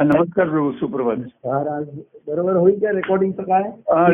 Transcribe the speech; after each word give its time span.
नमस्कार 0.00 0.48
प्रभू 0.48 0.72
सुप्रभात। 0.72 1.46
आज 1.46 1.84
बरोबर 2.28 2.52
होईल 2.52 2.74
का 2.74 2.90
रेकॉर्डिंगचं 2.90 3.42
काय? 3.42 3.62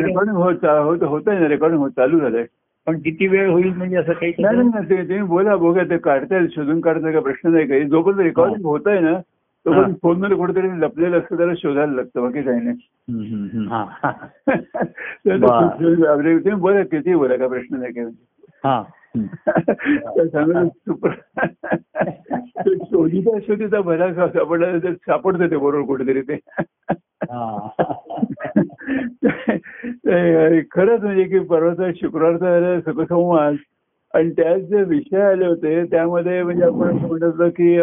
रेकॉर्डिंग 0.01 0.37
होत 0.37 0.65
होत 0.65 1.03
होत 1.03 1.21
आहे 1.27 1.39
ना 1.39 1.47
रेकॉर्डिंग 1.47 1.81
होत 1.81 1.91
चालू 1.91 2.19
झालंय. 2.19 2.45
पण 2.87 2.99
किती 2.99 3.27
वेळ 3.27 3.49
होईल 3.49 3.73
म्हणजे 3.73 3.95
असं 3.95 4.13
काही 4.13 4.33
नाही 4.39 4.57
नाही, 4.57 4.89
ते 4.89 4.95
तुम्ही 4.97 5.21
बोला 5.21 5.55
बघा 5.55 5.83
ते 5.83 6.47
शोधून 6.47 6.79
का 6.81 6.93
प्रश्न 7.19 7.51
नाही 7.51 7.67
काही. 7.67 7.83
जोपर्यंत 7.83 8.19
रेकॉर्डिंग 8.19 8.65
होत 8.65 8.79
आहे 8.85 8.99
ना 8.99 9.19
तोपर्यंत 9.65 9.95
फोनमध्ये 10.01 10.37
कुठेतरी 10.37 10.67
लपलेलं 10.81 11.19
असतं 11.19 11.37
त्याला 11.37 11.53
शोधायला 11.57 11.93
लागतं 11.93 12.21
बाकी 12.21 12.41
काही 12.41 12.61
नाही. 12.61 12.77
हम्म, 13.11 13.21
हम्म, 13.21 13.47
हम्म. 13.53 13.67
हा. 13.67 14.11
ते- 15.27 15.41
तुम्ही 15.41 16.51
बोला 16.51 16.83
किती 16.83 17.15
बोला 17.15 17.35
का 17.35 17.47
प्रश्न 17.47 17.75
नाही 17.75 17.93
काही. 17.93 18.05
तर 19.47 20.25
ते 22.57 22.75
शोधिता 22.75 23.39
शोधिता 23.39 23.81
भला 23.81 24.13
सापडला 24.13 24.77
ते 24.77 24.93
सापडतं 24.93 25.51
ते 25.51 25.57
बरोबर 25.57 25.81
कुठेतरी 25.81 26.21
ते. 26.21 26.35
खरंच 30.71 31.01
म्हणजे 31.01 31.23
की 31.23 31.39
परवाचा 31.39 31.91
शुक्रवारचा 31.95 32.79
सुखसंवाद 32.79 33.55
आणि 34.13 34.29
त्यात 34.29 34.59
जे 34.59 34.83
विषय 34.83 35.21
आले 35.21 35.45
होते 35.45 35.83
त्यामध्ये 35.85 36.43
म्हणजे 36.43 36.63
आपण 36.63 36.97
म्हणत 36.97 37.23
होतो 37.23 37.49
की 37.49 37.77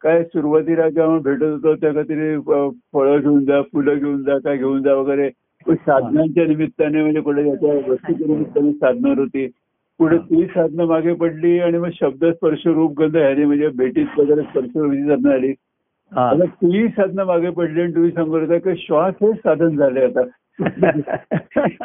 काय 0.00 0.22
सुरुवातीला 0.22 0.88
जेव्हा 0.88 1.18
भेटत 1.18 1.42
होतो 1.42 1.74
त्या 1.74 1.92
काहीतरी 1.92 2.34
अं, 2.34 2.70
फळं 2.92 3.18
घेऊन 3.20 3.44
जा 3.44 3.62
फुलं 3.62 3.94
घेऊन 3.94 4.22
जा 4.22 4.38
काय 4.38 4.56
घेऊन 4.56 4.82
जा 4.82 4.94
वगैरे 4.94 5.30
साधनांच्या 5.66 6.46
निमित्ताने 6.46 7.02
म्हणजे 7.02 7.20
कुठे 7.20 7.42
त्याच्या 7.44 7.74
वस्तूच्या 7.74 8.26
निमित्ताने 8.26 8.72
साधणार 8.72 9.18
होती. 9.18 9.46
पुढे 9.98 10.18
ती 10.18 10.46
साधनं 10.46 10.84
मागे 10.84 11.12
पडली 11.12 11.58
आणि 11.58 11.78
मग 11.78 11.88
शब्द 12.00 12.24
स्पर्श 12.24 12.66
रूप 12.66 12.98
गंध 12.98 13.16
ह्याने 13.16 13.44
म्हणजे 13.44 13.68
भेटीत 13.68 14.06
वगैरे 14.18 14.42
स्पर्श 14.42 14.76
विधी 14.76 15.02
साधनं 15.02 15.32
आली. 15.32 15.54
हा. 16.14 16.28
आता 16.28 16.44
ती 16.44 16.88
साधनं 16.88 17.24
मागे 17.24 17.50
पडली 17.50 17.80
आणि 17.80 17.94
तुम्ही 17.94 18.10
होता 18.16 18.58
की 18.58 18.76
श्वास 18.76 19.14
हे 19.22 19.32
साधन 19.32 19.76
झाले 19.76 20.04
आता. 20.04 20.20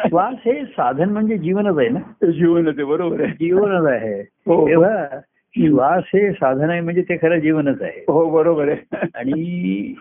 श्वास 0.10 0.34
हे 0.46 0.66
साधन 0.66 1.10
म्हणजे 1.10 1.38
जीवनच 1.38 1.78
आहे 1.78 1.90
ना? 1.90 2.00
ते 2.00 2.32
जीवन 2.32 2.70
ते 2.70 2.84
बरोबर 2.84 3.20
आहे. 3.20 3.30
जीवनच 3.30 3.86
आहे. 3.86 4.22
हो. 4.22 4.68
तेव्हा 4.68 5.20
श्वास 5.58 6.04
हे 6.08 6.32
साधन 6.32 6.70
आहे 6.70 6.82
म्हणजे 6.82 7.02
ते 7.02 7.18
खरं 7.18 7.40
जीवनच 7.40 7.82
आहे. 7.82 8.06
हो 8.08 8.30
बरोबर 8.30 8.70
आहे. 8.70 8.98
आणि 9.16 9.94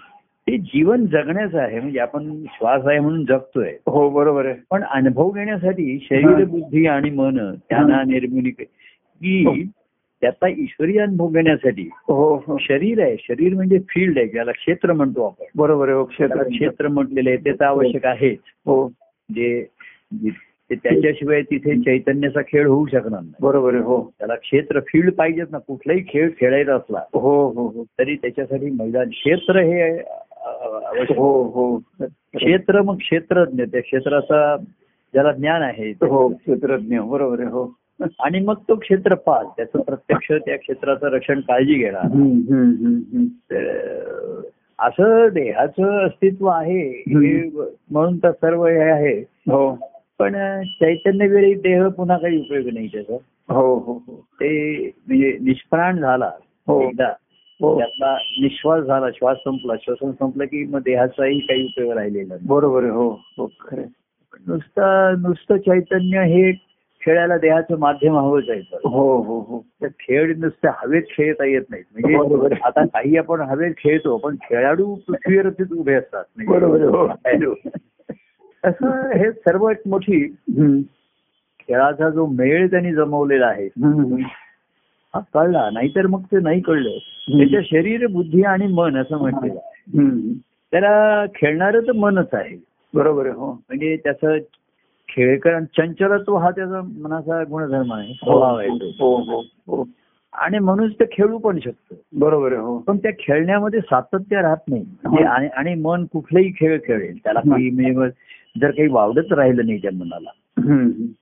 ते 0.46 0.56
जीवन 0.58 1.06
जगण्याचं 1.06 1.58
आहे. 1.58 1.80
म्हणजे 1.80 1.98
आपण 1.98 2.42
श्वास 2.48 2.86
आहे 2.86 2.98
म्हणून 3.00 3.24
जगतोय. 3.24 3.72
हो 3.86 4.08
बरोबर 4.10 4.46
आहे. 4.46 4.54
पण 4.70 4.82
अनुभव 4.84 5.30
घेण्यासाठी 5.30 5.98
शरीर 6.02 6.26
हा. 6.26 6.44
बुद्धी 6.44 6.86
आणि 6.86 7.10
मन 7.10 7.38
त्यांना 7.68 8.02
निर्मिनी 8.06 8.50
हो. 8.50 9.52
की 9.52 9.64
त्याचा 10.22 10.48
ईश्वरी 10.48 10.98
अनुभव 10.98 11.28
घेण्यासाठी 11.28 11.88
हो 12.08 12.34
हो. 12.46 12.56
शरीर 12.60 13.02
आहे. 13.02 13.16
शरीर 13.20 13.54
म्हणजे 13.54 13.78
फील्ड 13.88 14.18
आहे 14.18 14.26
ज्याला 14.28 14.52
क्षेत्र 14.52 14.92
म्हणतो 14.92 15.24
आपण. 15.26 15.44
बरोबर 15.56 15.88
आहे 15.88 15.96
हो 15.96 16.04
क्षेत्र 16.04 16.42
क्षेत्र 16.42 16.88
म्हटलेलं 16.88 17.30
आहे 17.30 17.44
ते 17.44 17.52
तर 17.52 17.64
आवश्यक 17.64 18.06
आहेच. 18.06 18.38
हो. 18.66 18.88
जे 19.30 19.64
त्याच्याशिवाय 20.70 21.42
तिथे 21.42 21.74
चैतन्याचा 21.80 22.40
खेळ 22.40 22.66
होऊ 22.66 22.86
शकणार 22.86 23.20
नाही. 23.20 23.32
बरोबर 23.40 23.74
आहे 23.74 23.82
हो. 23.82 24.00
त्याला 24.18 24.34
क्षेत्र 24.34 24.80
फील्ड 24.80 25.12
पाहिजेत 25.12 25.46
ना. 25.50 25.58
कुठलाही 25.58 26.02
खेळ 26.08 26.30
खेळायचा 26.40 26.74
असला 26.74 27.02
हो 27.14 27.34
हो 27.50 27.66
हो. 27.66 27.84
तरी 27.98 28.16
त्याच्यासाठी 28.16 28.70
मैदान 28.70 29.08
क्षेत्र 29.08 29.60
हे 29.60 29.96
आवश्यक 30.46 31.18
हो 31.18 31.42
हो. 31.42 31.78
क्षेत्र 32.02 32.82
मग 32.82 32.96
क्षेत्रज्ञ 32.96 33.64
त्या 33.64 33.80
क्षेत्राचा 33.80 34.56
ज्याला 35.14 35.32
ज्ञान 35.32 35.62
आहे 35.62 35.90
हो 35.90 36.28
क्षेत्रज्ञ. 36.28 36.98
बरोबर 36.98 37.40
आहे 37.40 37.48
हो. 37.48 37.76
आणि 38.20 38.40
मग 38.40 38.54
तो 38.54 38.74
क्षेत्रपाल 38.74 39.46
त्याचं 39.56 39.80
प्रत्यक्ष 39.80 40.32
त्या 40.32 40.56
क्षेत्राचं 40.58 41.06
रक्षण 41.06 41.40
काळजी 41.40 41.74
घेणार. 41.74 42.06
असं 44.78 45.28
देहाचं 45.32 46.06
अस्तित्व 46.06 46.46
आहे 46.46 47.02
म्हणून 47.90 48.18
तर 48.18 48.30
सर्व 48.30 48.66
हे 48.66 48.78
आहे. 48.78 49.20
हो. 49.50 49.78
पण 50.18 50.62
चैतन्यवेळी 50.64 51.54
देह 51.54 51.88
पुन्हा 51.88 52.18
काही 52.18 52.40
उपयोग 52.40 52.66
नाही 52.74 52.86
त्याचा. 52.86 53.16
हो 53.48 53.74
हो 53.78 53.92
हो. 53.92 54.24
ते 54.32 54.86
म्हणजे 55.06 55.38
निष्प्राण 55.40 55.98
झाला 55.98 56.30
हो. 56.66 56.80
एकदा. 56.82 57.06
हो 57.06 57.25
त्यातला 57.60 58.16
निश्वास 58.40 58.82
झाला 58.84 59.06
श्वास 59.14 59.36
संपला 59.36 59.74
श्वसन 59.82 60.10
संपलं 60.10 60.44
की 60.44 60.64
मग 60.64 60.80
देहाचाही 60.84 61.38
काही 61.38 61.64
उपयोग 61.64 61.92
राहिलेला. 61.92 62.34
बरोबर 62.42 62.84
हो 62.84 63.08
हो 63.38 63.46
खरं. 63.60 63.82
नुसतं 64.48 65.22
नुसतं 65.22 65.56
चैतन्य 65.56 66.22
हे 66.24 66.52
खेळायला 67.02 67.36
देहाचं 67.38 67.78
माध्यम 67.78 68.16
आहे 68.18 68.60
तर. 68.60 68.76
हो 68.84 69.22
हो 69.22 69.38
हो 69.40 69.60
तर 69.82 69.86
खेळ 70.00 70.34
नुसते 70.38 70.68
हवेत 70.68 71.02
खेळता 71.10 71.44
येत 71.44 71.62
नाहीत 71.70 71.84
म्हणजे. 71.92 72.56
आता 72.64 72.84
काही 72.84 73.16
आपण 73.16 73.40
हवेत 73.40 73.74
खेळतो 73.78 74.16
पण 74.16 74.36
खेळाडू 74.42 74.94
पृथ्वीवरतीच 74.94 75.72
उभे 75.72 75.94
असतात 75.94 76.24
म्हणजे 76.36 76.52
बरोबर 76.52 77.10
आहे, 77.24 77.44
हो. 77.44 77.54
असं 78.64 79.10
हे 79.18 79.30
सर्व 79.30 79.68
एक 79.70 79.88
मोठी 79.88 80.20
खेळाचा 81.60 82.08
जो 82.10 82.26
मेळ 82.26 82.66
त्यांनी 82.66 82.92
जमवलेला 82.94 83.46
आहे 83.46 83.68
हा 85.16 85.20
कळला. 85.34 85.70
नाहीतर 85.72 86.06
मग 86.06 86.22
ते 86.22 86.40
नाही 86.40 86.60
कळलं. 86.60 86.90
त्याच्या 87.38 87.60
शरीर 87.64 88.06
बुद्धी 88.06 88.42
आणि 88.42 88.66
मन 88.66 88.96
असं 88.96 89.18
म्हटलेलं 89.18 89.60
हम्म. 89.98 90.32
त्याला 90.72 91.24
खेळणारं 91.34 91.80
तर 91.80 91.92
मनच 91.92 92.28
आहे. 92.32 92.64
बरोबर 92.94 93.26
हो. 93.26 93.52
म्हणजे 93.52 93.96
त्याचं 93.96 94.36
खेळकर 95.08 95.60
चंचलत्व 95.60 96.36
हा 96.36 96.50
त्याचा 96.50 96.80
मनाचा 96.80 97.42
गुणधर्म 97.42 97.92
आहे. 97.92 98.12
स्वभाव 98.12 98.56
आहे 98.56 98.68
तो. 98.68 98.86
हो 98.86 99.16
हो 99.16 99.40
हो. 99.40 99.84
आणि 100.32 100.58
म्हणून 100.58 100.88
ते 100.88 101.04
खेळू 101.12 101.38
पण 101.38 101.58
शकतो. 101.58 101.94
बरोबर 102.12 102.52
आहे 102.52 102.60
हो. 102.60 102.78
पण 102.78 102.96
त्या 102.96 103.10
खेळण्यामध्ये 103.20 103.80
सातत्य 103.80 104.42
राहत 104.42 104.68
नाही. 104.68 104.84
म्हणजे 105.04 105.24
आणि- 105.48 105.80
मन 105.80 106.04
कुठलाही 106.04 106.50
खेळ 106.50 106.78
खेळेल. 106.84 107.18
त्याला 107.24 107.40
काही 107.40 107.70
म्हणजे 107.70 108.10
जर 108.60 108.70
काही 108.70 108.88
वावडत 108.88 109.32
राहिलं 109.32 109.66
नाही 109.66 109.78
त्या 109.78 109.90
मनाला. 109.94 110.30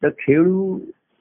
तर 0.03 0.09
खेळू 0.09 0.79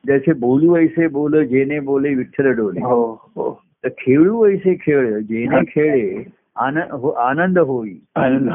जैसे 0.08 0.34
बोलू 0.34 0.78
ऐसे 0.78 1.08
बोल 1.08 1.46
जेने 1.46 1.80
बोले 1.80 2.14
विठ्ठल 2.14 2.52
डोले। 2.52 2.80
हो 2.80 3.12
हो। 3.12 3.62
तर 3.84 3.90
खेळू 3.90 4.48
ऐसे 4.48 4.74
खेळ 4.74 5.20
जेने 5.20 5.64
खेळे 5.66 6.24
आनंद 6.56 6.92
हो- 6.92 7.16
आनंद 7.16 7.60
होई। 7.60 7.96
आनंद. 8.16 8.50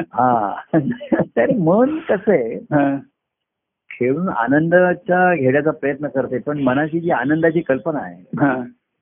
हा. 0.00 0.54
तर 1.36 1.56
मन 1.58 1.98
कसं 1.98 2.32
आहे. 2.32 2.58
खेळून 3.90 4.28
आनंदाचा 4.28 5.34
घेण्याचा 5.34 5.70
प्रयत्न 5.70 6.08
करते 6.08 6.38
पण 6.38 6.58
मनाची 6.58 7.00
जी 7.00 7.10
आनंदाची 7.10 7.60
कल्पना 7.60 7.98
आहे. 7.98 8.36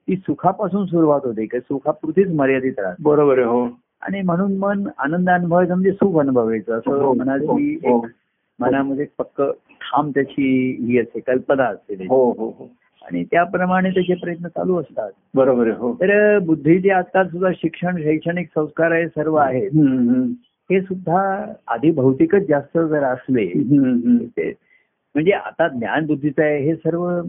ती 0.08 0.16
सुखापासून 0.16 0.86
सुरुवात 0.86 1.20
होते 1.24 1.46
की 1.46 1.58
सुखापुरतीच 1.58 2.34
मर्यादित 2.34 2.78
राहते. 2.78 3.02
बरोबर 3.02 3.38
आहे 3.38 3.46
हो. 3.46 3.64
आणि 4.00 4.22
म्हणून 4.22 4.56
मन 4.56 4.88
आनंद 4.98 5.30
अनुभवायचं 5.30 5.74
म्हणजे 5.74 5.92
सुख 5.92 6.20
अनुभवायचं 6.20 6.78
असं 6.78 7.16
मनाची 7.18 7.78
हो, 7.84 7.98
एक 7.98 8.10
मनामध्ये 8.58 9.06
पक्क 9.18 9.42
ठाम 9.80 10.10
त्याची 10.10 10.76
ही 10.86 10.98
असते 10.98 11.20
कल्पना 11.20 11.64
असते. 11.64 11.94
हो 11.94 12.30
हो 12.32 12.46
हो. 12.58 12.70
आणि 13.02 13.24
त्याप्रमाणे 13.24 13.90
त्याचे 13.90 14.14
प्रयत्न 14.14 14.48
चालू 14.48 14.80
असतात. 14.80 15.10
बरोबर 15.34 15.68
हो. 15.70 15.94
तर 15.94 16.38
बुद्धीचे 16.38 16.90
आता 16.90 17.24
सुद्धा 17.24 17.48
शिक्षण 17.52 18.02
शैक्षणिक 18.02 18.48
संस्कार 18.54 18.90
आहे 18.90 19.08
सर्व 19.08 19.34
आहेत. 19.34 19.70
हे 20.70 20.80
सुद्धा 20.80 21.52
आधी 21.68 21.90
भौतिकच 21.90 22.42
जास्त 22.48 22.78
जर 22.78 23.02
असले 23.02 23.52
म्हणजे 25.14 25.30
आता 25.32 25.68
ज्ञान 25.68 26.06
बुद्धीचं 26.06 26.42
आहे 26.42 26.58
हे 26.58 26.74
सर्व 26.76 27.20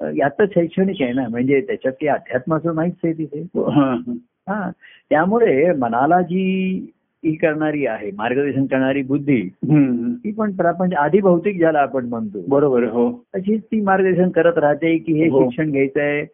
अ, 0.00 0.06
यातच 0.16 0.54
शैक्षणिक 0.54 1.02
आहे 1.02 1.12
ना. 1.12 1.28
म्हणजे 1.28 1.60
त्याच्यात 1.60 1.92
काही 1.92 2.08
अध्यात्माचं 2.08 2.74
नाहीच 2.74 2.94
आहे 3.04 3.12
तिथे. 3.12 3.40
हा, 3.40 3.94
हा. 3.94 4.12
हा. 4.48 4.70
त्यामुळे 5.10 5.72
मनाला 5.72 6.20
जी 6.20 6.78
ही 7.24 7.34
करणारी 7.36 7.86
आहे 7.86 8.10
मार्गदर्शन 8.16 8.66
करणारी 8.66 9.02
बुद्धी. 9.02 9.40
ती 10.24 10.30
पण 10.32 10.52
प्रपंच 10.56 10.92
आधी 10.96 11.20
भौतिक 11.20 11.56
ज्याला 11.58 11.78
आपण 11.80 12.04
म्हणतो 12.08 12.42
बरोबर 12.48 12.84
हो 12.88 13.10
तशीच 13.36 13.62
ती 13.62 13.80
मार्गदर्शन 13.80 14.28
करत 14.30 14.58
राहते 14.58 14.96
की 14.98 15.12
हे 15.20 15.28
हो. 15.28 15.42
शिक्षण 15.42 15.70
घ्यायचंय 15.70 16.24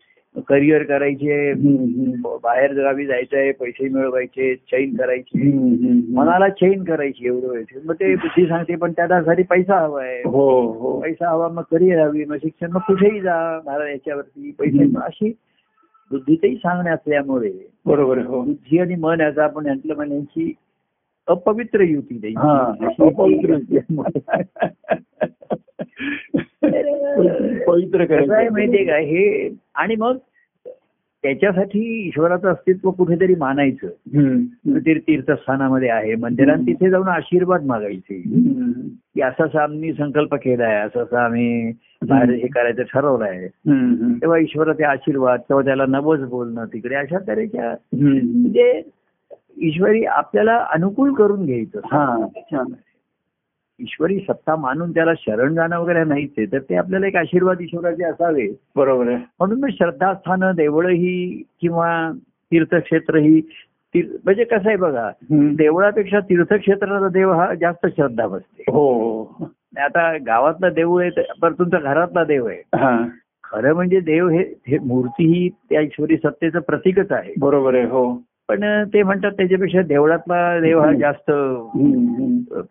करिअर 0.48 0.82
करायचे. 0.82 1.52
बाहेर 2.42 2.72
गावी 2.74 3.04
जायचंय 3.06 3.50
पैसे 3.52 3.88
मिळवायचे 3.88 4.54
चैन 4.70 4.96
करायची. 4.96 5.50
मनाला 6.14 6.48
चैन 6.50 6.82
करायची 6.84 7.26
एवढं 7.26 7.46
व्हायचं 7.46 7.86
मग 7.86 7.94
ते 7.94 8.14
बुद्धी 8.16 8.46
सांगते 8.46 8.76
पण 8.76 8.92
त्यासाठी 8.92 9.42
पैसा 9.42 9.78
हवाय 9.80 10.20
हो 10.24 10.48
हो 10.72 10.98
पैसा 11.00 11.30
हवा 11.30 11.48
मग 11.48 11.62
करिअर 11.70 12.00
हवी 12.00 12.24
मग 12.24 12.36
शिक्षण 12.36 12.72
मग 12.72 12.80
कुठेही 12.86 13.20
जा 13.20 13.36
महाराज 13.66 13.88
याच्यावरती 13.88 14.50
पैसे. 14.58 14.90
अशी 15.02 15.32
बुद्धीतही 16.10 16.54
सांगणे 16.56 16.90
असल्यामुळे 16.90 17.50
बरोबर 17.86 18.18
हो 18.18 18.40
बुद्धी 18.42 18.78
आणि 18.78 18.94
मन 18.94 19.20
याचं 19.20 19.42
आपण 19.42 19.66
म्हटलं 19.66 19.94
म्हणजे 19.94 20.14
यांची 20.14 20.52
अपवित्र 21.26 21.80
युती. 21.80 22.34
हा 22.36 22.72
पवित्र 22.98 23.54
आहे 27.98 28.06
करायचं. 28.06 28.52
माहितीये 28.52 28.84
का? 28.84 28.96
हे 28.96 29.54
आणि 29.74 29.96
मग 29.96 30.16
त्याच्यासाठी 31.22 32.06
ईश्वराचं 32.06 32.48
अस्तित्व 32.48 32.90
कुठेतरी 32.90 33.34
मानायचं. 33.34 33.86
तीर्थस्थानामध्ये 34.98 35.88
आहे. 35.88 36.14
मंदिरात 36.14 36.56
तिथे 36.56 36.90
जाऊन 36.90 37.08
आशीर्वाद 37.08 37.64
मागायचे. 37.64 38.22
की 39.14 39.20
असं 39.20 39.44
असं 39.44 39.58
आम्ही 39.58 39.92
संकल्प 39.92 40.34
केलाय 40.34 40.74
असं 40.74 41.02
असं 41.02 41.16
आम्ही 41.16 41.72
बाहेर 42.08 42.30
हे 42.30 42.46
करायचं 42.46 42.82
ठरवलंय. 42.82 43.44
हम्म. 43.46 44.12
तेव्हा 44.12 44.38
ईश्वराचे 44.38 44.84
आशीर्वाद 44.84 45.40
तेव्हा 45.40 45.64
त्याला 45.64 45.86
नवस 45.86 46.20
बोलणं 46.20 46.64
तिकडे 46.64 46.94
अशा 46.94 47.18
तऱ्हेच्या. 47.28 47.74
म्हणजे 47.92 48.82
ईश्वरी 49.62 50.04
आपल्याला 50.04 50.66
अनुकूल 50.70 51.14
करून 51.14 51.44
घ्यायचं. 51.46 51.80
हा 51.84 52.26
छान. 52.36 52.66
ईश्वरी 53.80 54.18
सत्ता 54.18 54.56
मानून 54.56 54.94
त्याला 54.94 55.12
शरण 55.18 55.54
जाणं 55.54 55.78
वगैरे 55.78 56.04
नाहीच 56.04 56.52
तर 56.52 56.58
ते 56.58 56.76
आपल्याला 56.76 57.06
एक 57.06 57.16
आशीर्वाद 57.16 57.60
ईश्वराचे 57.60 58.04
असावे. 58.04 58.48
बरोबर 58.76 59.08
आहे. 59.08 59.16
म्हणून 59.16 59.60
मग 59.60 59.68
श्रद्धास्थानं 59.68 60.52
देवळं 60.56 60.88
ही 60.88 61.42
किंवा 61.60 62.12
तीर्थक्षेत्र 62.50 63.16
ही 63.16 63.42
म्हणजे 63.94 64.44
कसं 64.44 64.68
आहे 64.68 64.76
बघा. 64.76 65.10
देवळापेक्षा 65.30 66.20
तीर्थक्षेत्राचा 66.20 67.08
देव 67.08 67.32
हा 67.32 67.54
जास्त 67.54 67.86
श्रद्धा 67.86 68.26
बसते. 68.26 68.64
हो 68.68 68.92
हो. 68.92 69.50
आता 69.78 70.16
गावातला 70.16 70.70
देव 70.70 70.96
आहे 70.96 71.10
पण 71.42 71.52
तुमचा 71.52 71.78
घरातला 71.78 72.24
देव 72.24 72.46
आहे. 72.46 72.58
हा. 72.58 73.06
खरं 73.44 73.72
म्हणजे 73.74 74.00
देव 74.00 74.28
हे 74.28 74.54
हे 74.66 74.78
मूर्ती 74.78 75.26
ही 75.26 75.48
त्या 75.48 75.80
ईश्वरी 75.80 76.16
सत्तेचं 76.16 76.60
प्रतीकच 76.60 77.12
आहे. 77.12 77.32
बरोबर 77.38 77.74
आहे 77.74 77.84
हो. 77.84 78.22
पण 78.48 78.64
ते 78.84 79.02
म्हणतात 79.02 79.32
त्याच्यापेक्षा 79.32 79.82
देवळातला 79.82 80.60
देव 80.60 80.80
हा 80.80 80.92
जास्त. 80.92 81.30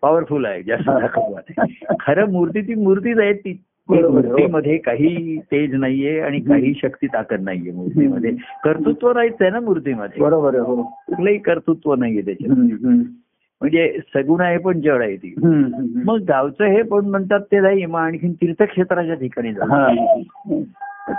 पॉवरफुल 0.02 0.44
आहे 0.46 0.62
जास्त 0.62 0.90
खरं 2.00 2.30
मूर्ती 2.32 2.60
ती 2.60 2.74
मूर्तीच 2.74 3.18
आहे 3.18 3.32
ती 3.32 3.58
हो. 3.88 4.08
मूर्तीमध्ये 4.10 4.76
काही 4.76 5.38
तेज 5.52 5.74
नाहीये 5.74 6.20
आणि 6.20 6.40
काही 6.40 6.72
शक्ती 6.82 7.06
ताकद 7.06 7.40
नाहीये 7.40 7.72
मूर्तीमध्ये. 7.72 8.30
कर्तृत्व 8.64 9.12
नाहीच 9.12 9.34
आहे 9.40 9.50
ना 9.50 9.60
मूर्तीमध्ये. 9.60 10.22
बरोबर 10.22 10.56
हो. 10.58 10.82
कुठलंही 11.06 11.38
कर्तृत्व 11.38 11.94
नाहीये 11.94 12.22
त्याच्यात 12.22 12.58
हम्म. 12.58 12.96
म्हणजे 13.60 13.98
सगुण 14.14 14.40
आहे 14.40 14.58
पण 14.58 14.80
जड 14.80 15.02
आहे 15.02 15.16
ती. 15.16 15.34
मग 16.04 16.22
गावचं 16.28 16.64
हे 16.64 16.82
पण 16.82 17.08
म्हणतात 17.08 17.40
ते 17.52 17.60
नाही 17.60 17.86
मग 17.86 18.00
आणखीन 18.00 18.32
तीर्थक्षेत्राच्या 18.32 19.14
ठिकाणी 19.14 19.52
जा 19.52 19.88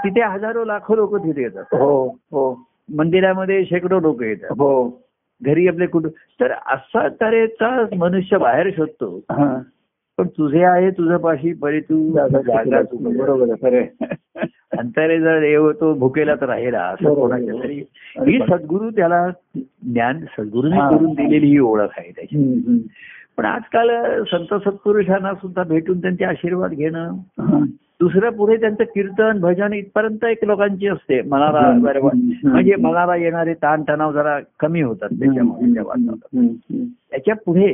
तिथे 0.04 0.22
हजारो 0.22 0.64
लाखो 0.66 0.96
लोक 0.96 1.16
तिथे 1.16 1.42
येतात. 1.42 1.76
हो 1.76 2.08
हो. 2.32 2.54
मंदिरामध्ये 2.94 3.66
शेकडो 3.66 4.00
लोक 4.00 4.24
येतात. 4.24 4.52
हो. 4.52 5.02
घरी 5.46 5.68
आपले 5.68 5.86
कुटुंब 5.86 6.14
तर 6.42 6.52
असा 6.52 7.08
तऱ्हेचा 7.08 7.86
मनुष्य 7.98 8.38
बाहेर 8.38 8.70
शोधतो. 8.78 9.24
पण 10.18 10.28
तुझे 10.28 10.64
आहे 10.64 10.90
तुझं 10.90 11.18
पाशी 11.18 11.54
परी 11.54 11.80
तू. 11.80 12.12
बरोबर 13.18 13.82
अंतरे 14.78 15.20
जर 15.20 15.40
देव 15.40 15.72
तो 15.72 15.94
भुकेलाच 15.94 16.44
राहिला 16.44 16.80
असं. 16.80 17.14
कोणाच्या 17.14 17.64
तरी. 17.64 17.84
ही 18.20 18.40
सद्गुरू 18.40 18.90
त्याला 18.90 19.30
ज्ञान 19.84 20.20
सद्गुरूने. 20.20 20.78
करून 20.78 21.14
दिलेली 21.14 21.48
ही 21.48 21.60
ओळख 21.60 21.94
आहे 21.98 22.12
त्याची. 22.12 22.88
पण 23.38 23.46
आजकाल 23.46 23.90
संत 24.24 24.54
सत्पुरुषांना 24.54 25.34
सुद्धा 25.34 25.64
भेटून 25.64 26.02
त्यांचे 26.02 26.26
आशीर्वाद 26.26 26.72
घेणं 26.72 27.14
दुसरं 28.00 28.30
पुढे 28.30 28.56
त्यांचं 28.58 28.84
कीर्तन 28.84 29.40
भजन 29.40 29.74
इथपर्यंत 29.74 30.24
एक 30.26 30.44
लोकांची 30.46 30.88
असते 30.88 31.22
मनाला. 31.22 31.60
म्हणजे 32.44 32.76
मनाला 32.76 33.16
येणारे 33.16 33.54
ताण 33.54 33.84
तणाव 33.90 34.12
जरा 34.12 34.40
कमी 34.60 34.82
होतात 34.82 35.10
त्याच्यामुळे. 35.20 35.72
त्याच्या 37.12 37.36
पुढे 37.36 37.72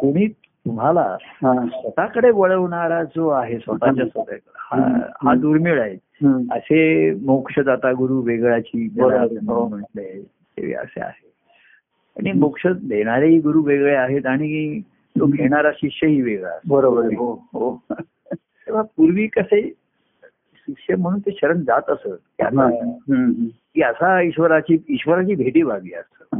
कोणी 0.00 0.26
तुम्हाला 0.28 1.16
स्वतःकडे 1.42 2.30
वळवणारा 2.30 3.02
जो 3.04 3.28
आहे 3.28 3.58
स्वतःच्या 3.58 4.04
स्वतःकडे 4.06 5.08
हा 5.22 5.34
दुर्मिळ 5.34 5.80
आहे. 5.80 5.96
असे 6.52 7.10
मोक्षदाता 7.24 7.92
गुरु 7.92 8.20
वेगळाची 8.22 8.86
हो. 9.48 9.66
म्हटलंय 9.68 10.20
ते 10.56 10.72
असे 10.74 11.00
आहे 11.00 11.28
आणि 12.16 12.32
मोक्ष 12.38 12.66
देणारेही 12.66 13.38
गुरु 13.38 13.62
वेगळे 13.62 13.94
आहेत 13.94 14.26
आणि 14.26 14.80
तो 15.16 15.26
घेणारा 15.26 15.70
शिष्यही 15.76 16.20
वेगळा. 16.22 16.56
बरोबर 16.68 17.14
हो 17.16 17.32
हो 17.52 17.70
तेव्हा 18.70 18.82
पूर्वी 18.96 19.26
कसे 19.26 19.60
शिष्य 20.54 20.96
म्हणून 20.96 21.20
ते 21.20 21.30
शरण 21.40 21.62
जात 21.62 21.90
असत 21.90 22.42
की 23.74 23.82
असा 23.82 24.20
ईश्वराची 24.20 24.76
ईश्वराची 24.88 25.34
भेटी 25.34 25.62
व्हावी 25.62 25.92
असं. 25.92 26.36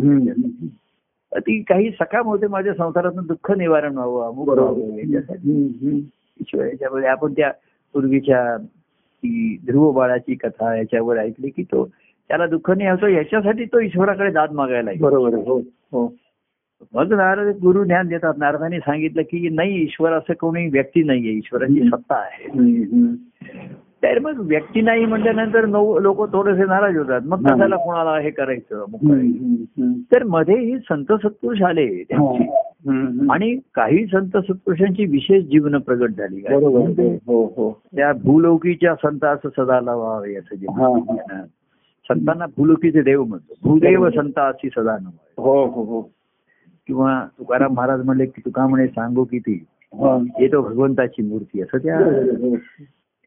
ती 1.38 1.62
काही 1.62 1.90
सकाम 1.90 2.26
होते 2.26 2.46
माझ्या 2.46 2.74
संसारातून 2.74 3.26
दुःख 3.26 3.50
निवारण 3.52 3.94
व्हावं 3.94 4.26
अमुक 4.26 4.48
व्हावं 4.48 4.96
याच्यासाठी. 4.98 5.96
ईश्वर 6.40 6.66
याच्यामध्ये 6.66 7.08
आपण 7.08 7.32
त्या 7.32 7.50
पूर्वीच्या 7.94 8.56
ध्रुव 9.66 9.90
बाळाची 9.92 10.34
कथा 10.34 10.74
याच्यावर 10.76 11.18
ऐकली 11.18 11.50
की 11.50 11.62
तो 11.62 11.84
त्याला 12.28 12.46
दुःख 12.46 12.70
नाही 12.70 13.14
याच्यासाठी 13.14 13.64
तो 13.64 13.80
ईश्वराकडे 13.80 14.30
दाद 14.30 14.52
मागायला. 14.52 14.90
बरोबर 15.00 15.34
हो 15.34 15.58
हो 15.92 16.06
मग 16.94 17.12
नारद 17.12 17.56
गुरु 17.62 17.84
ज्ञान 17.84 18.08
देतात 18.08 18.34
नारदाने 18.38 18.78
सांगितलं 18.78 19.22
की 19.22 19.48
नाही 19.48 19.82
ईश्वर 19.82 20.12
असं 20.12 20.34
कोणी 20.40 20.66
व्यक्ती 20.68 21.02
नाहीये 21.02 21.32
ईश्वराची 21.32 21.88
सत्ता 21.88 22.14
आहे. 22.14 22.48
तर 24.02 24.18
मग 24.18 24.38
व्यक्ती 24.40 24.80
नाही 24.80 25.04
म्हटल्यानंतर 25.04 25.66
लोक 26.00 26.32
थोडेसे 26.32 26.64
नाराज 26.64 26.96
होतात 26.96 27.20
मग 27.24 27.46
हा. 27.46 27.54
कशाला 27.54 27.76
कोणाला 27.76 28.18
हे 28.18 28.30
करायचं. 28.30 28.84
तर 30.12 30.24
मध्ये 30.24 30.58
ही 30.58 30.78
संत 30.78 31.12
सत्पुरुष 31.12 31.62
आले 31.62 31.86
त्यांची 32.02 32.44
हम्म. 32.88 33.30
आणि 33.32 33.54
काही 33.74 34.04
संत 34.06 34.36
सत्पुरुषांची 34.36 35.04
विशेष 35.04 35.44
जीवन 35.44 35.78
प्रगट 35.78 36.10
झाली. 36.10 36.40
हो 36.50 37.44
हो 37.56 37.70
त्या 37.96 38.12
भूलौकीच्या 38.12 38.94
संतास 38.94 39.38
सदा 39.46 39.80
लावावे 39.80 40.32
याचं 40.32 40.56
जे 40.56 40.66
हा. 40.66 40.88
म्हणतात 40.88 41.32
ना. 41.32 41.42
संतांना 42.08 42.46
भूलोकीचे 42.46 43.02
देव 43.02 43.24
म्हणतो 43.24 43.54
भूदेव 43.62 44.08
संताची 44.10 44.68
सदा 44.68 44.96
नवावे 45.02 45.42
हो 45.42 45.64
हो 45.66 45.82
हो 45.84 46.00
किंवा 46.90 47.12
तुकाराम 47.38 47.74
महाराज 47.74 48.00
म्हणले 48.04 48.24
की 48.26 48.40
तुका 48.44 48.66
म्हणे 48.66 48.86
सांगू 48.86 49.24
किती 49.24 49.52
हा. 49.92 50.16
हे 50.38 50.46
तो 50.48 50.60
भगवंताची 50.62 51.22
मूर्ती 51.22 51.60
असं 51.62 51.78
त्या 51.78 51.98
हो. 51.98 52.54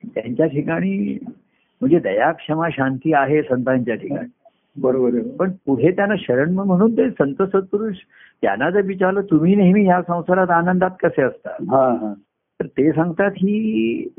त्यांच्या 0.03 0.45
ठिकाणी 0.47 1.17
म्हणजे 1.21 1.99
दया 1.99 2.31
क्षमा 2.31 2.67
शांती 2.71 3.13
आहे 3.13 3.41
संतांच्या 3.41 3.95
ठिकाणी 3.95 4.27
बरोबर 4.75 5.19
पण 5.39 5.51
पुढे 5.65 5.91
त्यांना 5.91 6.15
शरण 6.19 6.53
म्हणून 6.53 6.93
ते 6.97 7.09
संत 7.11 7.41
सत्पुरुष 7.43 7.95
त्यांना 8.43 8.69
जर 8.69 8.81
विचारलं 8.81 9.21
तुम्ही 9.21 9.55
नेहमी 9.55 9.83
ह्या 9.83 10.01
संसारात 10.01 10.49
आनंदात 10.51 10.91
कसे 11.01 11.21
असतात 11.21 11.61
हा 11.69 11.87
हा 12.01 12.13
तर 12.59 12.65
ते 12.67 12.91
सांगतात 12.91 13.31
ही 13.37 13.55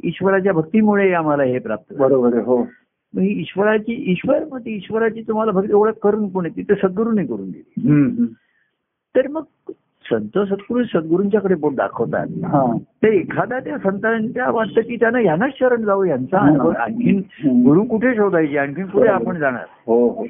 ईश्वराच्या 0.05 0.53
भक्तीमुळे 0.53 1.13
आम्हाला 1.13 1.43
हे 1.43 1.59
प्राप्त. 1.59 1.95
बरोबर 1.97 2.39
हो 2.39 2.63
ही 3.15 3.29
ईश्वराची 3.41 4.03
ईश्वर 4.13 4.45
मग 4.45 4.61
ती 4.61 4.75
ईश्वराची 4.77 5.23
तुम्हाला 5.23 5.53
भक्ती 5.53 5.73
ओळख 5.73 5.99
करून 6.03 6.29
कोणी 6.29 6.49
तिथे 6.57 6.75
सद्गुरूने 6.75 7.25
करून 7.27 7.51
दिली. 7.51 8.25
तर 9.17 9.29
मग 9.29 9.43
संत 10.11 10.39
सत्पुरुष 10.39 10.87
सद्गुरूंच्याकडे 10.87 11.55
बोट 11.55 11.75
दाखवतात 11.75 12.27
हा. 12.45 12.77
तर 13.03 13.09
एखादा 13.09 13.59
त्या 13.59 13.79
संतांच्या 13.79 14.51
वाटतं 14.51 14.81
की 14.81 14.97
त्यांना 14.97 15.21
यांनाच 15.21 15.51
शरण 15.59 15.83
जावं 15.83 16.07
यांचा 16.07 16.39
हा. 16.39 16.49
अनुभव 16.49 16.71
आणखीन 16.71 17.23
गुरु 17.45 17.85
कुठे 17.85 18.15
शोधायचे 18.15 18.59
आणखीन 18.59 18.87
कुठे 18.87 19.09
आपण 19.09 19.39
जाणार? 19.39 19.65
हो 19.87 20.09
हो. 20.09 20.25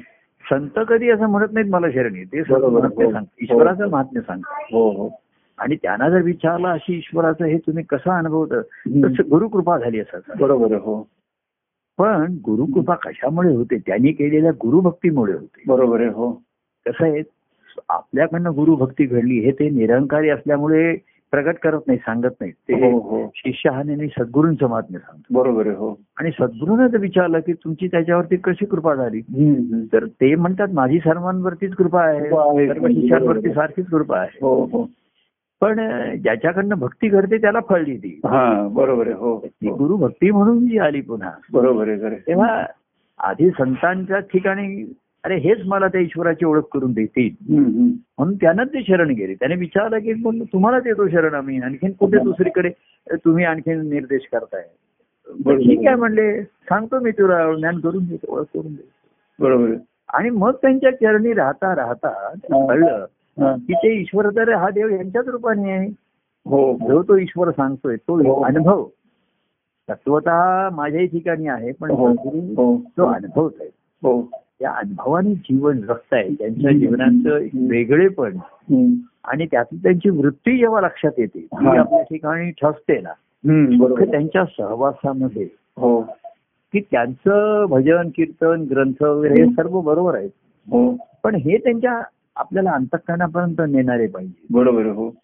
संत 0.51 0.79
कधी 0.87 1.09
असं 1.09 1.25
म्हणत 1.25 1.47
नाहीत 1.51 1.69
मला 1.69 1.91
शरण 1.91 2.15
येते. 2.15 2.43
सांगतात. 2.43 3.21
ईश्वराचं 3.41 3.89
महात्म्य 3.89 4.21
सांगतात. 4.21 4.63
हो 4.71 4.89
हो. 4.89 5.09
आणि 5.57 5.75
त्यांना 5.75 6.09
जर 6.09 6.21
विचारलं 6.21 6.67
अशी 6.67 6.97
ईश्वराचं 6.97 7.45
हे 7.45 7.57
तुम्ही 7.57 7.83
कसं 7.83 8.11
अनुभवतं? 8.11 8.61
तर 8.87 9.07
गुरुकृपा 9.07 9.77
झाली 9.77 9.99
असं 9.99 10.19
बरोबर 10.39 10.75
हो. 10.75 11.07
पण 11.97 12.33
गुरुकृपा 12.45 12.95
कशामुळे 12.95 13.55
होते? 13.55 13.77
त्यांनी 13.77 14.11
केलेल्या 14.11 14.51
गुरुभक्तीमुळे 14.51 15.33
होते. 15.33 15.63
बरोबर 15.67 15.99
आहे 15.99 16.09
हो. 16.09 16.31
कसं 16.85 17.05
आहे? 17.05 17.21
आपल्याकडनं 17.89 18.51
गुरुभक्ती 18.51 19.05
घडली 19.05 19.39
हे 19.39 19.51
ते 19.51 19.69
निरंकारी 19.69 20.29
असल्यामुळे 20.29 20.95
प्रगट 21.31 21.55
करत 21.63 21.79
नाही 21.87 21.99
सांगत 21.99 22.35
नाही. 22.39 22.51
ते 22.51 22.73
हो 22.73 22.99
हो. 22.99 23.31
शिष्य 23.35 23.69
हा 23.69 23.83
नेहमी 23.83 24.07
सद्गुरूंचं 24.07 24.67
महात्म्य 24.67 24.99
सांगतो. 24.99 25.39
बरोबर 25.39 25.67
हो. 25.67 25.99
आणि 26.17 26.31
सद्गुरूने 26.31 26.97
विचारलं 26.97 27.39
की 27.39 27.53
तुमची 27.53 27.87
त्याच्यावरती 27.87 28.35
कशी 28.35 28.65
कृपा 28.65 28.95
झाली. 28.95 29.21
तर 29.93 30.05
ते 30.05 30.35
म्हणतात 30.35 30.67
माझी 30.73 30.99
सर्वांवरतीच 30.99 31.73
कृपा 31.73 32.01
आहे. 32.03 32.29
सर्व 32.67 32.87
शिष्यांवरती 32.87 33.49
सारखीच 33.49 33.87
कृपा 33.87 34.19
आहे. 34.19 34.37
हो 34.41 34.89
पण 35.61 35.75
ज्याच्याकडनं 36.17 36.75
भक्ती 36.75 37.07
घडते 37.07 37.37
त्याला 37.37 37.59
फळली 37.69 37.97
ती 37.97 38.19
हा 38.25 38.67
बरोबर 38.67 39.07
आहे 39.07 39.15
हो. 39.15 39.39
ती 39.45 39.69
गुरुभक्ती 39.69 40.31
म्हणून 40.31 40.67
जी 40.67 40.77
आली 40.77 41.01
पुन्हा. 41.01 41.31
बरोबर 41.53 41.87
आहे. 41.87 42.15
तेव्हा 42.15 42.65
आधी 43.19 43.49
संतांच्या 43.49 44.19
ठिकाणी 44.19 44.93
अरे 45.25 45.37
हेच 45.37 45.57
मला 45.65 45.87
त्या 45.87 46.01
ईश्वराची 46.01 46.45
ओळख 46.45 46.63
करून 46.73 46.93
देतील. 46.93 47.53
म्हणून 48.17 48.35
त्यांना 48.35 48.63
ते 48.63 48.83
शरण 48.83 49.09
गेले. 49.09 49.33
त्याने 49.33 49.55
विचारलं 49.55 49.99
की 49.99 50.13
मग 50.13 50.43
तुम्हालाच 50.53 50.87
येतो 50.87 51.07
शरण 51.09 51.33
आम्ही. 51.33 51.59
आणखीन 51.59 51.91
कुठे 51.91 52.17
दुसरीकडे? 52.23 52.69
तुम्ही 53.11 53.45
आणखीन 53.45 53.89
निर्देश 53.89 54.27
करताय. 54.31 54.61
ठीक 55.57 55.87
आहे 55.87 55.95
म्हणले. 55.95 56.43
सांगतो 56.43 56.99
मी 56.99 57.11
तुला 57.11 57.53
ज्ञान 57.53 57.79
करून 57.79 58.05
देतो 58.05 58.35
ओळख 58.35 58.43
करून 58.43 58.73
देतो. 58.75 59.43
बरोबर. 59.43 59.69
आणि 60.13 60.29
मग 60.29 60.51
त्यांच्या 60.51 60.91
चरणी 60.91 61.33
राहता 61.33 61.75
राहता. 61.75 62.29
कळलं. 62.43 63.05
की 63.39 63.73
ते 63.73 64.01
ईश्वर 64.01 64.29
तर 64.29 64.53
हा 64.53 64.69
देव 64.69 64.89
यांच्याच 64.89 65.27
रूपाने 65.27 65.71
आहे. 65.71 65.87
हो. 66.45 66.73
जो 66.73 67.03
तो 67.03 67.17
ईश्वर 67.17 67.51
सांगतोय 67.51 67.95
तो 67.95 68.15
हो. 68.15 68.41
अनुभव. 68.41 68.87
तत्वतः 69.89 70.69
माझ्याही 70.69 71.07
ठिकाणी 71.07 71.47
आहे 71.47 71.71
पण 71.71 71.89
तो 72.97 73.05
अनुभव 73.05 73.45
आहे 73.45 74.21
त्या 74.59 74.71
अनुभवाने 74.71 75.33
जीवन 75.33 75.77
जगताय 75.77 76.29
त्यांच्या 76.39 76.71
जीवनाचं 76.71 77.39
वेगळेपण. 77.69 78.37
आणि 79.23 79.45
त्यातून 79.45 79.79
त्यांची 79.79 80.09
वृत्ती 80.09 80.57
जेव्हा 80.57 80.81
लक्षात 80.81 81.11
येते 81.17 81.39
ती. 81.39 81.65
आपल्या 81.65 82.01
ठिकाणी 82.01 82.51
ठसते 82.51 82.99
ना 82.99 83.13
त्यांच्या 84.05 84.43
सहवासामध्ये. 84.45 85.47
हो. 85.77 86.01
की 86.73 86.79
त्यांचं 86.79 87.65
भजन 87.69 88.09
कीर्तन 88.15 88.65
ग्रंथ 88.71 89.03
वगैरे 89.03 89.41
हे 89.41 89.49
सर्व 89.49 89.81
बरोबर 89.81 90.15
आहे 90.15 90.25
हो. 90.71 90.97
पण 91.23 91.35
हे 91.35 91.57
त्यांच्या 91.57 92.01
आपल्याला 92.35 92.71
अंतकरणापर्यंत 92.71 93.61
नेणारे 93.71 94.07
पाहिजे. 94.07 94.45
बरोबर 94.49 94.85
हो. 94.85 95.15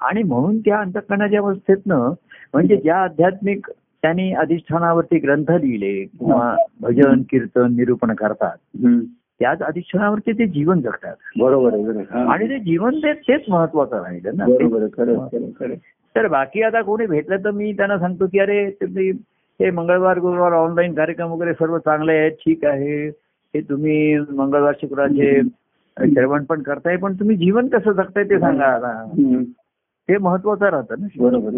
आणि 0.00 0.22
म्हणून 0.22 0.58
त्या 0.58 0.78
अंतकरणाच्या 0.78 1.38
अवस्थेतनं 1.38 2.12
म्हणजे 2.52 2.76
ज्या 2.76 2.96
आध्यात्मिक 2.96 3.66
त्यांनी 4.06 4.32
अधिष्ठानावरती 4.32 5.18
ग्रंथ 5.18 5.50
लिहिले 5.50 6.04
किंवा 6.04 6.56
भजन 6.80 7.22
कीर्तन 7.30 7.76
निरूपण 7.76 8.14
करतात. 8.14 8.56
त्याच 9.40 9.62
अधिष्ठानावरती 9.62 10.32
ते 10.32 10.46
जीवन 10.46 10.80
जगतात. 10.80 11.14
बरोबर. 11.40 11.74
हा. 12.10 12.32
आणि 12.32 12.48
ते 12.48 12.58
जीवन 12.58 12.98
तेच 13.04 13.42
महत्वाचं 13.48 14.02
राहिलं 14.02 14.30
ना. 14.36 14.44
तर 16.16 16.26
बाकी 16.26 16.62
आता 16.62 16.82
कोणी 16.82 17.06
भेटलं 17.06 17.36
तर 17.36 17.50
मी 17.50 17.72
त्यांना 17.72 17.98
सांगतो 17.98 18.26
की 18.26 18.38
अरे 18.38 18.70
तुम्ही 18.70 19.10
हे 19.60 19.70
मंगळवार 19.70 20.18
गुरुवार 20.18 20.52
ऑनलाईन 20.52 20.94
कार्यक्रम 20.94 21.30
वगैरे 21.30 21.52
सर्व 21.52 21.78
चांगले 21.78 22.12
आहेत 22.12 22.32
ठीक 22.32 22.64
आहे. 22.64 23.08
हे 23.54 23.60
तुम्ही 23.60 24.18
मंगळवार 24.18 24.72
शुक्रवारचे 24.80 25.40
श्रवण 25.98 26.44
पण 26.44 26.62
करताय 26.62 26.96
पण 26.96 27.14
तुम्ही 27.14 27.36
जीवन 27.36 27.68
कसं 27.68 27.92
जगताय 27.92 28.24
ते 28.24 28.40
सांगा 28.40 28.64
आता. 28.64 29.04
ते 30.08 30.18
महत्वाचं 30.18 30.66
राहतं 30.66 30.94
ना. 31.00 31.06
बरोबर 31.18 31.50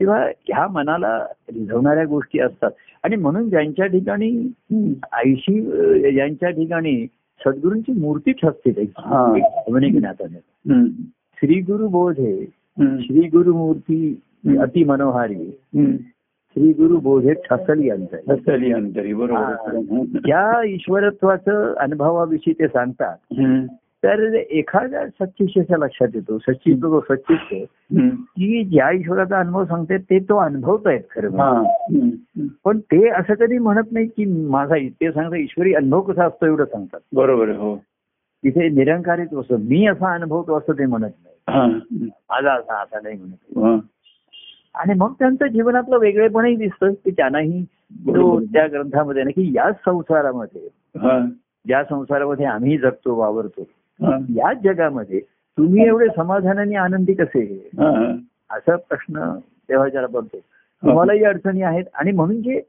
हो 0.00 0.12
तेव्हा 0.12 0.24
ह्या 0.24 0.66
मनाला 0.68 1.26
रिझवणाऱ्या 1.48 2.04
गोष्टी 2.04 2.38
असतात 2.38 2.70
आणि 3.02 3.16
म्हणून 3.16 3.48
ज्यांच्या 3.48 3.86
ठिकाणी. 3.86 4.52
आईशी 5.12 5.60
ज्यांच्या 6.12 6.50
ठिकाणी 6.50 7.06
सद्गुरूंची 7.46 7.92
मूर्ती 7.92 8.32
ठसते 8.32 8.70
त्याची 8.70 8.92
हा. 8.98 9.32
श्री 11.34 11.60
गुरु 11.60 11.88
बोधे 11.88 12.50
हम्म. 12.78 12.98
श्री 13.00 13.20
गुरु 13.20 13.52
मूर्ती 13.52 14.20
अति 14.58 14.84
मनोहारी. 14.84 15.58
श्री 16.50 16.72
गुरु 16.72 16.96
बोधे 16.96 17.32
ठसली 17.32 17.90
हसली 17.90 18.72
अंतरी 18.72 19.14
बरोबर. 19.14 19.74
ज्या 20.04 20.62
ईश्वरत्वाचं 20.62 21.74
अनुभवाविषयी 21.74 22.54
ते 22.58 22.68
सांगतात. 22.68 23.16
तर 24.04 24.22
एखाद्या 24.34 25.06
सच्चिष्याच्या 25.08 25.78
लक्षात 25.78 26.08
येतो 26.14 26.38
सच्चित 26.38 26.76
तो 26.76 27.00
सच्चिष्य 27.00 27.56
हम्म. 27.56 28.08
की 28.08 28.64
ज्या 28.64 28.90
ईश्वराचा 28.90 29.38
अनुभव 29.38 29.64
सांगते 29.64 29.98
ते 29.98 30.18
तो 30.18 30.36
अनुभवतायत 30.36 31.00
खरं. 31.10 31.62
पण 32.64 32.78
ते 32.80 33.08
असं 33.08 33.34
कधी 33.34 33.58
म्हणत 33.58 33.92
नाही 33.92 34.06
की 34.06 34.24
माझा 34.48 34.74
ते 35.00 35.12
सांगतात 35.12 35.38
ईश्वरी 35.38 35.74
अनुभव 35.74 36.00
कसा 36.00 36.24
असतो 36.24 36.46
एवढं 36.46 36.64
सांगतात 36.64 37.00
बरोबर 37.12 37.48
हो 37.48 37.76
तिथे 38.44 38.68
निरंकारित 38.68 39.34
असं 39.34 39.56
मी 39.56 39.86
असा 39.86 40.14
अनुभवतो 40.14 40.58
असं 40.58 40.72
ते 40.72 40.86
म्हणत 40.86 41.10
नाही. 41.24 42.08
माझा 42.30 42.52
असा 42.52 42.82
असा 42.82 43.00
नाही 43.02 43.18
म्हणत. 43.18 43.80
आणि 44.74 44.94
मग 44.94 45.12
त्यांचं 45.12 45.46
जीवनातलं 45.46 45.98
वेगळेपणही 45.98 46.56
दिसतं 46.56 46.92
की 46.92 47.10
त्यांनाही 47.10 47.64
तो. 47.90 48.40
त्या 48.40 48.66
ग्रंथामध्ये 48.66 49.22
ना 49.22 49.30
की 49.30 49.52
याच 49.54 49.74
संसारामध्ये. 49.84 50.68
ज्या 51.66 51.84
संसारामध्ये 51.84 52.46
आम्ही 52.46 52.78
जगतो 52.78 53.14
वावरतो 53.14 53.62
याच 54.02 54.62
जगामध्ये 54.64 55.20
तुम्ही 55.58 55.86
एवढे 55.86 56.06
समाधानाने 56.16 56.76
आनंदी 56.76 57.14
कसे. 57.14 57.70
असा 58.50 58.76
प्रश्न 58.76 59.30
तेव्हा 59.68 60.06
पडतो. 60.06 60.38
तुम्हालाही 60.82 61.24
अडचणी 61.24 61.62
आहेत 61.62 61.84
आणि 61.94 62.12
म्हणून 62.12 62.40
जे 62.42 62.60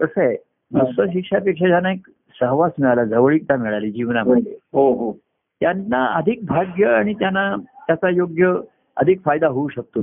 कसं 0.00 0.20
आहे 0.20 0.36
नुसतं 0.70 1.06
शिक्षापेक्षा 1.12 1.66
ज्यांना 1.66 1.92
एक 1.92 2.06
सहवास 2.40 2.72
मिळाला 2.78 3.04
जवळीकता 3.04 3.56
मिळाली 3.56 3.90
जीवनामध्ये 3.90 4.52
हो 4.72 4.92
हो. 4.92 5.12
त्यांना 5.60 6.04
अधिक 6.06 6.44
भाग्य 6.44 6.86
आणि 6.86 7.14
त्यांना 7.14 7.56
त्याचा 7.86 8.08
योग्य 8.08 8.52
अधिक 8.96 9.20
फायदा 9.24 9.46
होऊ 9.46 9.68
शकतो 9.68 10.00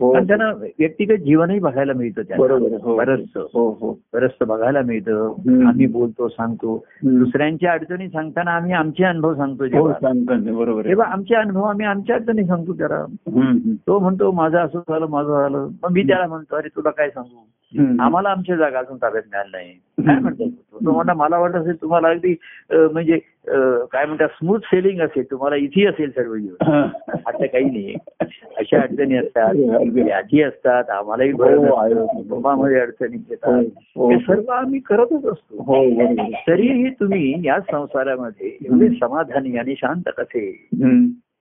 बघण्याची 0.00 0.04
हो. 0.04 0.12
कारण 0.12 0.26
त्यांना 0.26 0.50
व्यक्तिगत 0.78 1.14
जीवनही 1.14 1.58
बघायला 1.58 1.92
मिळतं. 1.92 2.22
त्यांना. 2.22 2.46
हो. 2.82 2.96
हो. 3.52 3.76
हो 3.80 3.92
बरंचसं 4.12 4.46
बघायला 4.46 4.80
मिळतं. 4.82 5.34
आम्ही 5.68 5.86
बोलतो 5.86 6.28
सांगतो. 6.28 6.84
दुसऱ्यांच्या 7.02 7.72
अडचणी 7.72 8.08
सांगताना 8.08 8.50
आम्ही 8.50 8.72
आमचे 8.72 9.04
अनुभव 9.04 9.34
सांगतो 9.34 9.64
हो 9.64 9.88
बरोबर 10.54 10.84
तेव्हा 10.84 11.06
आमचे 11.06 11.34
अनुभव 11.34 11.62
आम्ही 11.62 11.86
आमच्या 11.86 12.16
अडचणी 12.16 12.44
सांगतो 12.44 12.72
त्याला. 12.72 13.04
तो 13.86 13.98
म्हणतो 13.98 14.32
माझं 14.32 14.58
असं 14.58 14.78
झालं 14.78 15.06
माझं 15.06 15.40
झालं. 15.42 15.68
मग 15.82 15.92
मी 15.92 16.02
त्याला 16.02 16.26
म्हणतो 16.26 16.56
अरे 16.56 16.68
तुला 16.68 16.90
काय 16.90 17.08
सांगू. 17.08 17.44
आम्हाला 18.00 18.28
आमची 18.28 18.56
जागा 18.56 18.78
अजून 18.78 18.96
ताब्यात 18.96 19.22
मिळाली 19.32 19.50
नाही. 19.52 19.72
काय 20.06 20.46
तो? 20.84 20.92
म्हणता 20.92 21.14
मला 21.14 21.38
वाटत 21.38 21.54
असेल 21.54 21.82
तुम्हाला 21.82 22.08
अगदी 22.08 22.34
म्हणजे 22.72 23.18
काय 23.92 24.06
म्हणतात 24.06 24.28
स्मूथ 24.28 24.58
सेलिंग 24.58 25.00
असेल. 25.00 25.24
तुम्हाला 25.30 25.56
इथे 25.56 25.86
असेल 25.86 26.10
सर्व 26.10 26.36
जीवन. 26.36 26.70
हा. 26.70 26.82
आता 27.26 27.46
काही 27.46 27.64
नाही. 27.64 27.94
अशा 28.56 28.80
अडचणी 28.80 29.16
असतात. 29.16 29.54
व्याधी 29.90 30.42
असतात 30.42 30.90
आम्हालाही 30.90 31.30
हो. 31.30 32.06
कुटुंबामध्ये 32.06 32.80
अडचणी 32.80 33.16
हो, 33.16 33.22
येतात. 33.30 33.64
हो. 33.96 34.10
हे. 34.10 34.18
सर्व 34.18 34.50
आम्ही 34.50 34.80
करतच 34.80 35.24
असतो. 35.24 35.62
हो. 35.62 35.84
तरीही 36.48 36.90
तुम्ही 36.90 37.34
या 37.44 37.60
संसारामध्ये 37.60 38.46
एवढे 38.48 38.88
समाधानी 38.88 39.56
आणि 39.56 39.74
शांत 39.76 40.02
कसे. 40.06 40.68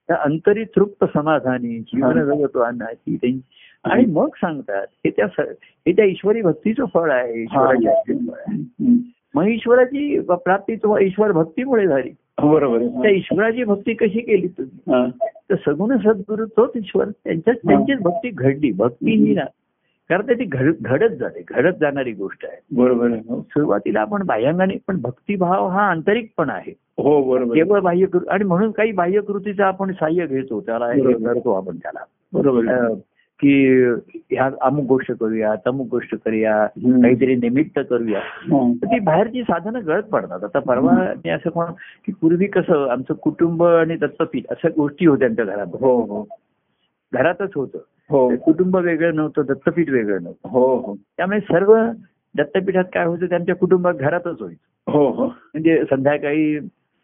त्या 0.07 0.17
अंतरी 0.23 0.63
तृप्त 0.63 1.05
समाधानी 1.13 1.79
जीवन 1.79 2.23
जगतो 2.23 2.59
अन्नाची 2.59 3.15
त्यांची. 3.15 3.41
आणि 3.83 4.05
मग 4.05 4.27
सांगतात 4.35 4.87
हे 4.91 5.09
त्या 5.09 5.25
हे 5.61 5.91
त्या 5.91 6.05
ईश्वरी 6.05 6.41
भक्तीचं 6.41 6.85
फळ 6.93 7.11
आहे 7.11 7.45
फळ 7.45 7.77
हम्म. 8.53 8.95
मग 9.35 9.47
ईश्वराची 9.47 10.19
प्राप्ती 10.19 10.75
तुम्हाला 10.75 11.05
ईश्वर 11.05 11.31
भक्तीमुळे 11.31 11.87
झाली. 11.87 12.09
बरोबर. 12.43 12.79
त्या. 12.79 13.11
ईश्वराची 13.11 13.63
भक्ती 13.63 13.93
कशी 13.93 14.19
केली 14.19 14.47
तुम्ही. 14.47 15.11
तर 15.49 15.55
सगुण 15.55 15.97
सद्गुरु 15.97 16.45
तोच 16.45 16.71
ईश्वर. 16.75 17.05
त्यांच्याच 17.09 17.57
त्यांचीच 17.57 17.99
भक्ती 17.99 18.29
घडली. 18.29 18.71
भक्ती 18.71 19.11
ही 19.11 19.33
ना 19.33 19.45
कारण 20.09 20.21
ते 20.21 20.33
ती 20.33 20.43
घड 20.43 20.73
घडत 20.81 21.15
जाते. 21.15 21.43
घडत 21.47 21.73
जाणारी 21.79 22.11
गोष्ट 22.11 22.45
आहे. 22.45 22.61
बरोबर. 22.71 23.09
सुरुवातीला 23.39 23.99
आपण 23.99 24.23
बाह्यांगाने 24.25 24.73
पण 24.87 25.01
भक्तिभाव 25.01 25.67
हा 25.67 25.81
आंतरिक 25.81 26.31
पण 26.37 26.49
आहे. 26.49 26.73
हो 26.97 27.23
बरोबर. 27.23 27.55
केवळ 27.55 27.79
बाह्य 27.79 28.05
आणि 28.29 28.43
म्हणून 28.43 28.71
काही 28.71 28.91
बाह्य 28.91 29.21
कृतीचं 29.21 29.63
आपण 29.63 29.91
सहाय्य 29.93 30.27
घेतो. 30.27 30.61
त्याला 30.61 30.85
हे. 30.85 31.13
करतो 31.13 31.53
आपण 31.53 31.75
त्याला. 31.77 31.99
बरोबर. 32.33 32.93
की 33.39 33.83
ह्या 34.31 34.49
अमुक 34.61 34.85
गोष्ट 34.85 35.11
करूया 35.11 35.55
तमुक 35.65 35.87
गोष्ट 35.91 36.15
करूया. 36.25 36.67
काहीतरी 36.67 37.35
निमित्त 37.35 37.79
करूया. 37.89 38.19
हा. 38.19 38.73
तर 38.81 38.87
ती 38.87 38.99
बाहेरची 38.99 39.41
साधनं 39.41 39.79
गळत 39.85 40.03
पडतात. 40.03 40.43
आता 40.43 40.59
परवा 40.59 40.91
मी 40.91 41.29
असं 41.29 41.49
कोण 41.49 41.65
की 42.05 42.11
पूर्वी 42.21 42.45
कसं 42.45 42.89
आमचं 42.89 43.13
कुटुंब 43.13 43.63
आणि 43.63 43.95
दत्तपीठ 43.95 44.43
अशा 44.49 44.69
गोष्टी 44.75 45.05
होत्या 45.05 45.27
आमच्या 45.27 45.45
घरात 45.45 45.67
हो 45.73 46.01
हो. 46.01 46.23
घरातच 47.13 47.51
होतं. 47.55 47.77
हो. 48.09 48.35
कुटुंब 48.35 48.77
वेगळं 48.77 49.15
नव्हतं 49.15 49.41
दत्तपीठ 49.47 49.89
वेगळं 49.89 50.21
नव्हतं. 50.21 50.49
हो 50.49 50.75
हो. 50.77 50.95
त्यामुळे 50.95 51.39
सर्व 51.39 51.77
दत्तपीठात 52.37 52.83
काय 52.93 53.05
होतं 53.05 53.25
त्यांच्या 53.25 53.55
कुटुंबात 53.55 53.93
घरातच 53.93 54.41
होईल 54.41 54.55
हो 54.87 55.11
हो. 55.11 55.25
म्हणजे 55.25 55.83
संध्याकाळी 55.89 56.59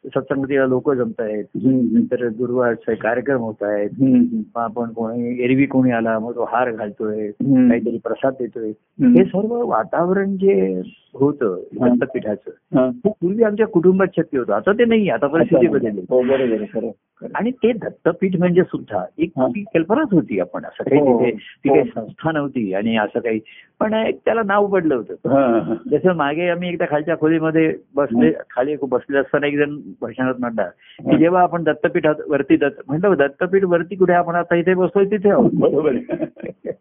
सत्संगतीला 0.06 0.66
लोक 0.68 0.92
जमत 0.92 1.22
आहेत. 1.22 1.46
नंतर 1.56 2.28
गुरुवारचे 2.28 2.96
कार्यक्रम 2.96 3.42
होत 3.42 3.64
आहेत 3.64 4.58
आपण 4.58 4.90
कोणी 4.94 5.44
एरवी 5.44 5.66
कोणी 5.66 5.92
आला 5.92 6.18
मग 6.20 6.36
तो 6.36 6.44
हार 6.44 6.72
घालतोय. 6.72 7.28
काहीतरी 7.32 7.98
प्रसाद 7.98 8.34
देतोय. 8.40 8.70
हे 9.16 9.24
सर्व 9.26 9.56
वातावरण 9.68 10.36
जे 10.38 10.82
होतं. 11.14 11.60
दत्तपीठाचं. 11.82 12.90
ते 12.92 13.10
पूर्वी 13.10 13.44
आमच्या 13.44 13.68
कुटुंबात 13.68 14.08
शक्य 14.18 14.38
होतं 14.38 14.54
आता 14.54 14.72
ते 14.72 14.86
नाही 14.86 15.10
आता 15.10 15.28
परिस्थिती 15.28 15.68
बदलली 15.68 16.02
हो. 16.10 16.92
आणि 17.36 17.52
ते 17.52 17.72
दत्तपीठ 17.74 18.38
म्हणजे 18.40 18.64
सुद्धा 18.64 19.04
एक. 19.18 19.30
ती 19.40 19.64
कल्पनाच 19.74 20.08
होती 20.12 20.40
आपण 20.40 20.66
असं 20.66 20.84
काही 20.84 21.02
हो. 21.02 21.20
तिथे 21.20 21.32
ती 21.32 21.70
हो. 21.70 21.76
काही 21.76 21.90
संस्था 21.96 22.32
नव्हती 22.32 22.74
आणि 22.74 22.98
असं 22.98 23.20
काही 23.20 23.40
पण 23.80 23.94
एक 23.94 24.20
त्याला 24.26 24.42
नाव 24.46 24.68
पडलं 24.68 24.96
होतं. 24.96 25.74
जसं 25.92 26.16
मागे 26.16 26.48
आम्ही 26.50 26.70
एकदा 26.70 26.86
खालच्या 26.90 27.18
खोलीमध्ये 27.18 27.74
बसले 27.96 28.32
खाली 28.50 28.76
बसले 28.84 29.18
असताना 29.18 29.48
एक 29.48 29.58
जण 29.58 29.78
भाषणात 30.02 30.34
म्हणला 30.40 30.64
की 31.00 31.18
जेव्हा 31.18 31.42
आपण 31.42 31.64
दत्तपीठात 31.64 32.16
वरती 32.28 32.58
दत्त 32.58 32.82
म्हणलं 32.88 33.14
दत्तपीठ 33.18 33.64
वरती 33.64 33.96
कुठे 33.96 34.14
आपण 34.14 34.36
आता 34.36 34.56
इथे 34.56 34.74
बसतोय 34.74 35.06
तिथे 35.06 35.30
आहोत. 35.30 35.52
बरोबर. 35.54 35.96
आहे. 35.96 36.72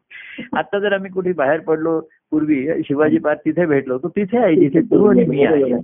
आता 0.52 0.78
जर 0.78 0.92
आम्ही 0.92 1.10
कुठे 1.10 1.32
बाहेर 1.32 1.60
पडलो 1.60 2.00
पूर्वी 2.00 2.68
शिवाजी 2.84 3.18
पार्क 3.18 3.40
तिथे 3.40 3.66
भेटलो 3.66 3.98
तर 3.98 4.08
तिथे 4.08 4.38
आहे 4.38 4.54
जिथे 4.54 4.80
तू 4.80 5.10
आणि 5.10 5.24
मी 5.24 5.44
आहे. 5.44 5.76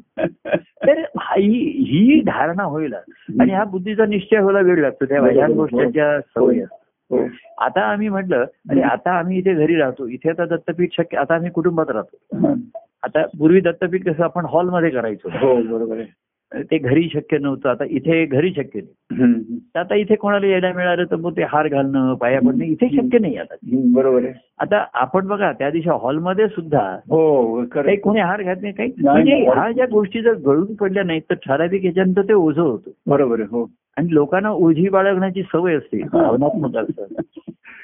तर 0.59 0.99
हा- 0.99 1.41
ही 1.41 1.59
ही 1.79 2.21
धारणा 2.21 2.63
होईल. 2.63 2.93
आणि 3.41 3.53
हा 3.53 3.65
बुद्धीचा 3.65 4.07
निश्चय 4.07 4.39
व्हायला 4.39 4.61
वेळ 4.61 4.81
लागतो 4.81 5.05
त्या 5.05 5.23
ह्या 5.23 5.47
गोष्टीच्या 5.47 6.21
सवयी. 6.21 6.61
असतात. 6.61 6.79
हो. 7.11 7.19
आता 7.65 7.81
आम्ही 7.81 8.09
म्हटलं 8.09 8.45
अरे 8.71 8.81
आता 8.81 9.11
आम्ही 9.11 9.39
इथे 9.39 9.55
घरी 9.55 9.75
राहतो. 9.75 10.07
इथे 10.07 10.31
आता 10.31 10.45
दत्तपीठ 10.45 10.89
शक्य 10.93 11.17
आता 11.17 11.35
आम्ही 11.35 11.51
कुटुंबात 11.51 11.91
राहतो. 11.91 12.47
हा. 12.47 12.55
आता 13.03 13.23
पूर्वी 13.39 13.61
दत्तपीठ 13.61 14.09
कसं 14.09 14.23
आपण 14.25 14.45
हॉलमध्ये 14.45 14.91
करायचो. 14.91 15.29
हो 15.33 15.57
बरोबर 15.57 15.97
आहे. 15.97 16.07
ते 16.53 16.79
घरी 16.79 17.09
शक्य 17.09 17.39
नव्हतं. 17.39 17.69
आता 17.69 17.85
इथे 17.85 18.25
घरी 18.27 18.51
शक्य 18.51 18.81
नाही. 18.81 19.59
आता 19.77 19.95
इथे 19.95 20.15
कोणाला 20.15 20.47
यायला 20.47 20.73
मिळालं 20.73 21.05
तर 21.05 21.17
मग 21.17 21.37
ते 21.37 21.43
हार 21.43 21.69
घालणं 21.69 22.15
पाया 22.15 22.41
पडणं 22.41 22.65
इथे 22.65 22.89
शक्य 22.89 23.19
नाही 23.19 23.37
आता. 23.37 23.55
बरोबर 23.95 24.25
आहे. 24.25 24.33
आता 24.59 24.85
आपण 24.95 25.27
बघा 25.27 25.53
त्या 25.53 25.71
दिवशी 25.71 25.89
हॉलमध्ये 26.03 26.47
सुद्धा 26.49 26.81
हो 27.09 27.65
खरं. 27.73 27.83
काही 27.83 27.97
कोणी 27.97 28.21
हार 28.21 28.43
घात 28.43 28.57
नाही. 28.63 28.73
काही. 28.73 28.93
म्हणजे 29.03 29.35
ह्या 29.35 29.71
ज्या 29.73 29.87
गोष्टी 29.91 30.23
जर 30.23 30.35
गळून 30.47 30.75
पडल्या 30.75 31.03
नाहीत 31.03 31.23
तर 31.31 31.35
ठराविक 31.35 31.85
याच्यानंतर 31.85 32.23
ते 32.23 32.33
ओझं 32.33 32.63
होतं. 32.63 32.91
बरोबर 33.07 33.41
हो. 33.41 33.71
आणि 33.97 34.15
लोकांना 34.15 34.51
ओझी 34.51 34.89
बाळगण्याची 34.89 35.43
सवय 35.43 35.75
असते 35.75 36.01
हा. 36.03 36.23
भावनात्मक 36.23 36.77
असतं. 36.77 37.05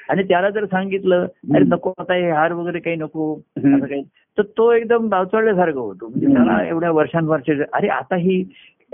आणि 0.09 0.23
त्याला 0.23 0.49
जर 0.49 0.65
सांगितलं 0.65 1.25
अरे 1.55 1.63
नको 1.63 1.93
आता 1.97 2.13
हे 2.13 2.29
हार 2.31 2.53
वगैरे 2.53 2.79
काही 2.79 2.95
नको. 2.95 3.33
असं 3.57 3.79
काही. 3.79 4.03
तर 4.37 4.43
तो 4.57 4.71
एकदम 4.71 5.07
बावचळल्यासारखं 5.09 5.79
होतो. 5.79 6.07
म्हणजे. 6.07 6.33
त्याला 6.33 6.63
एवढ्या 6.67 6.91
वर्षांवरचे 6.91 7.53
अरे 7.73 7.87
आता 7.87 8.15
ही 8.15 8.43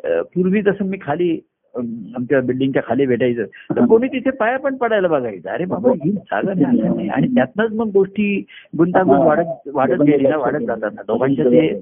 पूर्वी 0.08 0.62
जसं 0.62 0.86
मी 0.86 0.98
खाली 1.02 1.40
आमच्या 1.76 2.40
बिल्डिंगच्या 2.42 2.82
खाली 2.86 3.06
भेटायचं 3.06 3.46
तर 3.76 3.86
कोणी 3.86 4.08
तिथे 4.08 4.30
पाया 4.30 4.58
पण 4.60 4.76
पडायला 4.76 5.08
बघायचं. 5.08 5.50
अरे 5.50 5.66
बाबा 5.66 5.92
ही. 6.04 6.12
जागा 6.12 6.54
नाही. 6.54 7.10
आणि 7.10 7.28
त्यातनंच 7.28 7.72
मग 7.72 7.92
गोष्टी 7.94 8.46
गुंतागुंत 8.78 9.20
वाढत 9.20 9.70
वाढत 9.74 10.02
गेली 10.02 10.28
ना 10.28 10.38
वाढत 10.38 10.66
जातात 10.66 10.92
ना. 10.94 11.02
दोघांच्या 11.02 11.46
ते 11.46 11.80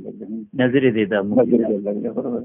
नजरेत 0.60 0.96
येतात 0.96 2.44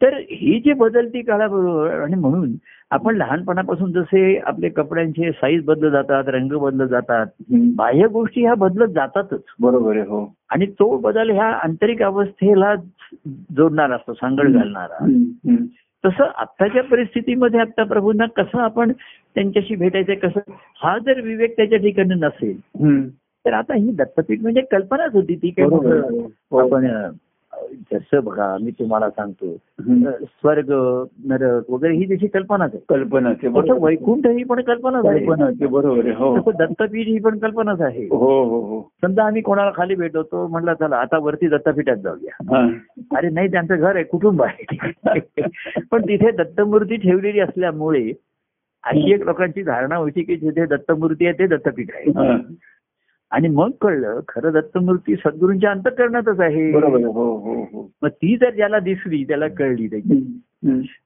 तर 0.00 0.14
ही 0.30 0.60
जी 0.60 0.72
बदलती 0.72 1.22
काळाबरोबर 1.22 2.00
आणि 2.00 2.14
म्हणून 2.14 2.52
आपण 2.90 3.16
लहानपणापासून 3.16 3.92
जसे 3.92 4.36
आपले 4.38 4.68
कपड्यांचे 4.68 5.30
साईज 5.32 5.64
बदलत 5.64 5.90
जातात 5.90 6.24
रंग 6.28 6.52
बदलत 6.52 6.88
जातात. 6.88 7.26
बाह्य 7.76 8.06
गोष्टी 8.06 8.40
ह्या 8.40 8.54
बदलत 8.54 8.88
जातातच 8.88 9.40
बरोबर 9.60 9.96
आहे 9.96 10.06
हो 10.06 10.34
आणि 10.50 10.66
तो 10.66 10.96
बदल 10.96 11.30
ह्या 11.30 11.46
आंतरिक 11.46 12.02
अवस्थेला 12.02 12.74
जोडणार 13.56 13.92
असतो 13.92 14.14
सांगड 14.14 14.52
घालणारा. 14.52 15.06
तसं 16.04 16.24
आत्ताच्या 16.24 16.82
परिस्थितीमध्ये 16.82 17.60
आता 17.60 17.84
प्रभूंना 17.84 18.26
कसं 18.26 18.58
आपण 18.58 18.92
त्यांच्याशी 19.34 19.74
भेटायचं 19.74 20.14
कसं 20.14 20.52
हा 20.82 20.98
जर 20.98 21.20
विवेक 21.20 21.56
त्याच्या 21.56 21.78
ठिकाणी 21.78 22.14
नसेल. 22.14 22.58
तर 23.44 23.52
आता 23.52 23.74
ही 23.74 23.92
दत्तपीठ 23.92 24.42
म्हणजे 24.42 24.60
कल्पनाच 24.60 25.12
होती 25.12 25.34
ती 25.36 25.50
काय 25.50 25.66
मोठं 25.66 25.90
आहे. 25.90 26.18
हो. 26.50 26.58
आपण 26.58 26.86
जसं 27.72 28.24
बघा 28.24 28.56
मी 28.60 28.70
तुम्हाला 28.70 29.10
सांगतो. 29.10 29.56
स्वर्ग 30.24 30.72
नरक 31.24 31.70
वगैरे 31.70 31.94
ही 31.94 32.08
त्याची 32.08 32.26
कल्पनाच 32.26 32.70
आहे. 32.74 32.82
बरोबर. 33.48 33.88
वैकुंठ 33.88 34.26
ही 34.26 34.44
पण 34.44 34.60
कल्पनाच 34.62 35.06
आहे. 35.06 35.26
बरोबर 35.66 36.04
आहे 36.04 36.14
हो. 36.14 36.36
दत्तपीठ 36.52 37.06
ही 37.06 37.18
पण 37.18 37.38
कल्पनाच 37.38 37.80
आहे. 37.80 38.04
हो 38.04 38.44
हो 38.44 38.60
हो. 38.60 38.90
समजा 39.02 39.24
आम्ही 39.24 39.42
कोणाला 39.42 39.70
खाली 39.76 39.94
भेटवतो 39.94 40.46
म्हटलं 40.46 40.74
चला 40.74 40.96
आता 40.96 41.18
वरती 41.18 41.48
दत्तपीठात 41.48 41.96
जाऊया. 41.96 42.56
अरे 43.16 43.30
नाही 43.30 43.50
त्यांचं 43.50 43.76
घर 43.76 43.94
आहे 43.94 44.04
कुटुंब 44.04 44.42
आहे. 44.42 44.64
पण 45.90 46.02
तिथे 46.02 46.30
दत्तमूर्ती 46.30 46.96
ठेवलेली 46.96 47.40
असल्यामुळे 47.40 48.12
अशी 48.84 49.12
एक 49.12 49.22
लोकांची 49.22 49.62
धारणा 49.62 49.96
होती 49.96 50.22
की 50.22 50.36
जिथे 50.36 50.66
दत्तमूर्ती 50.66 51.26
आहे 51.26 51.38
ते 51.38 51.46
दत्तपीठ 51.46 51.86
आहे. 51.94 52.10
आणि 53.34 53.48
मग 53.48 53.70
कळलं 53.80 54.20
खरं 54.28 54.52
दत्तमूर्ती 54.52 55.16
सद्गुरूंच्या 55.16 55.70
अंतकरणातच 55.70 56.40
आहे. 56.40 56.72
हो 56.72 57.36
हो 57.36 57.62
हो. 57.62 57.90
मग 58.02 58.08
ती 58.08 58.36
जर 58.36 58.50
ज्याला 58.50 58.78
दिसली 58.78 59.24
त्याला 59.24 59.48
कळली 59.48 59.86
त्याची. 59.86 60.40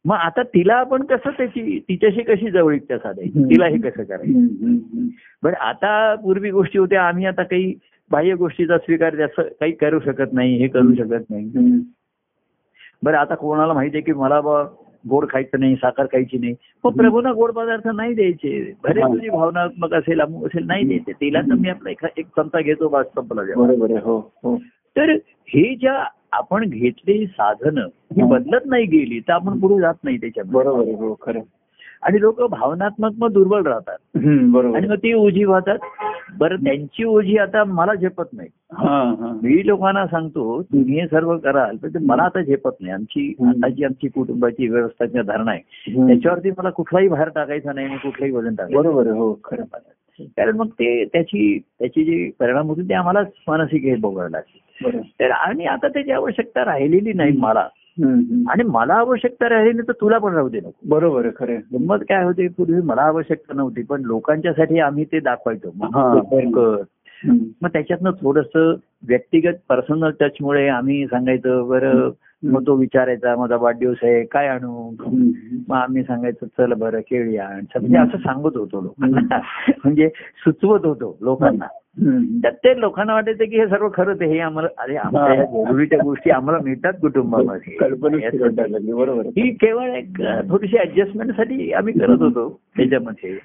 मग 0.05 0.17
आता 0.17 0.43
तिला 0.43 0.75
आपण 0.75 1.03
कसं 1.03 1.31
त्याची 1.31 1.79
तिच्याशी 1.79 2.23
कशी 2.23 2.51
जवळीकता 2.51 2.99
साधायची? 2.99 3.45
तिला 3.45 3.67
हे 3.67 3.79
कसं 3.79 4.03
करायचं. 4.03 5.07
बरं 5.43 5.55
आता 5.55 6.15
पूर्वी 6.15 6.51
गोष्टी 6.51 6.79
होत्या 6.79 7.03
आम्ही 7.03 7.27
आता 7.27 7.43
काही 7.43 7.75
बाह्य 8.11 8.35
गोष्टीचा 8.35 8.79
स्वीकार 8.79 9.15
जास्त 9.15 9.41
काही 9.61 9.73
करू 9.73 10.01
शकत 10.01 10.33
नाही 10.33 10.57
हे 10.57 10.69
करू 10.69 10.95
शकत 10.95 11.25
नाही. 11.31 11.53
बरं 13.03 13.17
आता 13.17 13.35
कोणाला 13.35 13.73
माहिती 13.73 13.97
आहे 13.97 14.05
की 14.05 14.13
मला 14.13 14.41
बा 14.41 14.65
गोड 15.09 15.29
खायचं 15.29 15.61
नाही 15.61 15.75
साखर 15.75 16.05
खायची 16.05 16.39
नाही. 16.39 16.55
मग 16.85 16.93
प्रभूना 16.93 17.33
गोड 17.33 17.51
पदार्थ 17.51 17.89
नाही 17.95 18.15
द्यायचे. 18.15 18.73
भले. 18.85 19.01
तुझी 19.01 19.29
भावनात्मक 19.29 19.95
असेल 19.95 20.21
अमुक 20.21 20.45
असेल 20.45 20.67
नाही 20.67 20.85
द्यायचे. 20.85 21.13
तिला 21.13 21.41
तर 21.41 21.55
मी 21.55 21.69
आपला 21.69 21.91
एका- 21.91 22.11
एक 22.17 22.27
चमचा 22.27 22.61
घेतो 22.61 22.89
बस 22.89 23.05
संपला 23.07 23.43
हो 23.99 24.33
हो. 24.43 24.57
तर 24.97 25.11
हे 25.49 25.75
ज्या 25.75 26.05
आपण 26.33 26.65
घेतलेली 26.69 27.27
साधनं 27.27 27.81
ही. 27.81 28.23
बदलत 28.23 28.61
नाही 28.67 28.87
गेली 28.87 29.21
तर 29.21 29.33
आपण 29.33 29.61
पुढे 29.61 29.81
जात 29.81 29.95
नाही 30.05 30.17
त्याच्यामध्ये. 30.17 30.61
बरोबर 30.61 31.05
हो 31.05 31.15
आणि 32.03 32.21
लोक 32.21 32.43
भावनात्मक 32.43 33.11
मग 33.19 33.33
दुर्बल 33.33 33.67
राहतात. 33.67 33.97
आणि. 34.75 34.87
मग 34.87 34.97
ती 34.97 35.13
ओझी 35.13 35.45
वाहतात. 35.45 35.79
बरं 36.29 36.57
त्यांची 36.57 37.05
ओझी 37.05 37.37
आता 37.39 37.65
मला 37.65 37.95
झेपत 37.95 38.33
नाही 38.33 38.49
हा 38.73 38.97
हा 39.21 39.33
मी 39.43 39.67
लोकांना 39.67 40.07
सांगतो 40.07 40.61
तुम्ही 40.63 41.01
हे 41.01 41.07
सर्व 41.07 41.37
कराल 41.39 41.77
पण 41.77 41.89
ते 41.89 41.99
मला 41.99 42.23
आता 42.23 42.41
झेपत 42.43 42.71
नाही 42.81 42.93
आमची 42.93 43.35
हम्म. 43.41 43.51
आता 43.51 43.69
जी 43.69 43.85
आमची 43.85 44.09
कुटुंबाची 44.09 44.69
व्यवस्थाची 44.69 45.23
धारणा 45.23 45.51
आहे. 45.51 46.07
त्याच्यावरती 46.07 46.51
मला 46.51 46.71
कुठलाही 46.71 47.09
भार 47.09 47.29
टाकायचा 47.29 47.73
नाही 47.73 47.87
आणि 47.87 47.97
कुठलंही 47.97 48.33
वजन 48.33 48.55
टाकायचं 48.55 48.83
बरोबर 48.83 49.07
हो 49.07 49.33
खरं. 49.45 49.65
कारण 50.37 50.57
मग 50.57 50.69
ते 50.69 51.05
त्याची 51.05 51.59
त्याची 51.79 52.05
जी 52.05 52.31
परिणाम 52.39 52.69
होती 52.69 52.89
ते 52.89 52.95
आम्हालाच 52.95 53.27
मानसिक 53.49 53.85
हे 53.85 53.97
भोगायला 53.97 54.39
लागते 54.39 55.25
आणि 55.25 55.65
आता 55.65 55.89
त्याची 55.89 56.11
आवश्यकता 56.11 56.65
राहिलेली 56.65 57.13
नाही 57.13 57.33
मला. 57.37 57.69
आणि 58.49 58.63
मला 58.63 58.95
आवश्यकता 58.95 59.49
राहिली 59.49 59.73
नाही 59.73 59.89
तर 59.89 59.93
तुला 59.93 60.19
पण 60.19 60.35
राहू 60.35 60.49
दे 60.49 60.59
नको 60.59 60.89
बरोबर 60.89 61.25
आहे 61.25 61.33
खरं. 61.37 61.55
गंमत 61.73 61.99
काय 61.99 62.25
होते 62.25 62.49
पूर्वी 62.49 62.81
मला 62.83 63.03
आवश्यकता 63.03 63.55
नव्हती 63.55 63.83
पण 63.83 64.03
लोकांच्यासाठी 64.03 64.79
आम्ही 64.79 65.05
ते 65.05 65.21
दाखवायचो 65.21 65.69
हा. 65.69 66.19
कर. 66.55 66.83
मग 67.63 67.69
त्याच्यातनं 67.69 68.11
थोडस 68.11 68.57
व्यक्तिगत 69.09 69.55
पर्सनल 69.69 70.11
टचमुळे 70.21 70.69
आम्ही 70.69 71.07
सांगायचं 71.07 71.69
बरं 71.69 72.11
मग 72.43 72.67
तो 72.67 72.75
विचारायचा 72.77 73.37
माझा 73.37 73.57
वाढदिवस 73.57 73.97
आहे 74.03 74.25
काय 74.25 74.49
आणू. 74.49 74.91
मग 75.69 75.77
आम्ही 75.77 76.03
सांगायचं 76.03 76.47
चल 76.47 76.73
बरं 76.73 77.01
केळी 77.01 77.37
आण 77.37 77.65
म्हणजे 77.81 77.99
असं 77.99 78.19
सांगत 78.19 78.57
होतो 78.57 78.81
लोकांना 78.81 79.39
म्हणजे 79.85 80.09
सुचवत 80.45 80.85
होतो 80.85 81.19
लोकांना. 81.21 81.67
तर 82.45 82.51
ते 82.51 82.81
लोकांना 82.81 83.15
वाटायचं 83.15 83.45
की 83.45 83.59
हे 83.61 83.67
सर्व 83.67 83.89
खरंच 83.95 84.23
हे 84.23 84.39
आम्हाला 84.39 84.69
अरे 84.79 84.97
आमच्या 84.97 85.45
जरुरीच्या 85.45 85.99
गोष्टी 86.03 86.31
आम्हाला 86.31 86.63
मिळतात 86.65 86.93
कुटुंबामध्ये. 86.93 87.77
ही 89.41 89.51
केवळ 89.51 89.91
एक 89.91 90.21
थोडीशी 90.51 90.77
ऍडजस्टमेंटसाठी 90.79 91.73
आम्ही 91.73 91.99
करत 91.99 92.23
होतो 92.23 92.61
त्याच्यामध्ये. 92.77 93.37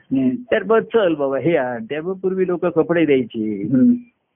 तर 0.51 0.63
बघ 0.63 0.81
चल 0.83 1.15
बाबा 1.15 1.37
हे 1.37 1.55
आण. 1.57 1.85
त्यामुळे 1.89 2.19
पूर्वी 2.21 2.47
लोक 2.47 2.65
कपडे 2.65 3.05
द्यायची. 3.05 3.63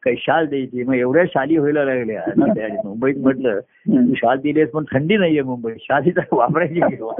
काही 0.03 0.15
शाल 0.19 0.45
द्यायची. 0.45 0.83
मग 0.83 0.93
एवढ्या 0.93 1.23
शाली 1.25 1.57
व्हायला 1.57 1.83
लागल्या. 1.83 2.21
मुंबईत 2.85 3.15
म्हटलं 3.17 3.59
तू 3.87 4.13
शाल 4.15 4.37
दिलीस 4.37 4.69
पण 4.69 4.83
थंडी 4.93 5.17
नाहीये 5.17 5.41
मुंबईत. 5.41 5.75
शालीचा 5.79 6.21
वापरायची 6.31 6.79
किंवा 6.79 7.13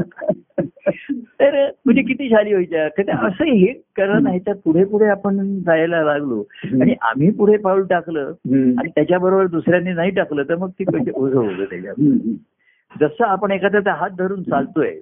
तर 1.12 1.66
म्हणजे 1.86 2.02
किती 2.02 2.30
शाली 2.30 2.54
व्हायच्या? 2.54 2.88
तर 2.88 3.28
असं 3.28 3.44
हे 3.44 3.66
करत 3.66 4.28
ह्याच्यात 4.28 4.56
पुढे 4.56 4.84
पुढे 4.84 5.06
आपण 5.06 5.60
जायला 5.60 6.04
लागलो. 6.04 6.44
आणि 6.82 6.96
आम्ही 7.02 7.32
पुढे 7.32 7.58
पाऊल 7.58 7.86
टाकलं. 7.88 8.34
आणि 8.52 8.90
त्याच्याबरोबर 8.96 9.48
दुसऱ्यांनी 9.48 9.94
नाही 9.94 10.12
टाकलं 10.12 10.44
तर 10.44 10.56
मग 10.56 10.70
ती 10.70 10.84
कशी 10.84 11.12
ओझं 11.16 11.40
होतं 11.40 11.64
त्याच्यात. 11.64 11.96
जसं 13.02 13.24
आपण 13.24 13.52
एखाद्याचा 13.52 13.94
हात 13.94 14.10
धरून 14.18 14.44
चालतोय. 14.44 14.96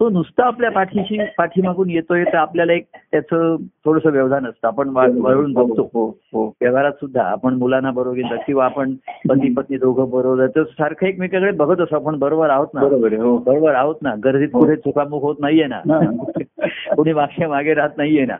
तो 0.00 0.08
नुसता 0.08 0.44
आपल्या 0.44 0.70
पाठीशी 0.70 1.18
पाठीमागून 1.38 1.90
येतोय 1.90 2.24
तर 2.24 2.36
आपल्याला 2.36 2.72
एक 2.72 2.84
त्याचं 3.10 3.56
थोडस 3.56 4.06
व्यवधान 4.06 4.46
असतं. 4.46 4.66
आपण 4.66 4.88
वळून 5.20 5.52
बघतो. 5.52 5.90
हो 5.94 6.18
हो. 6.32 6.46
व्यवहारात 6.60 6.92
सुद्धा 6.92 7.22
आपण 7.22 7.54
मुलांना 7.54 7.90
बरोबर 7.90 8.16
घेतात 8.16 8.38
किंवा 8.46 8.64
आपण 8.64 8.94
पती 9.28 9.52
पत्नी 9.52 9.76
दोघं 9.76 10.10
बरोबर 10.10 10.46
तर 10.46 10.62
सारखं 10.62 11.06
एकमेकाकडे 11.06 11.50
बघत 11.50 11.80
असतो. 11.80 11.96
आपण 11.96 12.18
बरोबर 12.18 12.50
आहोत 12.50 12.68
ना? 12.74 12.80
बरोबर 12.80 13.12
हो. 13.12 13.38
बरोबर 13.38 13.74
आहोत 13.74 13.94
ना? 14.02 14.14
गर्दीत 14.24 14.48
पुढे 14.48 14.76
चुकामुख 14.76 15.22
होत 15.22 15.36
नाहीये 15.38 15.66
ना. 15.66 15.80
कोणी 16.96 17.12
मागे 17.12 17.46
मागे 17.46 17.74
राहत 17.74 17.96
नाहीये 17.96 18.26
ना. 18.26 18.36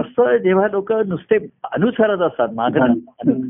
तसं 0.00 0.36
जेव्हा 0.36 0.68
लोक 0.72 0.92
नुसते 0.92 1.36
अनुसरत 1.72 2.18
असतात 2.18 2.48
मागे 2.54 2.80
हम्म. 2.80 3.48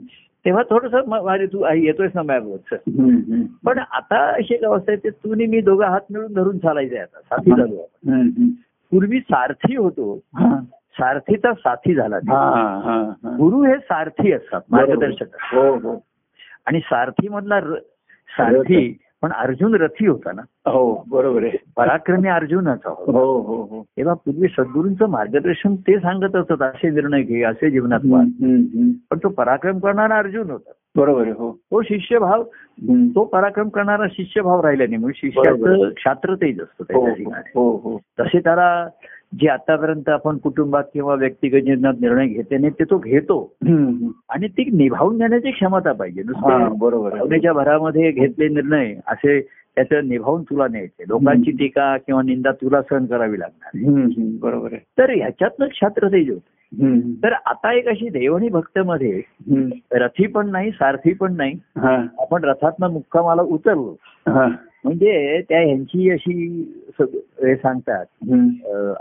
तेव्हा 0.49 0.63
थोडस 0.63 0.95
अरे 1.29 1.47
तू 1.47 1.63
आई 1.63 1.81
येतोयस 1.83 2.13
ना 2.15 2.23
माझ्याबरोबर. 2.23 3.47
पण 3.65 3.79
आता 3.79 4.19
अशी 4.31 4.55
एक 4.55 4.65
अवस्था 4.65 4.93
आहे 4.93 5.05
ते 5.05 5.11
तुम्ही 5.11 5.47
मी 5.47 5.61
दोघं 5.61 5.85
हात 5.85 6.01
मिळून 6.11 6.33
धरून 6.33 6.59
चालायचंय 6.59 6.99
आता 6.99 7.21
साथी 7.21 7.51
झालो 7.51 7.81
आपण. 7.81 8.49
पूर्वी 8.93 9.21
सारथी 9.21 9.77
होतो. 9.77 10.19
सारथीचा 10.99 11.53
साथी 11.53 11.95
झाला 11.95 12.17
हा, 12.17 12.39
हा, 12.85 13.13
हा. 13.25 13.31
गुरु 13.31 13.63
हे 13.65 13.75
सारथी 13.79 14.33
असतात 14.33 14.61
मार्गदर्शक. 14.71 15.37
हो 15.55 15.75
हो 15.75 16.05
आणि 16.67 16.81
सारथी 16.81 17.29
मधला 17.29 17.61
सारथी 18.29 18.99
पण 19.23 19.31
अर्जुन 19.31 19.75
रथी 19.75 20.07
होता 20.07 20.33
ना? 20.33 20.43
हो 20.71 21.05
बरोबर 21.09 21.43
आहे. 21.45 21.57
पराक्रमी 21.77 22.29
अर्जुनाचा 22.29 22.91
हो 22.91 23.41
हो 23.41 23.63
हो. 23.63 23.85
तेव्हा 23.97 24.15
पूर्वी 24.15 24.49
सद्गुरूंचं 24.49 25.07
मार्गदर्शन 25.09 25.75
ते 25.75 25.99
सांगत 25.99 26.37
असत 26.37 26.63
असे 26.63 26.91
निर्णय 26.91 27.23
घे 27.23 27.43
असे 27.43 27.71
जीवनात. 27.71 28.01
पण 29.11 29.19
तो 29.19 29.29
पराक्रम 29.29 29.79
करणारा 29.79 30.19
अर्जुन 30.19 30.51
होता. 30.51 30.71
बरोबर 30.97 31.23
आहे 31.23 31.33
हो 31.39 31.51
तो 31.71 31.83
शिष्यभाव. 31.83 32.43
तो 33.15 33.25
पराक्रम 33.25 33.69
करणारा 33.69 34.07
शिष्यभाव 34.13 34.61
राहिला 34.61 34.85
नाही 34.85 34.97
म्हणून. 34.97 35.13
शिष्याचं 35.17 35.89
क्षात्र 35.97 36.35
तेज 36.35 36.61
असतं 36.61 36.85
हो 36.95 37.01
त्याच्या 37.01 37.15
ठिकाणी 37.15 37.51
हो 37.55 37.71
हो 37.85 37.99
तसे 38.21 38.39
त्याला 38.39 38.89
जे 39.41 39.49
आतापर्यंत 39.49 40.09
आपण 40.09 40.37
कुटुंबात 40.39 40.85
किंवा 40.93 41.15
व्यक्तिगत 41.15 41.65
जीवनात 41.65 41.95
निर्णय 42.01 42.27
घेते 42.27 42.59
नाही 42.59 42.73
ते 42.79 42.85
तो 42.85 42.99
घेतो. 42.99 43.41
आणि 44.29 44.49
ती 44.49 44.65
निभावून 44.77 45.19
घेण्याची 45.19 45.51
क्षमता 45.51 45.93
पाहिजे 45.93 46.23
हा 46.37 46.69
बरोबर 46.79 47.11
भावनेच्या 47.11 47.53
भरामध्ये 47.53 48.11
घेतले 48.11 48.49
निर्णय 48.49 48.95
असे 49.07 49.41
त्याचं 49.41 50.09
निभावून 50.09 50.43
तुला 50.43 50.67
न्यायचे 50.71 51.05
लोकांची 51.09 51.51
टीका 51.51 51.97
किंवा 51.97 52.23
निंदा 52.23 52.53
तुला 52.53 52.83
सहन 52.83 53.05
करावी 53.07 53.39
लागणार. 53.39 53.91
बरोबर 54.41 54.73
आहे 54.73 54.81
तर 54.99 55.11
ह्याच्यातनं 55.11 55.67
क्षात्र 55.67 56.09
तेज 56.09 56.31
होत. 56.31 56.41
तर 57.23 57.33
आता 57.33 57.73
एक 57.73 57.89
अशी 57.89 58.09
देवणी 58.09 58.49
भक्तमध्ये 58.49 59.23
हम्म. 59.51 59.69
रथी 59.93 60.27
पण 60.27 60.51
नाही 60.51 60.71
सारथी 60.71 61.13
पण 61.13 61.37
नाही. 61.37 61.55
आपण 62.19 62.45
रथातनं 62.45 62.91
मुक्कामाला 62.91 63.43
उतरलो. 63.43 63.97
म्हणजे 64.85 65.41
त्या 65.49 65.61
ह्यांची 65.61 66.11
अशी 66.11 66.33
हे 67.01 67.55
सांगतात 67.57 68.07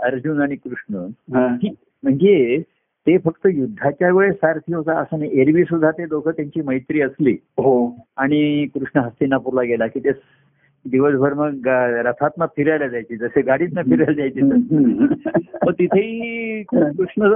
अर्जुन 0.02 0.40
आणि 0.42 0.56
कृष्ण. 0.56 1.06
म्हणजे 2.02 2.62
ते 3.06 3.16
फक्त 3.18 3.46
युद्धाच्या 3.54 4.10
वेळेस 4.12 4.34
सारथी 4.34 4.74
होता 4.74 4.98
असं 4.98 5.18
नाही. 5.18 5.40
एरवी 5.40 5.64
सुद्धा 5.64 5.90
ते 5.90 6.06
दोघं 6.06 6.30
त्यांची 6.30 6.60
मैत्री 6.60 7.00
असली. 7.00 7.32
हो. 7.32 7.96
आणि 8.16 8.66
कृष्ण 8.74 9.00
हस्तिनापूरला 9.00 9.62
गेला 9.62 9.86
की 9.86 10.00
ते 10.00 10.12
दिवसभर 10.84 11.34
मग 11.34 11.68
रथातनं 12.06 12.46
फिरायला 12.46 12.86
जायची. 12.86 13.16
जसे 13.16 13.42
गाडीतनं 13.42 13.82
फिरायला 13.82 14.12
जायची. 14.12 14.40
मग 15.66 15.72
तिथेही 15.72 16.62
कृष्ण 16.62 17.32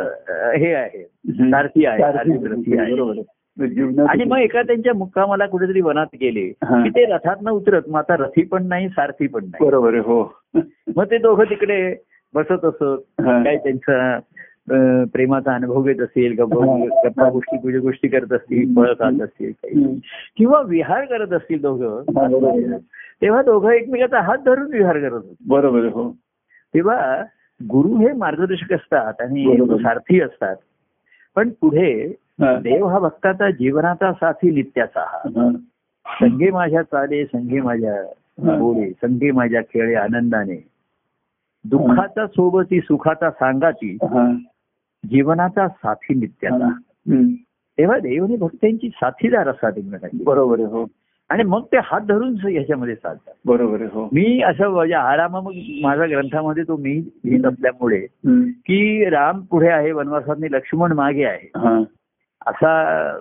हे 0.57 0.75
आहे. 0.75 1.03
सारथी 1.33 1.87
आहे. 1.87 3.23
जीवनात 3.69 4.07
आणि 4.09 4.25
मग 4.25 4.39
एका 4.39 4.63
त्यांच्या 4.63 4.95
मुक्कामाला 4.95 5.47
कुठेतरी 5.47 5.81
वनात 5.81 6.07
गेले. 6.15 6.49
की 6.65 6.89
ते 6.89 7.05
रथात 7.05 7.37
न 7.43 7.49
उतरत 7.49 7.83
मग 7.89 7.99
आता 7.99 8.17
रथी 8.17 8.43
पण 8.43 8.67
नाही 8.67 8.89
सारथी 8.89 9.27
पण 9.27 9.45
नाही. 9.45 9.65
बरोबर 9.67 9.95
हो. 9.95 10.35
मग 10.97 11.05
ते 11.05 11.19
दोघं 11.19 11.45
तिकडे 11.45 11.97
बसत 12.35 12.65
असत. 12.65 12.83
काय 13.21 13.57
त्यांचा 13.57 14.19
प्रेमाचा 14.69 15.55
अनुभव 15.55 15.83
घेत 15.83 16.01
असेल 16.01 16.33
गप्पा 16.39 16.65
हा. 16.67 16.85
गप्पा 17.05 17.29
गोष्टी 17.31 17.57
पूजा 17.59 17.79
गोष्टी 17.79 18.09
करत 18.09 18.33
असतील 18.33 18.75
पळ 18.75 18.93
खात 18.93 19.21
असतील 19.23 19.53
काही. 19.53 19.99
किंवा 20.37 20.61
विहार 20.61 21.05
करत 21.05 21.33
असतील 21.33 21.61
दोघं. 21.63 22.03
तेव्हा 23.23 23.43
दोघं 23.43 23.71
एकमेकाचा 23.71 24.21
हात 24.21 24.39
धरून 24.39 24.73
विहार 24.73 24.99
करत 24.99 25.13
होते 25.13 25.35
बरोबर 25.47 25.85
हो 25.85 26.11
तेव्हा 26.75 27.23
गुरु 27.61 27.97
हे 27.97 28.13
मार्गदर्शक 28.13 28.73
असतात 28.73 29.21
आणि. 29.21 29.57
सारथी 29.83 30.21
असतात 30.21 30.57
पण 31.37 31.51
पुढे. 31.61 32.13
देव 32.43 32.87
हा 32.87 32.99
भक्ताचा 32.99 33.51
जीवनाचा 33.51 34.13
साथी 34.13 34.51
नित्याचा 34.51 35.01
हा. 35.01 35.51
संघे 36.07 36.51
माझ्या 36.51 36.83
चाले 36.83 37.25
संघे 37.25 37.61
माझ्या. 37.61 38.03
बोले 38.59 38.91
संघे 38.93 39.31
माझ्या 39.31 39.61
खेळे 39.63 39.95
आनंदाने 39.95 40.57
दुःखाचा 41.65 42.27
सोबती 42.27 42.81
सुखाचा 42.81 43.31
सांगाती 43.31 43.99
हा. 44.03 44.27
जीवनाचा 45.11 45.69
साथी 45.69 46.15
नित्याचा. 46.15 46.73
तेव्हा 47.79 47.99
देवने 47.99 48.37
भक्तांची 48.37 48.89
साथीदार 48.89 49.49
असतात 49.49 49.73
एकमेकांची 49.77 50.25
बरोबर 50.25 50.55
आहे 50.55 50.69
हो. 50.69 50.87
आणि 51.29 51.43
मग 51.43 51.63
ते 51.63 51.77
हात 51.83 52.01
धरून 52.01 52.37
याच्यामध्ये 52.49 52.95
चालतात. 52.95 53.35
बरोबर 53.45 53.81
हो. 53.81 54.05
मी 54.13 54.43
असं 54.43 54.69
म्हणजे 54.69 54.95
आराम 54.95 55.33
मग 55.33 55.53
माझ्या 55.83 56.07
ग्रंथामध्ये 56.07 56.63
तो 56.63 56.77
मी 56.77 57.11
लिहित 57.25 57.45
असल्यामुळे. 57.45 58.07
की 58.51 59.05
राम 59.11 59.41
पुढे 59.41 59.69
आहे 59.69 59.93
वनवासात 59.93 60.37
लक्ष्मण 60.41 60.93
मागे 60.93 61.25
आहे. 61.25 61.51
असा 62.47 63.13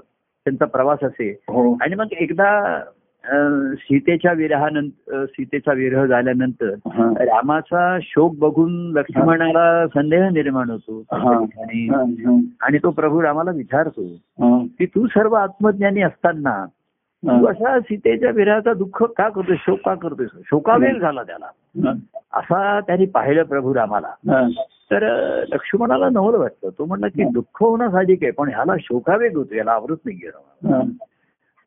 त्यांचा 0.43 0.65
प्रवास 0.65 0.99
असे. 1.03 1.29
हो. 1.31 1.77
आणि 1.81 1.95
मग 1.95 2.05
एकदा 2.11 2.79
सीतेच्या 3.75 4.31
विरहानंतर 4.33 5.25
सीतेचा 5.25 5.73
विरह 5.73 6.05
झाल्यानंतर. 6.05 6.69
रामाचा 7.25 7.97
शोक 8.01 8.35
बघून 8.39 8.91
लक्ष्मणाला 8.97 9.87
संदेह 9.87 10.29
निर्माण 10.29 10.69
होतो. 10.69 11.03
आणि 12.61 12.77
तो 12.77 12.89
प्रभू 12.89 13.21
रामाला 13.21 13.51
विचारतो. 13.51 14.01
की 14.77 14.85
तू 14.85 15.07
सर्व 15.07 15.33
आत्मज्ञानी 15.33 16.01
असताना 16.01 16.65
तू 17.25 17.45
असा 17.45 17.79
सीतेच्या 17.79 18.31
विरहाचा 18.31 18.73
दुःख 18.73 19.03
का 19.03 19.29
करतोय 19.29 19.55
शोक 19.59 19.79
का 19.85 19.95
करतोय 19.95 20.25
शोकावेल 20.45 20.99
झाला 20.99 21.23
त्याला. 21.23 21.45
असा 22.33 22.79
त्यांनी 22.79 23.05
पाहिलं 23.05 23.43
प्रभू 23.43 23.75
रामाला. 23.75 24.11
तर 24.91 25.03
लक्ष्मणाला 25.53 26.09
नवल 26.09 26.35
वाटतं 26.35 26.69
तो 26.77 26.85
म्हणला 26.85 27.07
की 27.07 27.23
दुःख 27.23 27.57
होणं 27.59 27.91
साहजिक 27.91 28.19
आहे 28.23 28.31
पण 28.31 28.49
ह्याला 28.49 28.73
शोकावेग 28.79 29.37
होतो 29.37 29.55
याला 29.55 29.71
आवृत 29.71 29.97
नाही 30.05 30.17
गेलं. 30.17 30.79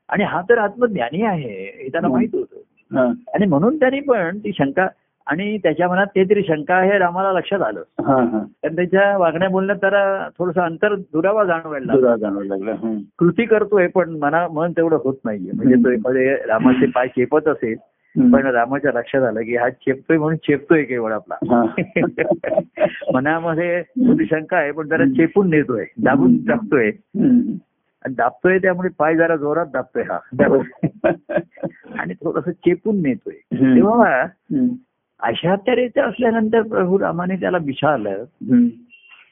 आणि 0.09 0.25
हा 0.25 0.41
तर 0.49 0.59
आत्मज्ञानी 0.59 1.23
आहे 1.23 1.53
हे 1.65 1.89
त्याला 1.93 2.09
माहीत 2.09 2.29
होतं. 2.35 2.57
आणि 3.35 3.47
म्हणून 3.47 3.77
त्यांनी 3.77 4.01
पण 4.01 4.39
ती 4.39 4.53
शंका 4.59 4.87
आणि 5.27 5.57
त्याच्या 5.59 5.89
मनात 5.89 6.07
ते 6.07 6.25
तरी 6.25 6.43
शंका 6.43 6.75
आहे 6.75 6.99
रामाला 6.99 7.33
लक्षात 7.33 7.63
आलं. 7.63 7.83
कारण 8.63 8.75
त्याच्या 8.77 9.17
वागण्या 9.19 9.49
बोलण्यात 9.49 9.79
त्याला 9.81 10.29
थोडस 10.39 10.59
अंतर 10.59 10.95
दुरावा 10.95 11.45
जाणवायला 11.45 11.87
लागला. 11.87 12.17
कृती 13.19 13.45
करतोय 13.45 13.87
पण 13.87 14.11
मना 14.11 14.49
मन 14.49 14.73
तेवढं 14.73 14.99
होत 15.05 15.15
नाहीये. 15.25 15.53
म्हणजे 15.55 15.75
तो 15.85 15.91
एखादे 15.91 16.35
रामाचे 16.47 16.87
पाय 16.87 17.09
चेपत 17.09 17.49
असेल 17.49 17.77
पण 18.33 18.47
रामाच्या 18.47 18.93
लक्षात 18.95 19.23
आलं 19.23 19.41
की 19.41 19.57
हा 19.57 19.69
चेपतोय 19.71 20.17
म्हणून 20.19 20.37
चेपतोय 20.37 20.83
केवळ 20.83 21.13
आपला. 21.13 21.35
मनामध्ये 23.15 23.83
शंका 24.25 24.57
आहे 24.57 24.71
पण 24.71 24.89
जरा 24.89 25.05
चेपून 25.07 25.51
नेतोय 25.51 25.85
दाबून 26.03 26.37
टाकतोय. 26.45 26.91
दाबतोय 28.11 28.59
त्यामुळे 28.59 28.89
पाय 28.99 29.17
जरा 29.17 29.37
जोरात 29.37 29.67
दाबतोय 29.73 30.03
हा 30.03 30.19
आणि 31.99 32.15
थोडस 32.15 32.45
चेपून 32.45 33.03
नेतोय. 33.03 33.35
तेव्हा. 33.75 34.27
अशा 35.21 35.57
तऱ्हेचं 35.57 36.03
असल्यानंतर 36.03 36.63
प्रभू 36.63 36.99
रामाने 36.99 37.37
त्याला 37.37 37.59
विचारलं. 37.59 38.25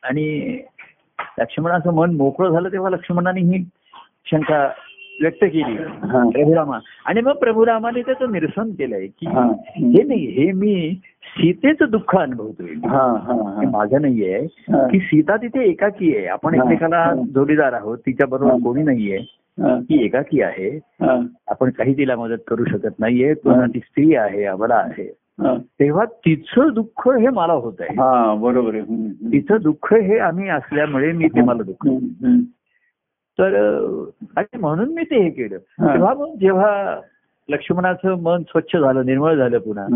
आणि 0.03 0.59
लक्ष्मणाचं 1.39 1.95
मन 1.95 2.17
मोकळं 2.17 2.51
झालं 2.51 2.69
तेव्हा 2.73 2.91
लक्ष्मणाने 2.91 3.41
ही 3.41 3.65
शंका 4.31 4.71
व्यक्त 5.20 5.44
केली. 5.44 5.77
प्रभुरामा 6.31 6.79
आणि 7.07 7.20
मग 7.20 7.33
प्रभुरामाने 7.33 8.01
त्याचं 8.03 8.33
निरसन 8.33 8.70
केलंय 8.70 9.07
की 9.07 9.27
हा. 9.27 9.53
नाही 9.79 10.27
हे 10.27 10.53
मी 10.53 11.01
सीतेचं 11.22 11.85
दुःख 11.90 12.16
अनुभवतोय 12.16 12.88
हा. 12.88 12.98
हा. 12.98 13.61
हे 13.61 13.66
हा. 13.66 13.70
माझं 13.70 14.01
नाहीये. 14.01 14.46
की 14.70 14.98
सीता 14.98 15.37
तिथे 15.37 15.64
एकाकी 15.64 16.16
आहे 16.16 16.27
आपण. 16.27 16.55
एकमेकाला. 16.55 17.14
जोडीदार 17.35 17.72
आहोत 17.72 17.98
तिच्या 17.98 18.27
बरोबर. 18.27 18.53
कोणी 18.53 18.83
नाहीये. 18.83 19.18
ती 19.61 20.05
एकाकी 20.05 20.42
आहे. 20.42 20.79
आपण 21.48 21.70
काही 21.70 21.96
तिला 21.96 22.16
मदत 22.16 22.42
करू 22.48 22.64
शकत 22.64 22.98
नाहीये 22.98 23.35
ती 23.35 23.79
स्त्री 23.79 24.14
आहे 24.14 24.44
अबला 24.44 24.75
आहे. 24.75 25.12
तेव्हा 25.57 26.05
तिचं 26.05 26.68
दुःख 26.75 27.09
हे 27.09 27.29
मला 27.29 27.53
होत 27.53 27.72
आहे 27.81 27.94
हा 27.94 28.35
बरोबर. 28.35 28.79
तिचं 29.33 29.57
दुःख 29.62 29.94
हे 29.94 30.18
आम्ही 30.18 30.48
असल्यामुळे 30.48 31.12
मी 31.12 31.27
ते 31.27 31.40
मला 31.40 31.62
दुःख. 31.62 31.88
तर 33.38 33.55
आणि 34.37 34.59
म्हणून 34.59 34.95
मी 34.95 35.03
ते 35.03 35.23
हे 35.23 35.31
केलं. 35.31 35.59
तेव्हा 35.59 36.14
मग 36.14 36.35
जेव्हा 36.40 37.01
लक्ष्मणाचं 37.49 38.23
मन 38.23 38.42
स्वच्छ 38.42 38.77
झालं 38.77 39.07
निर्मळ 39.07 39.35
झालं 39.35 39.59
पुन्हा. 39.59 39.87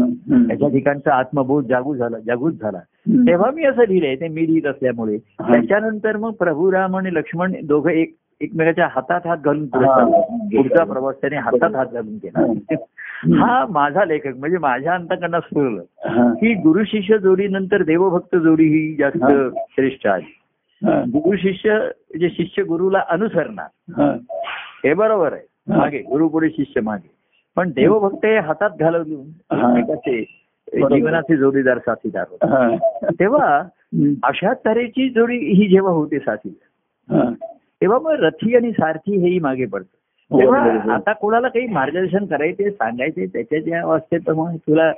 त्याच्या 0.49 0.68
ठिकाणचा 0.68 1.14
आत्मबोध 1.14 1.66
जागृत 1.66 1.96
झाला 1.96 2.18
जागृत 2.18 2.53
झाला. 2.53 2.79
तेव्हा 3.27 3.51
मी 3.51 3.64
असं 3.64 3.83
लिहिलंय 3.88 4.14
ते 4.14 4.29
मी 4.29 4.46
लिहित 4.46 4.66
असल्यामुळे. 4.66 5.16
त्याच्यानंतर 5.18 6.16
मग 6.16 6.31
प्रभू 6.31 6.72
राम 6.72 6.96
आणि 6.96 7.14
लक्ष्मण 7.14 7.53
दोघं 7.64 7.90
एक 7.90 8.14
एकमेकाच्या 8.40 8.88
हातात 8.90 9.27
हात 9.27 9.37
घालून. 9.44 9.66
पुढचा 9.66 10.85
प्रवास 10.85 11.14
त्याने 11.20 11.37
हातात 11.37 11.75
हात 11.75 11.87
घालून 11.92 12.18
केला 12.18 12.53
हा 13.44 13.66
माझा 13.70 14.05
लेखक 14.05 14.37
म्हणजे 14.37 14.59
माझ्या 14.59 14.99
स्फुरलं 15.40 15.83
हा. 16.09 16.33
की 16.33 16.55
गुरु 16.55 16.85
शिष्य 16.85 17.18
जोडीनंतर 17.18 17.83
देवभक्त 17.83 18.37
जोडी 18.37 18.64
ही 18.64 18.94
जास्त. 18.94 19.25
श्रेष्ठ 19.70 20.07
आहे. 20.07 20.46
गुरु 20.85 21.37
शिष्य 21.37 21.89
जे 22.21 22.29
शिष्य 22.29 22.62
गुरुला 22.62 23.05
अनुसरणार 23.09 23.93
हा. 23.97 24.17
हे 24.85 24.95
बरोबर 24.95 25.33
आहे. 25.33 25.43
मागे 25.69 25.99
गुरु 25.99 26.29
पुढे 26.29 26.49
शिष्य 26.49 26.81
मागे 26.81 27.11
पण 27.57 27.71
देवभक्त 27.71 28.25
हे 28.25 28.39
हातात 28.39 28.71
बरोबर. 28.71 30.97
जीवनाचे 30.97 31.37
जोडीदार 31.37 31.79
साथीदार 31.79 32.25
होते. 32.31 32.77
तेव्हा. 33.21 33.62
अशा 34.23 34.53
तऱ्हेची 34.65 35.09
जोडी 35.09 35.37
ही 35.37 35.69
जेव्हा 35.69 35.93
होते 35.93 36.19
साथी 36.19 36.59
हा. 37.11 37.33
तेव्हा 37.81 37.99
मग 37.99 38.11
रथी 38.11 38.57
आणि 38.57 38.73
सारथी 38.73 39.17
हेही 39.17 39.39
मागे 39.39 39.65
पडतं 39.65 40.41
तेव्हा. 40.41 40.95
आता 40.95 41.12
कोणाला 41.12 41.49
काही 41.49 41.67
मार्गदर्शन 41.67 42.27
करायचे 42.27 42.71
सांगायचे 42.71 43.27
त्याच्या 43.27 43.61
ज्या 43.61 43.81
अवस्थेत 43.81 44.21
तर 44.27 44.33
मग 44.33 44.57
तुला 44.57 44.93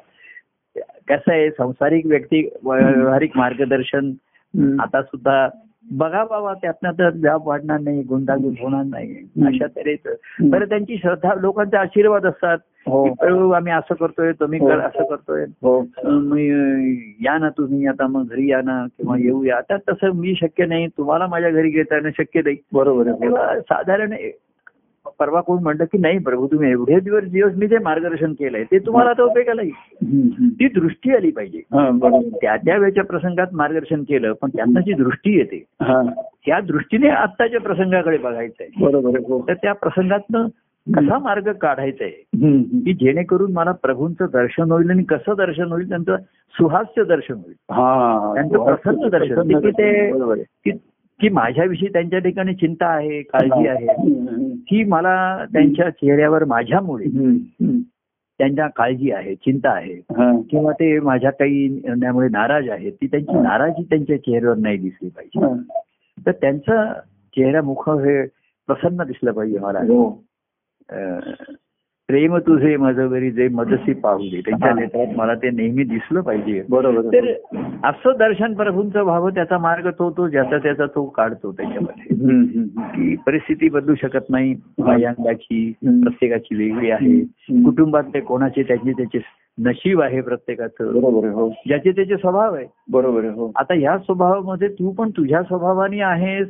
कसं 1.09 1.33
आहे 1.33 1.51
संसारिक 1.51 2.07
व्यक्ती 2.07 2.49
व्यावहारिक 2.65 3.37
मार्गदर्शन. 3.37 4.13
आता 4.81 5.03
सुद्धा 5.03 5.49
बघा 5.91 6.25
बाबा 6.25 6.55
त्यातनं 6.55 6.91
तर 6.93 7.11
जाब 7.11 7.41
वाढणार 7.45 7.81
नाही 7.81 8.03
गुंतागुंत 8.03 8.55
होणार 8.61 8.85
नाही. 8.85 9.17
अशा 9.47 9.67
तऱ्हेचं. 9.67 10.15
तर 10.53 10.65
त्यांची 10.65 10.97
श्रद्धा 10.97 11.35
लोकांचे 11.35 11.77
आशीर्वाद 11.77 12.27
असतात. 12.27 12.59
हो. 12.87 13.15
"प्रभू, 13.15 13.51
आम्ही 13.51 13.73
असं 13.73 13.95
करतोय 13.95 14.33
तुम्ही 14.33 14.59
कर 14.59 14.79
असं 14.79 15.05
करतोय. 15.05 15.43
हो. 15.43 15.83
या 17.21 17.39
ना 17.39 17.49
तुम्ही 17.49 17.87
आता 17.87 18.07
मग 18.07 18.25
घरी 18.27 18.51
या 18.51 18.63
ना 18.63 18.87
किंवा 18.99 19.17
येऊया. 19.19 19.57
आता 19.57 19.77
तसं 19.77 20.11
मी 20.11 20.35
शक्य 20.35 20.67
नाही 20.67 20.87
तुम्हाला 20.87 21.27
माझ्या 21.27 21.51
घरी 21.51 21.71
घेता 21.71 21.95
येणं 21.95 22.11
शक्य 22.11 22.41
नाही. 22.45 22.57
बरोबर 22.73 23.59
साधारण 23.59 24.13
परवा 25.19 25.41
कोण 25.41 25.63
म्हणलं 25.63 25.85
की 25.85 25.99
नाही 25.99 26.19
प्रभू 26.19 26.47
तुम्ही 26.47 26.71
एवढे 26.71 26.99
दिवस 27.01 27.25
दिवस 27.25 27.53
मी 27.57 27.67
जे 27.67 27.79
मार्गदर्शन 27.79 28.33
केलंय 28.33 28.65
ते 28.65 28.79
तुम्हाला 28.79 29.11
आता 29.11 29.23
उपयोगाला 29.23 29.63
येईल. 29.63 30.49
ती 30.51 30.69
दृष्टी 30.69 31.15
आली 31.15 31.31
पाहिजे. 31.31 31.59
हा 31.73 31.89
त्या 32.41 32.57
त्या 32.57 32.77
वेळच्या 32.77 33.05
प्रसंगात 33.05 33.47
मार्गदर्शन 33.53 34.03
केलं 34.03 34.33
पण 34.33 34.49
त्यांना 34.49 34.81
जी 34.81 34.93
दृष्टी 34.93 35.37
येते 35.39 35.65
हा. 35.83 36.03
त्या 36.47 36.61
दृष्टीने 36.61 37.09
आत्ताच्या 37.09 37.61
प्रसंगाकडे 37.61 38.17
बघायचं 38.17 38.63
आहे 38.63 38.85
बरोबर 38.85 39.19
हो. 39.29 39.45
तर 39.49 39.55
त्या 39.55 39.73
प्रसंगातनं 39.73 40.47
कसा 40.87 41.19
मार्ग 41.19 41.51
काढायचा 41.53 42.05
आहे. 42.05 42.23
की 42.85 42.93
जेणेकरून 42.93 43.53
मला 43.53 43.73
प्रभूंचं 43.73 44.27
दर्शन 44.33 44.71
होईल 44.73 44.91
आणि 44.91 45.03
कसं 45.03 45.35
दर्शन 45.37 45.73
होईल 45.73 45.89
त्यांचं 45.89 46.17
सुहास्य 46.55 47.05
दर्शन 47.05 47.35
होईल. 47.35 47.55
त्यांचं 48.35 48.65
प्रसन्न 48.65 49.09
दर्शन. 49.09 49.59
की 49.61 49.71
ते 49.71 50.71
की 51.21 51.29
माझ्याविषयी 51.29 51.89
त्यांच्या 51.89 52.19
ठिकाणी 52.19 52.55
चिंता 52.55 52.87
आहे 52.87 53.23
काळजी 53.23 53.67
आहे. 53.69 53.87
ही 54.73 54.85
मला 54.85 55.45
त्यांच्या 55.53 55.91
चेहऱ्यावर 55.91 56.45
माझ्यामुळे. 56.45 57.05
त्यांच्या 58.39 58.67
काळजी 58.69 59.11
आहे 59.11 59.35
चिंता 59.35 59.71
आहे. 59.71 59.95
किंवा 60.51 60.73
ते 60.73 61.01
माझ्या 61.01 61.31
काही 61.31 61.69
निर्णयामुळे 61.69 62.29
नाराज 62.29 62.69
आहेत 62.69 62.93
ती 62.93 63.07
त्यांची 63.07 63.41
नाराजी 63.41 63.83
त्यांच्या 63.83 64.17
चेहऱ्यावर 64.17 64.57
नाही 64.57 64.79
दिसली 64.79 65.09
पाहिजे. 65.09 65.55
तर 66.27 66.33
त्यांचं 66.33 66.93
चेहरा 67.37 67.63
मुख 67.63 67.89
हे 67.91 68.27
प्रसन्न 68.67 69.03
दिसलं 69.03 69.33
पाहिजे 69.33 69.59
मला 69.59 69.79
हो. 69.79 70.25
प्रेम 72.09 72.37
तुझे 72.39 72.77
माझवरी 72.77 73.31
जे 73.31 73.49
मदसी 73.49 73.93
पाहू 73.93 74.19
दे 74.19 74.41
त्यांच्या. 74.41 74.75
नेत्रात 74.75 75.07
मला 75.17 75.35
ते 75.35 75.51
नेहमी 75.51 75.85
दिसलं 75.85 76.21
पाहिजे. 76.21 76.63
बरोबर 76.71 77.01
तर 77.01 77.33
असं 77.85 78.13
दर्शन 78.19 78.55
प्रभूंचं 78.55 79.03
व्हावं 79.03 79.31
त्याचा 79.31 79.59
मार्ग 79.59 79.89
तो 79.91 80.11
तो 80.11 80.29
ज्याचा 80.29 80.59
त्याचा 80.59 80.87
तो 80.87 81.05
काढतो 81.07 81.53
त्याच्यामध्ये. 81.53 82.63
की 82.79 83.17
परिस्थिती 83.17 83.69
बदलू 83.69 83.95
शकत 83.95 84.31
नाही. 84.31 84.55
बाह्यांगाची 84.79 85.73
हम्म. 85.87 86.01
प्रत्येकाची 86.01 86.55
वेगळी 86.55 86.91
आहे. 86.91 87.21
कुटुंबातले 87.65 88.21
कोणाचे 88.21 88.63
त्याचे 88.63 88.93
त्याचे 88.93 89.19
नशीब 89.59 90.01
आहे 90.01 90.21
प्रत्येकाचं. 90.21 90.87
बरोबर 90.87 91.27
आहे 91.27 91.35
हो. 91.35 91.49
ज्याचे 91.67 91.91
त्याचे 91.91 92.17
स्वभाव 92.17 92.55
आहे. 92.55 92.67
बरोबर 92.91 93.21
आहे 93.21 93.31
हो. 93.31 93.53
आता 93.57 93.75
ह्या 93.75 93.99
स्वभावामध्ये 93.99 94.69
तू 94.69 94.91
पण 94.91 95.11
तुझ्या 95.11 95.43
स्वभावाने 95.43 96.01
आहेस. 96.01 96.49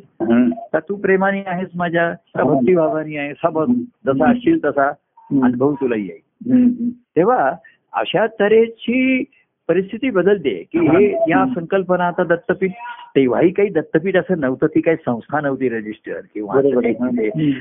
का 0.73 0.79
तू 0.79 0.97
प्रेमाने 0.97 1.43
आहेस 1.47 1.69
माझ्या? 1.77 2.13
का 2.13 2.43
हो. 2.43 2.55
भक्तिभावाने 2.55 3.17
आहेस? 3.17 3.37
हा 3.45 3.51
बघ 3.51 3.69
जसा 4.07 4.31
असशील 4.31 4.59
तसा. 4.65 4.93
अनुभव 5.33 5.75
तुला 5.75 5.97
येईल. 5.97 6.91
तेव्हा 6.93 7.53
अशा 7.93 8.27
तऱ्हेची 8.27 9.25
परिस्थिती 9.69 10.11
बदलते 10.11 10.65
की 10.73 10.79
हे 10.79 11.13
या 11.13 11.47
संकल्पना 11.55 12.07
आता 12.07 12.25
दत्तपीठ 12.25 12.71
तेव्हाही 13.17 13.51
काही 13.51 13.69
दत्तपीठ 13.69 14.17
असं 14.17 14.41
नव्हतं 14.41 14.67
ती 14.67 14.81
काही 14.81 14.97
संस्था 14.97 15.41
नव्हती 15.41 15.69
रजिस्टर 15.69 16.21
किंवा. 16.35 16.55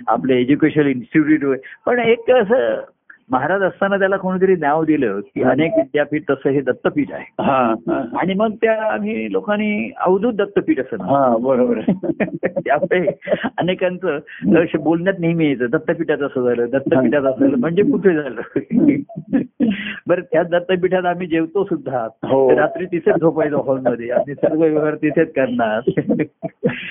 आपलं 0.08 0.34
एज्युकेशन 0.34 0.88
इन्स्टिट्यूट 0.88 1.58
पण 1.86 2.00
एक 2.00 2.32
असं 2.32 2.84
महाराज 3.32 3.62
असताना 3.62 3.98
त्याला 3.98 4.18
कोणीतरी 4.18 4.56
नाव 4.56 4.84
दिलं 4.84 5.20
की 5.20 5.44
अनेक 5.44 5.72
विद्यापीठ 5.78 6.24
तसं 6.30 6.50
हे 6.50 6.62
दत्तपीठ 6.62 7.12
आहे. 7.12 7.26
आणि 8.18 8.34
मग 8.34 8.52
त्या 8.52 8.94
आम्ही 8.94 9.32
लोकांनी 9.32 9.92
अवधूत 10.06 10.34
दत्तपीठ 10.34 10.80
असं 10.80 11.04
हा 11.04 11.38
बरोबर. 11.38 11.80
त्यामुळे 12.66 13.08
अनेकांचं 13.58 14.20
बोलण्यात 14.80 15.16
नेहमी 15.20 15.46
यायचं 15.46 15.66
दत्तपीठात 15.70 16.18
असं 16.18 16.42
झालं 16.42 16.66
दत्तपीठात 16.70 17.22
असं 17.22 17.46
झालं 17.46 17.58
म्हणजे 17.58 17.84
कुठे 17.84 18.14
झालं? 18.14 18.42
बरं 20.08 20.22
त्या 20.22 20.44
दत्तपीठात 20.44 21.06
आम्ही 21.06 21.28
जेवतो 21.28 21.64
सुद्धा. 21.64 22.08
हो. 22.24 22.58
रात्री 22.58 22.86
तिथेच 22.86 23.16
झोपायचो 23.16 23.62
हॉलमध्ये. 23.62 24.10
आम्ही 24.10 24.36
सर्व 24.36 24.60
व्यवहार 24.60 24.96
तिथेच 24.96 25.34
करणार. 25.34 25.80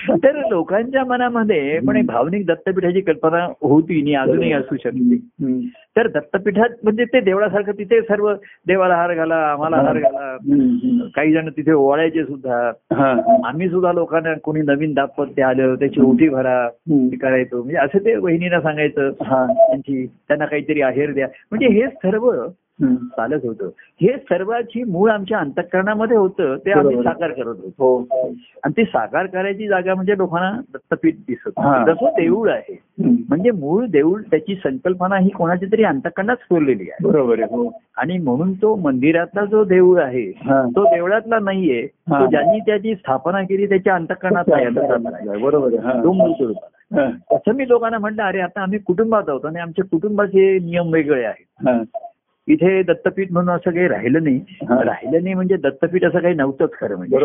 तर 0.09 0.47
लोकांच्या 0.49 1.05
मनामध्ये 1.05 1.79
पण 1.79 2.05
भावनिक 2.05 2.45
दत्तपीठाची 2.45 3.01
कल्पना 3.01 3.43
होती 3.43 3.99
आणि 3.99 4.13
अजूनही 4.13 4.51
असू 4.53 4.75
शकते. 4.75 5.17
तर 5.97 6.07
दत्तपीठात 6.07 6.69
म्हणजे 6.83 7.05
ते 7.05 7.19
देवळासारखं 7.19 7.71
तिथे 7.71 8.01
सर्व 8.01 8.33
देवाला 8.67 8.95
हार 8.95 9.13
घाला 9.13 9.35
आम्हाला 9.35 9.77
हार 9.77 9.97
घाला. 9.97 10.35
काही 11.15 11.33
जण 11.33 11.49
तिथे 11.49 11.71
ओवाळायचे 11.71 12.23
सुद्धा. 12.23 12.71
आम्ही 13.47 13.69
सुद्धा 13.69 13.93
लोकांना 13.93 14.33
कोणी 14.33 14.61
नवीन 14.61 14.93
दाम्पत्य 14.93 15.43
आलं 15.43 15.75
त्याची 15.75 16.01
ओटी 16.01 16.29
भरा 16.29 16.67
करायचो. 17.21 17.57
म्हणजे 17.57 17.77
असं 17.77 18.05
ते 18.05 18.15
वहिनीला 18.15 18.61
सांगायचं 18.61 19.09
त्यांची 19.11 20.05
त्यांना 20.05 20.45
काहीतरी 20.45 20.81
आहेर 20.81 21.11
द्या. 21.11 21.27
म्हणजे 21.51 21.67
हे 21.67 21.87
सर्व. 21.87 22.31
चालत 22.81 23.45
होतं 23.45 23.69
हे 24.01 24.17
सर्वाची 24.19 24.83
मूळ 24.83 25.09
आमच्या 25.11 25.37
अंतकरणामध्ये 25.39 26.17
होतं 26.17 26.55
ते 26.65 26.71
आम्ही. 26.71 26.95
साकार 27.03 27.31
करत 27.31 27.45
होतो 27.45 27.95
हो 27.97 28.25
आणि 28.63 28.71
ते 28.77 28.83
साकार 28.83 29.25
करायची 29.25 29.67
जागा 29.67 29.95
म्हणजे 29.95 30.17
लोकांना 30.17 30.51
दत्तपीठ 30.73 31.15
दिसत. 31.27 31.59
जसं 31.87 32.09
देऊळ 32.17 32.49
आहे. 32.49 32.75
म्हणजे 32.99 33.51
मूळ 33.51 33.85
देऊळ 33.85 34.21
त्याची 34.21 34.55
संकल्पना 34.55 35.17
ही 35.17 35.29
कोणाच्या 35.29 35.69
तरी 35.71 35.83
अंतकरणात 35.83 36.35
स्फोरलेली 36.35 36.89
आहे 36.89 37.07
बरोबर 37.07 37.39
आहे 37.39 37.55
हो 37.55 37.69
आणि 37.97 38.17
म्हणून 38.17 38.53
तो 38.53 38.75
मंदिरातला 38.75 39.45
जो 39.45 39.63
देऊळ 39.63 39.99
आहे. 40.01 40.31
तो 40.75 40.83
देवळातला 40.85 41.39
नाहीये. 41.39 41.85
तो 42.09 42.25
ज्यांनी 42.25 42.59
त्याची 42.59 42.95
स्थापना 42.95 43.41
केली 43.41 43.65
त्याच्या 43.65 43.95
अंतकरणात 43.95 44.51
आहे. 44.53 44.69
बरोबर. 45.41 45.75
तो 46.03 46.11
मूळ 46.11 46.31
स्वरूपात 46.31 46.69
हा. 46.93 47.09
तसं 47.33 47.55
मी 47.55 47.67
लोकांना 47.67 47.97
म्हटलं 47.97 48.23
अरे 48.23 48.39
आता 48.39 48.61
आम्ही 48.61 48.79
कुटुंबात 48.79 49.29
आहोत 49.29 49.45
आणि 49.45 49.59
आमच्या 49.59 49.85
कुटुंबाचे 49.85 50.57
नियम 50.59 50.93
वेगळे 50.93 51.23
आहेत. 51.25 51.77
इथे 52.47 52.83
दत्तपीठ 52.83 53.31
म्हणून 53.31 53.55
असं 53.55 53.71
काही 53.71 53.87
राहिलं 53.87 54.23
नाही. 54.23 54.41
राहिलं 54.61 55.23
नाही 55.23 55.35
म्हणजे 55.35 55.55
दत्तपीठ 55.55 56.03
असं 56.03 56.19
काही 56.19 56.35
नव्हतंच 56.35 56.71
खरं 56.73 56.95
म्हणजे. 56.95 57.17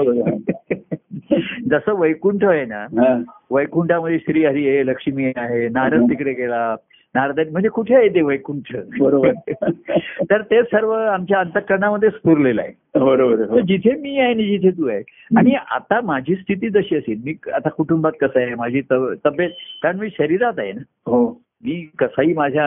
जसं 1.71 2.01
वैकुंठ 2.01 2.45
आहे 2.45 2.65
ना. 2.65 2.87
वैकुंठामध्ये 3.51 4.19
श्रीहरी 4.19 4.69
आहे 4.69 4.87
लक्ष्मी 4.87 5.33
आहे 5.37 5.69
नारद 5.69 6.03
तिकडे 6.11 6.33
गेला. 6.33 6.77
नारद 7.15 7.41
म्हणजे 7.53 7.69
कुठे 7.69 7.95
आहे 7.95 8.09
ते 8.09 8.23
वैकुंठ? 8.23 8.77
बरोबर. 9.01 9.33
तर 10.31 10.43
ते 10.43 10.63
सर्व 10.63 10.91
आमच्या 10.91 11.39
अंतकरणामध्ये 11.39 12.11
स्फुरलेलं 12.11 12.61
आहे. 12.61 13.01
बरोबर. 13.01 13.61
जिथे 13.61 13.91
मी 13.91 14.19
आहे 14.19 14.29
आणि 14.31 14.45
जिथे 14.45 14.71
तू 14.71 14.89
आहे. 14.89 15.03
आणि 15.37 15.55
आता 15.55 16.01
माझी 16.01 16.35
स्थिती 16.35 16.69
जशी 16.69 16.97
असेल 16.97 17.21
मी 17.25 17.35
आता 17.55 17.69
कुटुंबात 17.69 18.13
कसं 18.21 18.41
आहे 18.41 18.55
माझी 18.55 18.81
तब- 18.81 19.15
तब्येत 19.27 19.51
कारण 19.83 19.99
मी 19.99 20.09
शरीरात 20.19 20.53
आहे 20.59 20.73
ना. 20.73 20.83
हो. 21.07 21.43
मी 21.63 21.75
कसाही 21.99 22.33
माझ्या 22.35 22.65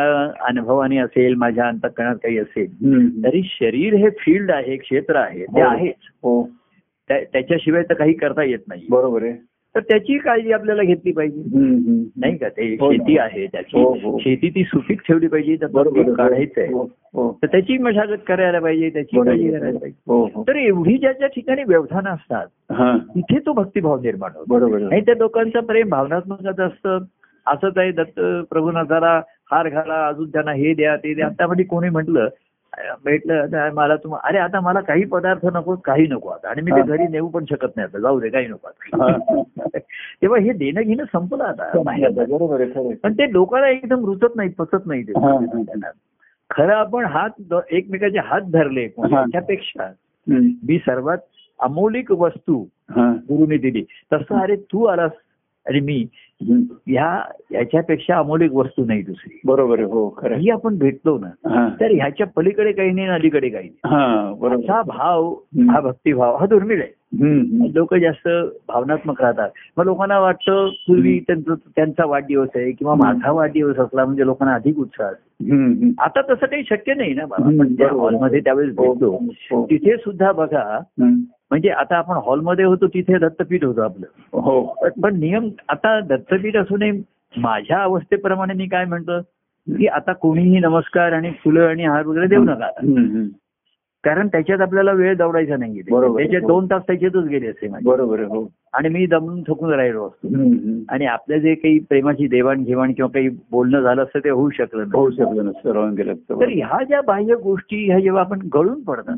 अनुभवाने 0.47 0.97
असेल 0.97 1.34
माझ्या 1.36 1.67
अंतकरणात 1.67 2.15
काही 2.15 2.38
असेल. 2.38 3.23
तरी 3.23 3.41
शरीर 3.45 3.93
हे 3.93 4.10
फील्ड 4.19 4.51
आहे 4.51 4.75
क्षेत्र 4.77 5.15
आहे 5.15 5.43
ते 5.45 5.62
हो. 5.62 5.67
आहेच 5.67 6.08
हो 6.23 6.41
त्या- 7.10 7.23
त्याच्याशिवाय 7.34 7.84
तर 7.84 7.93
काही 7.93 8.13
करता 8.13 8.43
येत 8.43 8.60
नाही 8.67 8.86
बरोबर 8.89 9.23
आहे 9.23 9.34
तर 9.75 9.79
त्याची 9.79 10.17
काळजी 10.17 10.51
आपल्याला 10.51 10.84
घेतली 10.84 11.12
पाहिजे. 11.12 11.41
नाही 12.15 12.38
का 12.38 12.49
ते 12.49 12.67
हो. 12.79 12.91
शेती 12.91 13.17
आहे 13.17 13.45
त्याची. 13.47 13.84
शेती 14.21 14.49
ती 14.49 14.63
सुपीक 14.63 15.01
ठेवली 15.08 15.27
पाहिजे 15.27 15.55
त्याचं 15.55 15.73
बरोबर. 15.73 16.13
काढायचं 16.13 16.62
आहे. 16.62 16.86
तर 17.41 17.47
त्याची 17.47 17.77
मशागत 17.77 18.23
करायला 18.27 18.60
पाहिजे 18.60 18.89
त्याची 18.89 19.21
काळजी. 19.21 19.51
करायला 19.51 19.79
पाहिजे 19.79 20.41
तर 20.47 20.55
एवढी 20.55 20.97
ज्याच्या 20.97 21.27
ठिकाणी 21.27 21.63
व्यवधान 21.67 22.08
असतात 22.08 22.47
तिथे 23.15 23.39
तो 23.39 23.53
भक्तिभाव 23.53 23.99
निर्माण 24.01 24.31
होतो 24.36 24.53
बरोबर 24.53 24.84
आणि 24.84 25.01
त्या 25.01 25.15
लोकांचं 25.19 25.60
प्रेम 25.60 25.89
भावनात्मकच 25.89 26.60
असतं 26.60 26.97
असंच 27.45 27.77
आहे 27.77 27.91
दत्त 27.91 28.19
प्रभुनाथाला 28.49 29.21
हार 29.51 29.69
घाला 29.69 30.08
अजून 30.08 30.29
त्यांना 30.29 30.51
हे 30.51 30.73
द्या 30.73 30.95
ते 30.95 31.13
द्या 31.13 31.25
आता 31.27 31.47
म्हणजे 31.47 31.63
कोणी 31.63 31.89
म्हटलं 31.89 32.27
भेटलं 33.05 33.69
मला 33.73 33.95
तुम 33.95 34.15
अरे 34.15 34.38
आता 34.38 34.60
मला 34.60 34.79
काही 34.81 35.05
पदार्थ 35.05 35.45
नको 35.45 35.75
काही 35.75 36.08
नको 36.08 36.29
आता 36.29 36.49
आणि 36.49 36.62
मी 36.62 36.71
ते. 36.71 36.81
घरी 36.81 37.08
नेऊ 37.08 37.27
पण 37.27 37.45
शकत 37.45 37.75
नाही 37.75 37.88
आता 37.88 37.99
जाऊ 37.99 38.19
दे 38.19 38.29
काही 38.29 38.47
नको. 38.47 38.67
आता 38.67 39.77
तेव्हा 40.21 40.39
हे 40.39 40.53
देणं 40.53 40.81
घेणं 40.81 41.03
संपलं 41.03 41.43
आता. 41.43 41.71
पण 43.03 43.13
ते 43.13 43.31
लोकांना 43.31 43.69
एकदम 43.69 44.05
रुचत 44.05 44.36
नाही 44.36 44.49
पचत 44.49 44.86
नाही 44.86 45.03
ते. 45.03 45.13
खरं 46.49 46.73
आपण 46.73 47.05
हात 47.05 47.53
एकमेकाचे 47.69 48.19
हात 48.19 48.41
धरले. 48.41 48.88
त्यापेक्षा. 48.88 49.91
मी 50.27 50.77
सर्वात 50.77 51.17
अमौलिक 51.60 52.12
वस्तू. 52.12 52.65
गुरुने 53.29 53.58
दिली 53.58 53.84
तसं 54.13 54.39
अरे 54.41 54.55
तू 54.55 54.86
आलास 54.86 55.12
आणि 55.65 55.79
मी. 55.79 56.05
ह्या 56.41 57.10
ह्याच्यापेक्षा 57.52 58.17
अमौलिक 58.17 58.52
वस्तू 58.54 58.86
नाही 58.86 59.02
दुसरी 59.02 59.39
बरोबर 59.45 59.80
हो 59.80 60.10
खरं. 60.17 60.36
ही 60.36 60.50
आपण 60.50 60.78
भेटलो 60.78 61.17
ना 61.19 61.28
हा. 61.56 61.69
तर 61.80 61.91
ह्याच्या 61.91 62.28
पलीकडे 62.28 62.71
काही 62.71 62.91
नाही 62.91 63.08
अलीकडे 63.08 63.50
काही 63.50 63.69
नाही 63.69 64.65
हा 64.69 64.82
भाव. 64.82 65.34
हा 65.69 65.80
भक्तिभाव 65.80 66.36
हा 66.38 66.45
दुर्मिळ 66.45 66.82
आहे. 66.82 66.91
लोक 67.76 67.93
जास्त 67.95 68.28
भावनात्मक 68.67 69.21
राहतात 69.21 69.50
मग 69.78 69.86
लोकांना 69.86 70.19
वाटतं 70.19 70.69
पूर्वी 70.88 71.19
त्यांचं 71.19 71.54
त्यांचा 71.54 72.06
वाढदिवस 72.06 72.50
आहे 72.56 72.71
किंवा 72.71 72.95
माझा 72.95 73.32
वाढदिवस 73.32 73.80
असला 73.80 74.06
म्हणजे 74.06 74.26
लोकांना 74.26 74.54
अधिक 74.56 74.80
उत्साह. 74.80 75.12
आता 76.00 76.21
तसं 76.21 76.45
काही 76.45 76.63
शक्य 76.69 76.93
नाही 76.93 77.13
ना. 77.13 77.24
हॉलमध्ये 77.91 78.39
त्यावेळेस 78.39 78.74
हो, 78.78 78.93
भेटलो 78.93 79.12
हो. 79.52 79.65
तिथे 79.65 79.98
सुद्धा 79.98 80.32
बघा. 80.32 80.80
म्हणजे 81.51 81.69
आता 81.69 81.97
आपण 81.97 82.15
हॉलमध्ये 82.15 82.65
होतो 82.65 82.88
तिथे 82.88 83.17
दत्तपीठ 83.17 83.63
होतं 83.63 83.84
आपलं. 83.84 84.05
हो. 84.34 84.75
पण- 85.01 85.17
नियम 85.17 85.49
आता 85.69 85.99
दत्तपीठ 85.99 86.55
असू 86.55 86.77
नये 86.77 86.91
माझ्या 87.38 87.84
अवस्थेप्रमाणे 87.84 88.53
मी 88.53 88.67
काय 88.67 88.86
म्हणतो 88.86 89.21
की 89.67 89.88
आता 89.88 90.13
कोणीही 90.13 90.60
नमस्कार 90.60 91.12
आणि 91.12 91.31
फुलं 91.31 91.65
आणि 91.65 91.86
हार 91.86 92.05
वगैरे 92.05 92.27
देऊ 92.27 92.43
नका. 92.43 92.69
कारण 94.06 94.28
त्याच्यात 94.28 94.60
आपल्याला 94.60 94.91
वेळ 94.91 95.15
दवडायचा 95.15 95.58
नाहीये 95.58 95.82
बरोबर. 95.91 96.22
त्याचे 96.22 96.39
दोन 96.39 96.65
तास 96.65 96.84
त्याच्यातच 96.88 97.26
गेले 97.26 97.48
असते 97.48 97.68
बरोबर 97.84 98.20
हो 98.20 98.52
आणि 98.74 98.89
मी 98.89 99.06
दमून 99.06 99.44
थकून 99.48 99.74
राहिलो 99.74 100.08
असतो. 100.08 100.28
आणि 100.89 101.06
आपलं 101.06 101.38
जे 101.38 101.56
काही 101.56 101.80
प्रेमाची 101.80 102.28
देवाणघेवाण 102.28 102.91
किंवा 102.91 103.10
काही 103.10 103.30
बोलणं 103.30 103.82
झालं 103.82 104.04
असतं 104.04 104.20
ते 104.20 104.30
होऊ 104.30 104.50
शकलं 104.50 104.82
नाही 104.82 104.91
होऊ 104.96 105.12
शकलं 105.12 105.46
नसतं. 105.46 106.39
तर 106.39 106.50
ह्या 106.50 106.84
ज्या 106.84 107.02
बाह्य 107.02 107.36
गोष्टी 107.36 107.86
ह्या 107.86 108.00
जेव्हा 108.00 108.22
आपण 108.22 108.39
गळून 108.54 108.82
पडतात. 108.84 109.18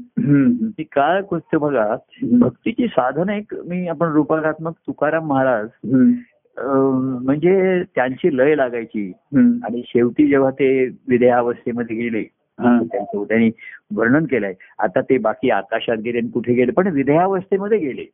ती 0.79 1.57
बघा 1.57 1.93
हम्म. 1.93 2.39
भक्तीची 2.39 2.87
साधन 2.87 3.29
एक 3.29 3.55
मी 3.67 3.87
आपण 3.87 4.11
रूपकात्मक 4.11 4.73
तुकाराम 4.87 5.27
महाराज 5.27 5.67
म्हणजे 7.23 7.83
त्यांची 7.83 8.37
लय 8.37 8.55
लागायची. 8.55 9.11
आणि 9.63 9.81
शेवटी 9.85 10.27
जेव्हा 10.27 10.51
ते 10.51 10.87
विधेयावस्थेमध्ये 11.07 11.95
गेले. 11.95 12.23
त्यांचं 12.61 13.23
त्यांनी 13.23 13.49
वर्णन 13.95 14.25
केलंय 14.25 14.53
आता 14.79 15.01
ते 15.01 15.17
बाकी 15.17 15.49
आकाशात 15.49 15.97
गेले 15.97 16.17
आणि 16.17 16.29
कुठे 16.29 16.53
गेले 16.53 16.71
पण 16.71 16.87
विधेयावस्थेमध्ये 16.87 17.77
गेले. 17.77 18.05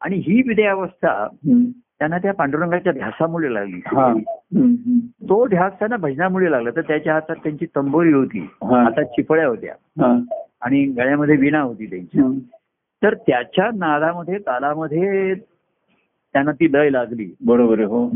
आणि 0.00 0.16
ही 0.16 0.42
विधेयावस्था. 0.46 1.26
त्यांना 1.98 2.18
त्या 2.18 2.32
पांडुरंगाच्या 2.32 2.92
ध्यासामुळे 2.92 3.54
लागली. 3.54 3.80
तो 5.28 5.46
ध्यास 5.46 5.72
त्यांना 5.72 5.96
भजनामुळे 5.96 6.50
लागला 6.50 6.70
तर 6.70 6.80
त्याच्या 6.80 7.14
हातात 7.14 7.36
त्यांची 7.36 7.66
तंबोरी 7.66 8.12
होती. 8.12 8.38
हातात 8.62 9.04
चिपळ्या 9.04 9.46
होत्या. 9.46 9.74
आणि 10.60 10.84
गळ्यामध्ये 10.84 11.36
विणा 11.36 11.60
होती 11.60 11.86
त्यांची. 11.86 12.18
तर 13.02 13.14
त्याच्या 13.14 13.70
नादामध्ये 13.74 14.38
तालामध्ये 14.38 15.34
त्यांना 16.32 16.52
ती 16.52 16.72
लय 16.72 16.90
लागली 16.90 17.34
बरोबर 17.46 17.80
हो. 17.80 18.06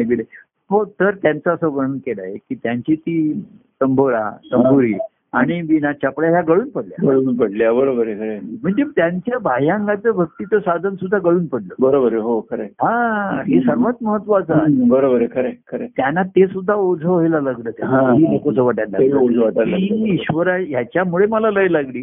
हो 0.71 0.85
तर 0.85 1.11
त्यांचं 1.11 1.55
असं 1.55 1.69
वर्णन 1.69 1.99
केलंय 1.99 2.35
की 2.35 2.55
त्यांची 2.55 2.95
ती 2.95 3.43
तंबोरा 3.81 4.31
तंबुरी 4.53 4.93
आणि 5.33 5.61
बिना 5.63 5.93
चपड्या 5.93 6.31
ह्या 6.31 6.41
गळून 6.41 6.69
पडल्या 6.69 7.11
गळून 7.11 7.37
पडल्या 7.37 7.73
बरोबर 7.73 8.07
आहे. 8.09 8.39
म्हणजे 8.63 8.83
त्यांच्या 8.97 9.39
बाह्यांगाचं 9.39 10.11
भक्तीचं 10.11 10.59
साधन 10.59 10.95
सुद्धा 10.95 11.19
गळून 11.19 11.47
पडलं 11.47 11.75
बरोबर 11.81 12.13
आहे 12.13 12.21
हो 12.23 12.41
खरं. 12.41 12.63
हा 12.63 13.43
हे 13.49 13.61
सर्वात 13.61 14.03
महत्वाचं 14.03 14.89
बरोबर 14.89 15.17
आहे 15.17 15.27
खरं 15.35 15.51
खरं. 15.73 15.87
त्यांना 15.87 16.23
ते 16.23 16.47
सुद्धा 16.47 16.75
ओझं 16.75 17.09
व्हायला 17.09 17.41
लागलं 17.41 18.61
वाटायला. 18.63 19.77
ही 19.77 20.13
ईश्वरा 20.15 20.57
ह्याच्यामुळे 20.57 21.27
मला 21.27 21.51
लय 21.51 21.69
लागली. 21.69 22.03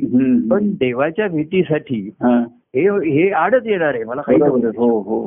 पण 0.51 0.69
देवाच्या 0.69 1.27
भेटीसाठी 1.27 2.09
हा. 2.23 2.43
हे 2.75 3.29
आडत 3.31 3.65
येणार 3.65 3.93
आहे 3.93 4.03
मला 4.03 4.21
काही. 4.21 4.39
हो 4.77 4.99
हो 4.99 5.21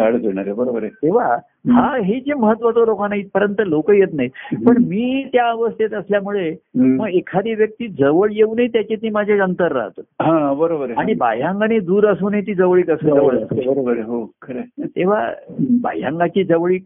आडच 0.00 0.24
होणार 0.24 0.44
आहे 0.44 0.52
बरोबर 0.52 0.82
आहे 0.82 0.90
तेव्हा 0.90 1.36
हा 1.70 1.96
हे 1.96 2.20
जे 2.20 2.34
महत्वाचं 2.34 2.84
लोकांना 2.84 3.16
इथपर्यंत 3.16 3.60
लोक 3.60 3.90
येत 3.90 4.06
नाहीत. 4.12 4.30
पण 4.66 4.84
मी 4.84 5.24
त्या 5.32 5.48
अवस्थेत 5.48 5.94
असल्यामुळे. 5.94 6.56
मग 6.74 7.08
एखादी 7.08 7.54
व्यक्ती 7.54 7.88
जवळ 7.88 8.28
येऊनही 8.32 8.68
त्याची 8.68 8.96
ती 8.96 9.10
माझे 9.10 9.38
अंतर 9.38 9.72
राहत. 9.72 10.00
हा 10.20 10.52
बरोबर 10.52 10.90
आणि 10.96 11.14
बाह्यांगाने 11.14 11.78
दूर 11.78 12.06
असूनही 12.06 12.42
ती 12.46 12.54
जवळीक 12.54 12.90
असते 12.90 13.06
जवळ 13.06 13.20
जवळ 13.20 13.36
असते. 13.36 13.68
बरोबर 13.68 13.98
हो 13.98 14.30
खरं. 14.42 14.60
तेव्हा 14.84 15.30
बाह्यांगाची 15.60 16.44
जवळीक. 16.44 16.84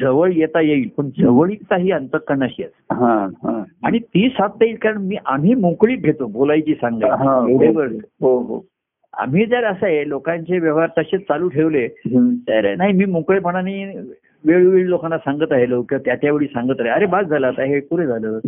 जवळ 0.00 0.30
येता 0.32 0.60
येईल 0.60 0.88
पण 0.96 1.08
जवळीकता 1.18 1.76
ही 1.76 1.90
अंतकरणाशी 1.90 2.62
असते. 2.62 2.94
आणि 3.82 3.98
ती 3.98 4.28
साधता 4.28 4.64
येईल 4.64 4.76
कारण 4.76 4.96
मी 4.96 5.16
आम्ही 5.26 5.54
मोकळीक 5.54 6.02
घेतो 6.02 6.26
बोलायची 6.26 6.74
हा. 6.82 8.58
आम्ही 9.18 9.46
जर 9.46 9.64
असं 9.64 9.86
आहे 9.86 10.08
लोकांचे 10.08 10.58
व्यवहार 10.58 10.88
तसेच 10.98 11.20
चालू 11.20 11.48
ठेवले. 11.48 11.88
तर 12.48 12.74
नाही 12.76 12.92
मी 12.92 13.04
मोकळेपणाने 13.04 13.84
वेळोवेळी 14.44 14.90
लोकांना 14.90 15.18
सांगत 15.18 15.52
राहिलो 15.52 15.82
किंवा 15.82 16.02
त्या 16.04 16.14
त्यावेळी 16.14 16.46
सांगत 16.46 16.70
राहिले 16.70 16.90
अरे 16.90 17.06
बाद 17.06 17.28
झालं 17.28 17.46
आता 17.46 17.62
हे 17.62 17.80
पुरे 17.80 18.06
झालं. 18.06 18.38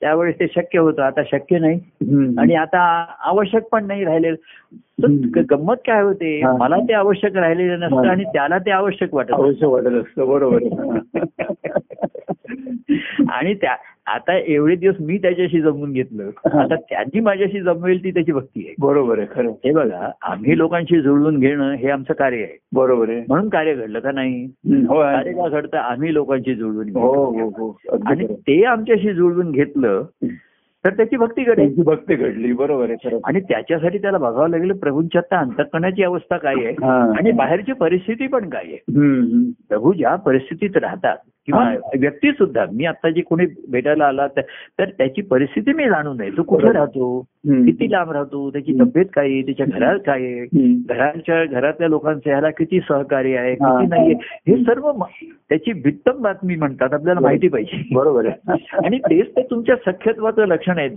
त्यावेळेस 0.00 0.34
ते 0.40 0.46
शक्य 0.46 0.78
होतं 0.78 1.02
आता 1.02 1.22
शक्य 1.22 1.58
नाही. 1.58 1.80
आणि 2.38 2.54
आता 2.54 2.80
आवश्यक 3.20 3.62
पण 3.62 3.86
नाही 3.86 4.04
राहिले 4.04 4.32
तर. 5.02 5.40
गंमत 5.50 5.76
काय 5.86 6.02
होते 6.02 6.40
हा. 6.40 6.56
मला 6.56 6.78
ते 6.78 6.92
आवश्यक 6.92 7.36
राहिलेलं 7.36 7.80
नसतं 7.80 7.96
हा. 7.98 8.10
आणि 8.10 8.24
त्याला 8.24 8.58
ते 8.58 8.70
आवश्यक 8.70 9.14
वाटत 9.14 9.32
अवश्य 9.32 9.66
वाटत 9.66 9.94
असतं 9.94 10.28
बरोबर. 10.28 10.58
आणि 13.30 13.54
त्या 13.54 13.76
आता 14.06 14.38
एवढे 14.38 14.76
दिवस 14.76 14.94
मी 15.00 15.18
त्याच्याशी 15.18 15.60
जमवून 15.60 15.92
घेतलं 15.92 16.30
हा. 16.46 16.62
आता 16.62 16.74
त्यांनी 16.80 17.20
माझ्याशी 17.20 17.60
जमवेल 17.60 18.04
ती 18.04 18.10
त्याची 18.10 18.32
भक्ती 18.32 18.60
आहे 18.60 18.74
बरोबर 18.78 19.18
आहे 19.18 19.26
खरं 19.32 19.50
हे 19.64 19.72
बघा 19.72 20.10
आम्ही 20.22 20.58
लोकांशी 20.58 21.00
जुळवून 21.00 21.38
घेणं 21.38 21.74
हे 21.74 21.90
आमचं 21.90 22.14
कार्य 22.14 22.42
आहे 22.42 22.56
बरोबर 22.72 23.08
आहे 23.08 23.24
म्हणून 23.28 23.48
कार्य 23.48 23.74
घडलं 23.74 24.00
का 24.00 24.10
नाही. 24.10 24.44
हो. 24.88 24.94
कार्य 24.94 25.32
का 25.32 25.48
घडतं 25.48 25.78
आम्ही 25.78 26.14
लोकांशी 26.14 26.54
जुळवून 26.54 26.88
हो 26.96 27.30
घेतो 27.30 27.42
हो 27.42 27.48
हो 27.66 27.72
अगदी 27.92 28.10
आणि. 28.12 28.26
ते 28.26 28.64
आमच्याशी 28.64 29.12
जुळवून 29.14 29.50
घेतलं 29.50 30.02
तर 30.84 30.90
त्याची 30.90 31.16
भक्ती 31.16 31.44
घडेल 31.44 31.74
भक्ती 31.82 32.14
घडली 32.14 32.52
बरोबर 32.52 32.90
आहे 32.90 33.18
आणि 33.24 33.40
त्याच्यासाठी 33.40 33.98
त्याला 33.98 34.18
बघावं 34.18 34.48
लागेल 34.48 34.72
प्रभूंच्या 34.72 35.22
त्या 35.22 35.38
अंतकरणाची 35.38 36.02
अवस्था 36.04 36.36
काय 36.36 36.54
आहे. 36.54 36.74
आणि 37.18 37.32
बाहेरची 37.32 37.72
परिस्थिती 37.72 38.26
पण 38.26 38.48
काय 38.48 38.62
आहे. 38.64 38.78
प्रभू 39.68 39.92
ज्या 39.92 40.16
परिस्थितीत 40.16 40.76
राहतात 40.76 41.16
किंवा. 41.50 41.74
व्यक्ती 41.98 42.30
सुद्धा 42.32 42.64
मी 42.72 42.84
आता 42.84 43.10
जे 43.10 43.20
कोणी 43.20 43.46
भेटायला 43.68 44.04
आला 44.04 44.26
तर 44.26 44.84
त्याची 44.84 45.22
परिस्थिती 45.22 45.72
मी 45.72 45.84
जाणून 45.84 46.16
नये 46.16 46.30
तो 46.36 46.42
कुठे 46.42 46.72
राहतो. 46.72 47.24
किती 47.64 47.90
लांब 47.90 48.10
राहतो? 48.10 48.50
त्याची 48.50 48.72
तब्येत 48.80 49.06
काय 49.14 49.26
आहे? 49.26 49.42
त्याच्या 49.42 49.66
घरात 49.66 49.98
काय. 50.06 50.46
घराच्या 50.88 51.44
घरातल्या 51.44 51.88
लोकांचं 51.88 52.30
ह्याला 52.30 52.50
किती 52.50 52.80
सहकार्य 52.80 53.36
आहे. 53.36 53.54
किती 53.54 53.86
नाहीये? 53.86 54.14
हे 54.20 54.56
सर्व 54.56 54.92
त्याची 55.48 55.72
वित्तम 55.72 56.22
बातमी 56.22 56.56
म्हणतात. 56.56 56.94
आपल्याला 56.94 57.20
माहिती 57.20 57.48
पाहिजे. 57.48 57.82
बरोबर 57.92 58.26
आहे. 58.26 58.52
आणि 58.84 58.98
तेच 58.98 59.36
ते 59.36 59.42
तुमच्या 59.42 59.92
सख्यत्वाचं 59.92 60.46
लक्षण 60.46 60.78
आहे. 60.78 60.88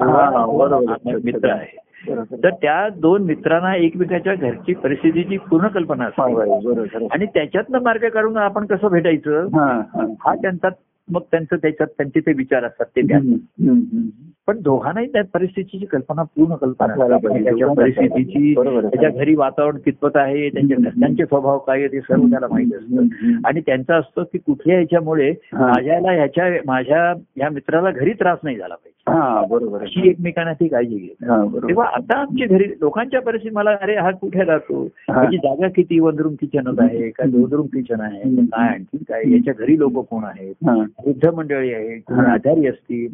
मित्र 1.24 1.50
आहे. 1.50 1.83
तर 2.10 2.50
त्या 2.50 2.89
दोन 2.89 3.24
मित्रांना 3.24 3.76
एकमेकाच्या 3.76 4.36
घरची 4.36 4.74
परिस्थितीची 4.74 5.38
पूर्ण 5.38 5.68
कल्पना 5.68 6.06
असते. 6.06 6.22
आणि 7.12 7.26
त्याच्यातनं 7.26 7.82
मार्ग 7.82 8.08
काढून 8.10 8.38
आपण 8.38 8.66
कसं 8.66 8.88
भेटायचं 8.88 9.48
हा, 10.26 10.36
त्यांचा 10.36 10.70
मग 11.10 11.22
त्यांचं 11.32 11.56
त्याच्यात 11.56 11.88
त्यांचे 11.88 12.20
ते 12.20 12.34
विचार 12.34 12.63
असतात 12.63 12.86
ते. 12.86 13.02
पण 14.48 14.62
दोघांनाही 14.62 15.08
त्या 15.08 15.24
परिस्थितीची 15.34 15.86
कल्पना 15.86 16.24
पूर्ण 16.24 16.56
कल्पना 16.56 17.18
परिस्थितीची. 17.74 18.54
त्याच्या 18.54 19.10
घरी 19.10 19.36
वातावरण 19.36 19.78
कितपत 19.78 20.16
आहे 20.16 20.50
त्यांच्या 20.50 20.78
घरच्यांचे 20.78 21.26
स्वभाव 21.26 21.58
काय 21.58 21.80
आहे 21.80 21.88
ते 21.88 22.00
सर्व 22.00 22.26
त्याला 22.26 22.48
माहीत 22.52 22.74
असतं. 22.74 23.08
आणि 23.46 23.62
त्यांचं 23.62 23.94
असतं 23.94 24.24
की 24.24 24.38
कुठल्या 24.38 24.76
ह्याच्यामुळे. 24.76 25.34
माझ्याला 25.54 26.12
ह्याच्या 26.12 26.50
माझ्या 26.66 27.13
या 27.38 27.50
मित्राला 27.50 27.92
घरी 27.92 28.13
त्रास 28.13 28.39
नाही 28.44 28.58
झाला 28.58 28.76
पाहिजे 28.76 28.92
बरोबर. 29.08 29.82
अशी 29.82 30.10
एकमेकांना 30.10 30.54
ती 30.54 30.68
काळजी 30.68 30.98
घेत 30.98 31.30
हा 31.30 31.38
बरोबर 31.38 31.68
तेव्हा 31.68 31.86
आता 31.88 32.18
आमच्या 32.20 32.48
घरी 32.48 32.63
लोकांच्या 32.82 33.22
परिस्थिती 33.22 33.56
मला 33.56 33.72
अरे 33.82 33.96
हा 33.96 34.12
कुठे 34.12 34.44
राहतो 34.44 34.84
हा. 34.84 35.22
त्याची 35.22 35.38
जागा 35.38 35.68
किती 35.68 36.00
वन 36.00 36.20
रूम 36.20 36.34
किचनच 36.34 36.80
आहे 36.80 37.10
का 37.10 37.24
दोन 37.26 37.54
रूम 37.54 37.66
किचन 37.66 38.02
आहे. 38.02 38.46
काय 38.46 38.68
आणखी 38.68 38.98
काय 38.98 39.24
याच्या 39.34 39.54
घरी 39.60 39.80
लोक 39.80 39.92
कोण 39.94 40.24
आहेत 40.24 40.54
हा. 40.70 40.74
वृद्ध 41.06 41.28
मंडळी 41.28 41.74
आहेत 41.74 42.02
कोण 42.08 42.20
हा. 42.20 42.34
आजारी 42.34 42.68
असतील. 42.68 43.08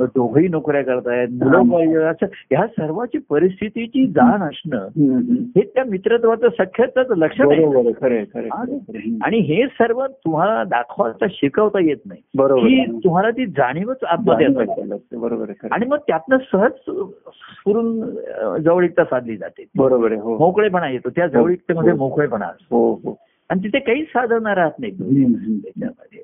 दोघही 0.00 0.48
नोकऱ्या 0.48 0.82
करतायत 0.82 1.28
मुलं 1.28 2.02
हा. 2.02 2.10
असं 2.10 2.26
ह्या 2.26 2.66
सर्वाची 2.66 3.18
परिस्थितीची 3.30 4.06
जाण 4.06 4.42
असणं. 4.42 4.88
हे 5.56 5.60
त्या 5.60 5.84
मित्रत्वाचं 5.84 6.48
खरं 6.48 8.14
आहे, 8.14 9.18
आणि- 9.22 9.42
हे 9.42 9.66
सर्व 9.66 10.06
तुम्हाला 10.06 10.64
दाखवता 10.64 11.26
शिकवता 11.30 11.80
येत 11.80 11.96
नाही 12.06 12.20
बरोबर. 12.36 12.98
तुम्हाला 13.04 13.30
ती 13.30 13.46
जाणीवच 13.46 14.04
आतमध्ये 14.04 14.46
बरोबर 15.24 15.50
आहे. 15.50 15.68
आणि 15.72 15.86
मग 15.86 15.98
त्यातनं 15.98 16.36
सहज 16.52 16.70
स्फुरून 16.70 18.00
जवळीकता 18.62 19.04
साधली 19.04 19.36
जाते 19.36 19.64
बरोबर 19.76 20.12
आहे 20.12 20.20
हो 20.20 20.36
मोकळेपणा 20.38 20.88
येतो 20.88 21.10
त्या 21.10 21.26
जवळीकतेमध्ये 21.26 21.90
हो. 21.90 21.96
मोकळेपणा 21.96 22.46
असतो 22.46 22.76
हो 22.76 22.92
हो 23.04 23.16
आणि 23.50 23.62
तिथे 23.64 23.78
काहीच 23.78 24.06
साधनं 24.06 24.54
राहत 24.54 24.78
नाही. 24.78 24.92
त्याच्यामध्ये. 24.92 26.22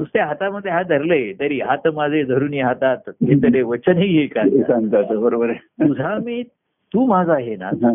नुसते 0.00 0.20
हातामध्ये 0.20 0.70
हात 0.72 0.84
धरले 0.84 1.32
तरी 1.32 1.60
हात 1.60 1.88
माझे 1.94 2.22
धरून 2.24 2.54
हातात 2.54 3.08
हे 3.08 3.42
तरी 3.42 3.62
वचनही 3.62 4.06
हे 4.18 4.26
का 4.26 4.42
एकांतात, 4.42 5.16
बरोबर 5.16 5.50
आहे 5.50 5.88
तुझा 5.88 6.14
मी 6.24 6.42
तू 6.92 7.06
माझा 7.06 7.32
आहे 7.32 7.56
ना 7.56 7.66
हा. 7.66 7.94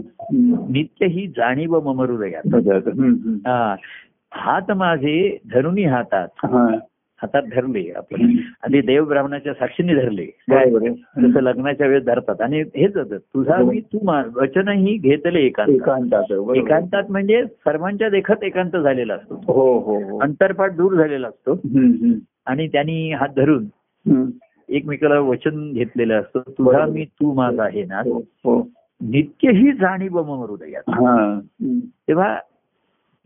नित्य 0.69 1.05
ही 1.05 1.27
जाणीव 1.27 1.79
मम 1.79 2.01
हृदयात. 2.01 2.55
हा. 3.47 3.75
हात 4.33 4.71
माझे 4.71 5.37
धरुनी 5.53 5.83
हातात 5.83 6.27
हा. 6.45 6.67
हातात 7.21 7.43
धरले 7.55 7.91
आपण. 7.95 8.21
आणि 8.63 8.81
देव 8.81 9.05
ब्राह्मणाच्या 9.05 9.53
साक्षीने 9.53 9.95
धरले. 9.95 10.25
जसं 11.27 11.41
लग्नाच्या 11.41 11.87
वेळेस 11.87 12.05
धरतात. 12.05 12.41
आणि 12.41 12.61
हेच 12.61 12.97
होतं. 12.97 13.17
तुझा 13.17 13.55
मी 13.57 13.79
तू 13.79 13.97
मा- 14.03 14.29
वचनही 14.35 14.97
घेतले 14.97 15.39
एकांत 15.41 15.69
एकांतात. 15.69 16.23
एकांतात 16.55 17.03
म्हणजे 17.09 17.45
सर्वांच्या 17.45 18.09
देखत 18.09 18.43
एकांत 18.43 18.77
झालेला 18.77 19.13
असतो. 19.13 19.53
हो 19.53 19.79
हो 19.79 19.99
हो. 19.99 20.19
अंतरपाठ 20.19 20.75
दूर 20.75 20.93
झालेला 20.93 21.27
असतो. 21.27 21.51
आणि 22.45 22.67
त्यांनी 22.67 23.11
हात 23.11 23.29
धरून. 23.35 23.65
एकमेकाला 24.69 25.19
वचन 25.19 25.71
घेतलेलं 25.73 26.19
असतं. 26.19 26.39
तुझा. 26.39 26.77
मी 26.93 27.05
तू 27.05 27.33
माझा 27.33 27.63
आहे 27.63 27.83
ना. 27.83 27.97
हो 27.97 28.17
हो. 28.17 28.69
नित्य 29.01 29.51
ही 29.51 29.71
जाणीव 29.71 30.23
मम 30.23 30.29
हृदयात. 30.29 30.83
हा. 30.89 31.39
तेव्हा 32.07 32.37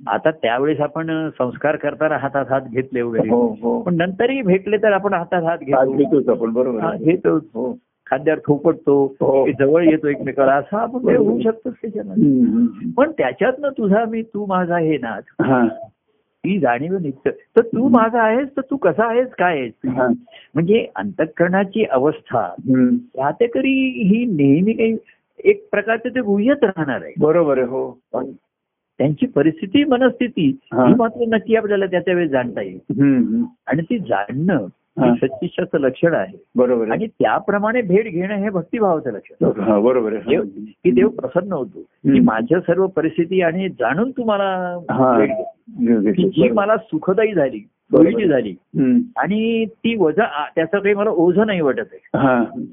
आता 0.08 0.32
त्यावेळेस 0.32 0.80
आपण 0.80 1.30
संस्कार 1.30 1.76
करताना 1.76 2.18
हातात 2.18 2.46
हात 2.50 2.62
घेतले 2.62 3.02
वगैरे. 3.02 3.30
हो 3.30 3.58
हो. 3.62 3.82
पण 3.82 3.96
नंतरही 3.96 4.42
भेटले 4.42 4.78
तर 4.78 4.92
आपण 4.92 5.13
हातात 5.13 5.44
हात 5.44 5.58
घेतो. 5.58 5.92
घेतोच 5.92 6.30
आपण 6.30 6.54
बरोबर 6.54 6.80
हा. 6.80 6.96
घेतो 6.96 7.38
हो. 7.38 7.78
खाद्यावर 8.06 8.39
थोपटतो 8.39 9.16
हो. 9.22 9.48
जवळ 9.60 9.84
येतो 9.84 10.08
एकमेकाला 10.08 10.54
असं 10.54 10.78
आपण 10.78 11.16
होऊ 11.16 11.39
शकतो. 11.42 11.70
पण 12.98 13.12
त्याच्यातनं 13.12 13.70
तुझा 13.70 14.06
मी 14.06 14.22
तू 14.22 14.46
माझा 14.46 14.76
आहे 14.76 14.98
ना 14.98 15.20
हा. 15.42 15.68
ती 16.46 16.60
जाणीव 16.60 16.98
नित्य 16.98 17.32
तर 17.32 17.62
तू 17.62 17.88
माझा 17.89 18.22
आहेस 18.22 18.50
तर 18.50 18.62
तू 18.62 18.78
कसा 18.78 19.06
आहेस 19.06 19.28
काय 19.30 19.60
आहेस? 19.60 19.74
हा. 19.89 20.08
म्हणजे 20.54 20.88
अंतःकरणाची 20.96 21.86
अवस्था. 21.86 22.49
यातेकरी 23.16 24.04
ही 24.04 24.26
नेहमी 24.26 24.74
काही 24.74 24.97
एक 25.43 25.68
प्रकारचं 25.72 26.10
ते 26.10 26.22
गुह्यच 26.22 26.58
राहणार 26.64 27.01
आहे. 27.01 27.14
बरोबर 27.20 27.58
आहे 27.58 27.68
हो. 27.68 27.99
त्यांची 28.98 29.26
परिस्थिती 29.26 29.84
मनस्थिती 29.84 30.60
हा. 30.64 30.86
मात्र 30.98 31.24
नक्की 31.28 31.56
आपल्याला 31.56 31.86
त्याच्या 31.86 32.14
वेळेस 32.14 32.32
जाणता 32.32 32.62
येईल. 32.62 32.80
आणि 33.68 33.82
ती 33.82 34.00
जाणणं 34.00 34.68
सच्चिष्टाचं 35.16 35.80
लक्षण 35.80 36.14
आहे. 36.14 36.44
बरोबर 36.56 36.91
आणि 36.91 37.08
त्याप्रमाणे 37.08 37.82
भेट 37.82 38.12
घेणं 38.12 38.36
हे 38.36 38.50
भक्तिभावाचं 38.50 39.12
लक्षण 39.12 39.50
बरोबर 39.82 40.14
की 40.84 40.91
देव 40.91 41.08
प्रसन्न 41.08 41.54
होतो. 41.54 41.82
की. 41.82 42.20
माझ्या 42.20 42.60
सर्व 42.60 42.88
परिस्थिती 42.88 43.41
आणि 43.41 43.70
जाणून 43.70 44.12
तुम्हाला 44.12 44.80
हा. 44.89 45.26
जी 46.18 46.50
मला 46.50 46.78
सुखदायी 46.78 47.34
झाली 47.34 47.60
सोयीची 47.94 48.28
झाली. 48.28 48.56
आणि 49.18 49.66
ती 49.66 49.96
वजा 49.96 50.46
त्याचं 50.56 50.80
काही 50.80 50.96
मला 50.96 51.10
ओझं 51.10 51.48
नाही 51.48 51.62
वाटत 51.62 51.94
आहे. 51.94 52.08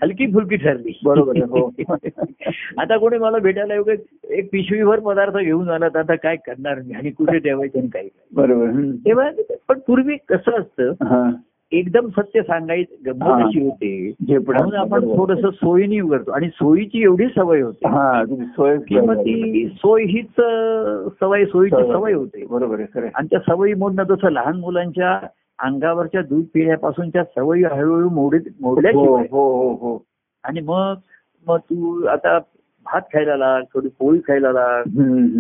हलकी 0.03 0.27
फुलकी 0.27 0.57
ठरली. 0.57 1.01
बरोबर 1.05 1.37
हो. 1.37 1.71
आता 2.79 2.97
कोणी 2.97 3.19
मला 3.19 3.39
भेटायला 3.39 3.75
येऊ 3.75 3.85
एक 4.31 4.49
पिशवीभर 4.53 5.01
पदार्थ 5.01 5.37
घेऊन 5.37 5.69
आला 5.69 5.89
तर 5.89 5.99
आता 5.99 6.15
काय 6.15 6.37
करणार 6.37 6.79
मी? 6.79 6.95
आणि 6.95 7.11
कुठे 7.11 7.39
ठेवायचे 7.39 7.79
आणि 7.79 7.89
काय? 7.89 8.09
बरोबर. 8.33 8.71
तेव्हा 9.07 9.31
पण 9.69 9.79
पूर्वी 9.87 10.17
कसं 10.29 10.61
असतं 10.61 10.91
हा. 10.91 11.31
एकदम 11.73 12.09
सत्य 12.09 12.43
सांगायचं 12.43 12.95
गंमत. 13.07 13.45
अशी 13.47 13.61
होते. 13.65 14.39
म्हणून 14.39 14.75
आपण. 14.75 15.09
थोडस 15.17 15.45
सोयीने 15.55 15.99
करतो 16.09 16.31
आणि 16.31 16.49
सोयीची 16.49 17.03
एवढी 17.03 17.27
सवय 17.27 17.61
होते 17.61 17.89
हा 17.89 18.25
सोय 18.25 18.77
मग 19.01 19.21
ती 19.21 19.69
सोय 19.69 20.05
हीच 20.05 20.41
सवय 21.21 21.45
सोयीची 21.45 21.83
सवय 21.93 22.13
होते 22.13 22.45
बरोबर 22.51 22.81
आहे. 22.81 23.09
आणि 23.15 23.27
त्या 23.27 23.41
सवयीमधनं 23.41 24.03
जसं 24.05 24.31
लहान 24.31 24.57
मुलांच्या 24.57 25.19
अंगावरच्या 25.59 26.23
दूध 26.23 26.45
पिण्यापासूनच्या 26.55 27.25
सवयी 27.25 27.65
हळूहळू 27.65 28.09
मोड 28.09 28.37
मोडल्याशिवाय 28.61 29.27
हो 29.31 29.49
हो 29.53 29.73
हो 29.75 29.99
आणि 30.45 30.61
मग 30.61 30.95
मग 31.47 31.57
तू 31.57 32.05
आता 32.07 32.39
भात 32.91 33.03
खायला 33.13 33.37
लाग 33.37 33.63
थोडी 33.75 33.89
पोळी 33.99 34.19
खायला 34.19 34.51
लाग. 34.53 34.85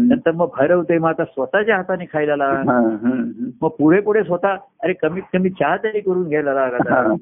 नंतर 0.08 0.32
मग 0.32 0.48
भरवते 0.56 0.98
मग 0.98 1.08
आता 1.08 1.24
स्वतःच्या 1.24 1.76
हाताने 1.76 2.04
खायला 2.12 2.36
लाग. 2.36 2.68
मग 3.62 3.68
पुढे 3.78 4.00
पुढे 4.00 4.22
स्वतः 4.22 4.56
अरे 4.82 4.92
कमीत 4.92 5.22
कमी 5.32 5.50
चहा 5.50 5.76
तरी 5.76 6.00
करून 6.00 6.28
घ्यायला 6.28 6.54
लाग 6.54 6.74
आता. 6.74 7.14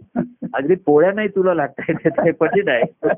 अगदी 0.54 0.74
पोळ्या 0.86 1.12
नाही 1.12 1.28
तुला 1.28 1.54
लागतायत 1.54 2.08
ते 2.18 2.30
पटीत 2.32 2.68
आहे 2.68 3.12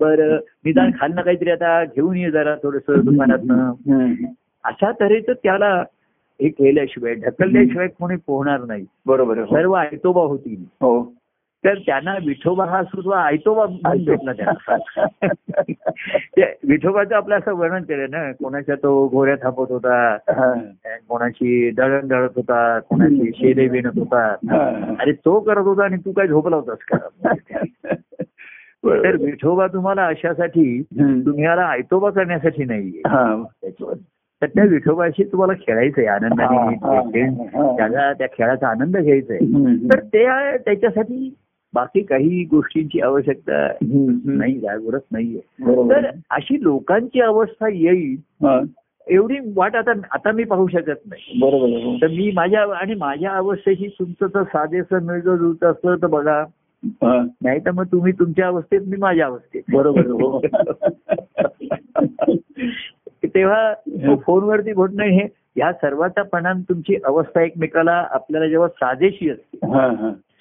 बरं 0.00 0.36
निदान 0.64 0.90
खाल्लं 1.00 1.22
काहीतरी 1.22 1.50
आता 1.50 1.82
घेऊन 1.86 2.16
ये 2.16 2.30
जरा 2.30 2.54
थोडस 2.62 2.90
दुकानातनं 3.00 3.62
हम्म. 3.88 4.12
अशा 4.64 4.90
तऱ्हेचं 5.00 5.32
त्याला 5.32 5.74
हे 6.40 6.48
केल्याशिवाय 6.48 7.14
ढकलल्याशिवाय 7.16 7.86
कोणी 7.88 8.16
पोहणार 8.26 8.60
नाही 8.64 8.84
बरोबर 9.06 9.38
हो. 9.38 9.44
सर्व 9.46 9.72
आयतोबा 9.72 10.20
होतील 10.22 10.64
हो 10.80 10.98
तर 11.64 11.74
त्यांना 11.74 12.14
विठोबा 12.26 12.64
हा 12.64 12.82
सुद्धा 12.82 13.16
आयतोबा 13.18 13.66
भेटला 13.66 14.32
त्यांना 14.32 14.76
ते 16.36 16.42
विठोबाचं 16.68 17.14
आपलं 17.14 17.34
असं 17.34 17.52
वर्णन 17.52 17.82
केलं 17.82 18.06
ना 18.10 18.32
कोणाच्या 18.32 18.74
तो 18.74 19.08
घोऱ्या 19.08 19.36
थापत 19.42 19.72
होता. 19.72 20.16
कोणाची 21.08 21.70
दळण 21.70 22.08
दळत 22.08 22.30
होता 22.36 22.78
कोणाची 22.78 23.30
शेले 23.34 23.68
विणत 23.68 23.98
होता. 23.98 24.24
अरे 25.00 25.12
तो 25.12 25.40
करत 25.40 25.64
होता 25.64 25.84
आणि 25.84 25.96
तू 25.96 26.12
काय 26.12 26.26
झोपला 26.28 26.56
होतास 26.56 26.78
का 26.78 26.96
तर. 28.84 29.16
विठोबा 29.16 29.66
तुम्हाला 29.66 30.06
अशासाठी. 30.06 30.82
तुम्हाला 31.00 31.62
आयतोबा 31.62 32.10
करण्यासाठी 32.10 32.64
नाहीये 32.64 33.00
हा. 33.06 33.42
तर 34.42 34.46
त्या 34.46 34.64
विठोबाशी 34.64 35.24
तुम्हाला 35.24 35.52
खेळायचंय 35.52 36.06
आनंदाने. 36.06 36.74
त्याला 37.76 38.12
त्या 38.12 38.26
खेळाचा 38.26 38.68
आनंद 38.68 38.96
घ्यायचा 38.96 39.34
आहे. 39.34 39.76
तर 39.76 40.00
त्या 40.00 40.56
त्याच्यासाठी 40.56 41.34
बाकी 41.74 42.00
काही 42.00 42.44
गोष्टींची 42.44 43.00
आवश्यकता. 43.00 43.68
नाही 44.24 44.58
जरूरत 44.58 45.00
नाहीये. 45.12 45.40
तर 45.90 46.06
अशी 46.30 46.62
लोकांची 46.62 47.20
अवस्था 47.20 47.68
येईल. 47.68 48.16
एवढी 49.06 49.36
वाट 49.56 49.76
आता 49.76 49.92
आता 50.10 50.32
मी 50.32 50.44
पाहू 50.44 50.66
शकत 50.66 51.00
नाही 51.06 51.38
बरोबर. 51.40 51.96
तर 52.02 52.06
मी 52.06 52.30
माझ्या 52.34 52.76
आणि 52.76 52.94
माझ्या 52.94 53.30
अवस्थेशी 53.30 53.86
तुमचं 53.86 54.26
तर 54.26 54.42
साधेसं 54.42 55.02
मिळतं 55.02 55.36
जुळतं 55.36 55.70
असलं 55.70 55.96
तर 55.96 56.06
बघा. 56.06 56.44
नाही 57.42 57.60
तर 57.60 57.70
मग 57.70 57.84
तुम्ही 57.84 58.12
तुमच्या 58.12 58.46
अवस्थेत 58.46 58.80
मी 58.86 58.96
माझ्या 58.96 59.26
अवस्थेत 59.26 59.62
बरोबर 59.72 60.06
हो. 60.06 60.40
तेव्हा 63.24 63.74
फोनवरती 64.26 64.72
बोलणं 64.72 65.04
हे 65.04 65.28
या 65.56 65.72
सर्वाचा 65.72 66.22
परिणाम 66.22 66.60
तुमची 66.60 66.96
अवस्था 67.04 67.42
एकमेकाला 67.42 68.06
आपल्याला 68.10 68.48
जेव्हा 68.48 68.68
साजेशी 68.68 69.30
असते. 69.30 69.58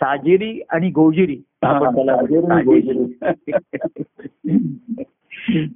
साजेरी 0.01 0.61
आणि 0.69 0.89
गोजिरी. 0.89 1.41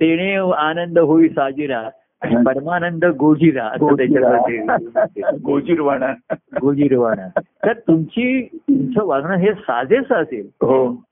तेणे 0.01 0.53
आनंद 0.53 0.99
होई 0.99 1.29
साजिरा 1.29 1.89
आणि 2.21 2.35
परमानंद 2.45 3.05
गोजिरा 3.05 3.71
गोजीरवाणा. 5.43 6.35
गोजिरवाणा. 6.61 7.27
तर 7.37 7.73
तुमची 7.73 8.45
तुमचं 8.45 9.05
वागणं 9.05 9.35
हे 9.35 9.53
साजेसं 9.53 10.15
असेल. 10.15 10.49
हो. 10.61 11.03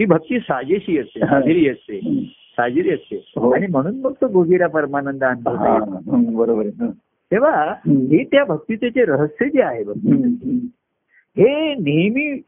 ही 0.00 0.04
भक्ती 0.04 0.38
साजेशी 0.38 0.98
असते 0.98 1.20
साजेरी 1.20 1.68
असते. 1.68 2.24
साजिरी 2.50 2.90
असते. 2.90 3.32
हो. 3.36 3.50
आणि 3.50 3.66
म्हणून 3.66 4.00
मग 4.00 4.12
तो 4.12 4.28
गोजिरा 4.28 4.66
परमानंद. 4.66 5.24
हं, 5.24 6.36
बरोबर 6.36 6.66
आहे. 6.66 6.90
तेव्हा. 7.30 7.74
हे 7.86 8.24
त्या 8.24 8.44
भक्तीचे 8.44 8.90
जे 8.90 9.04
रहस्य 9.04 9.48
जे 9.48 9.62
आहे 9.62 9.84
भक्ती 9.84 10.68
हं, 11.38 11.42
हं. 11.42 11.48
हे 11.48 11.74
नेहमी 11.74 12.40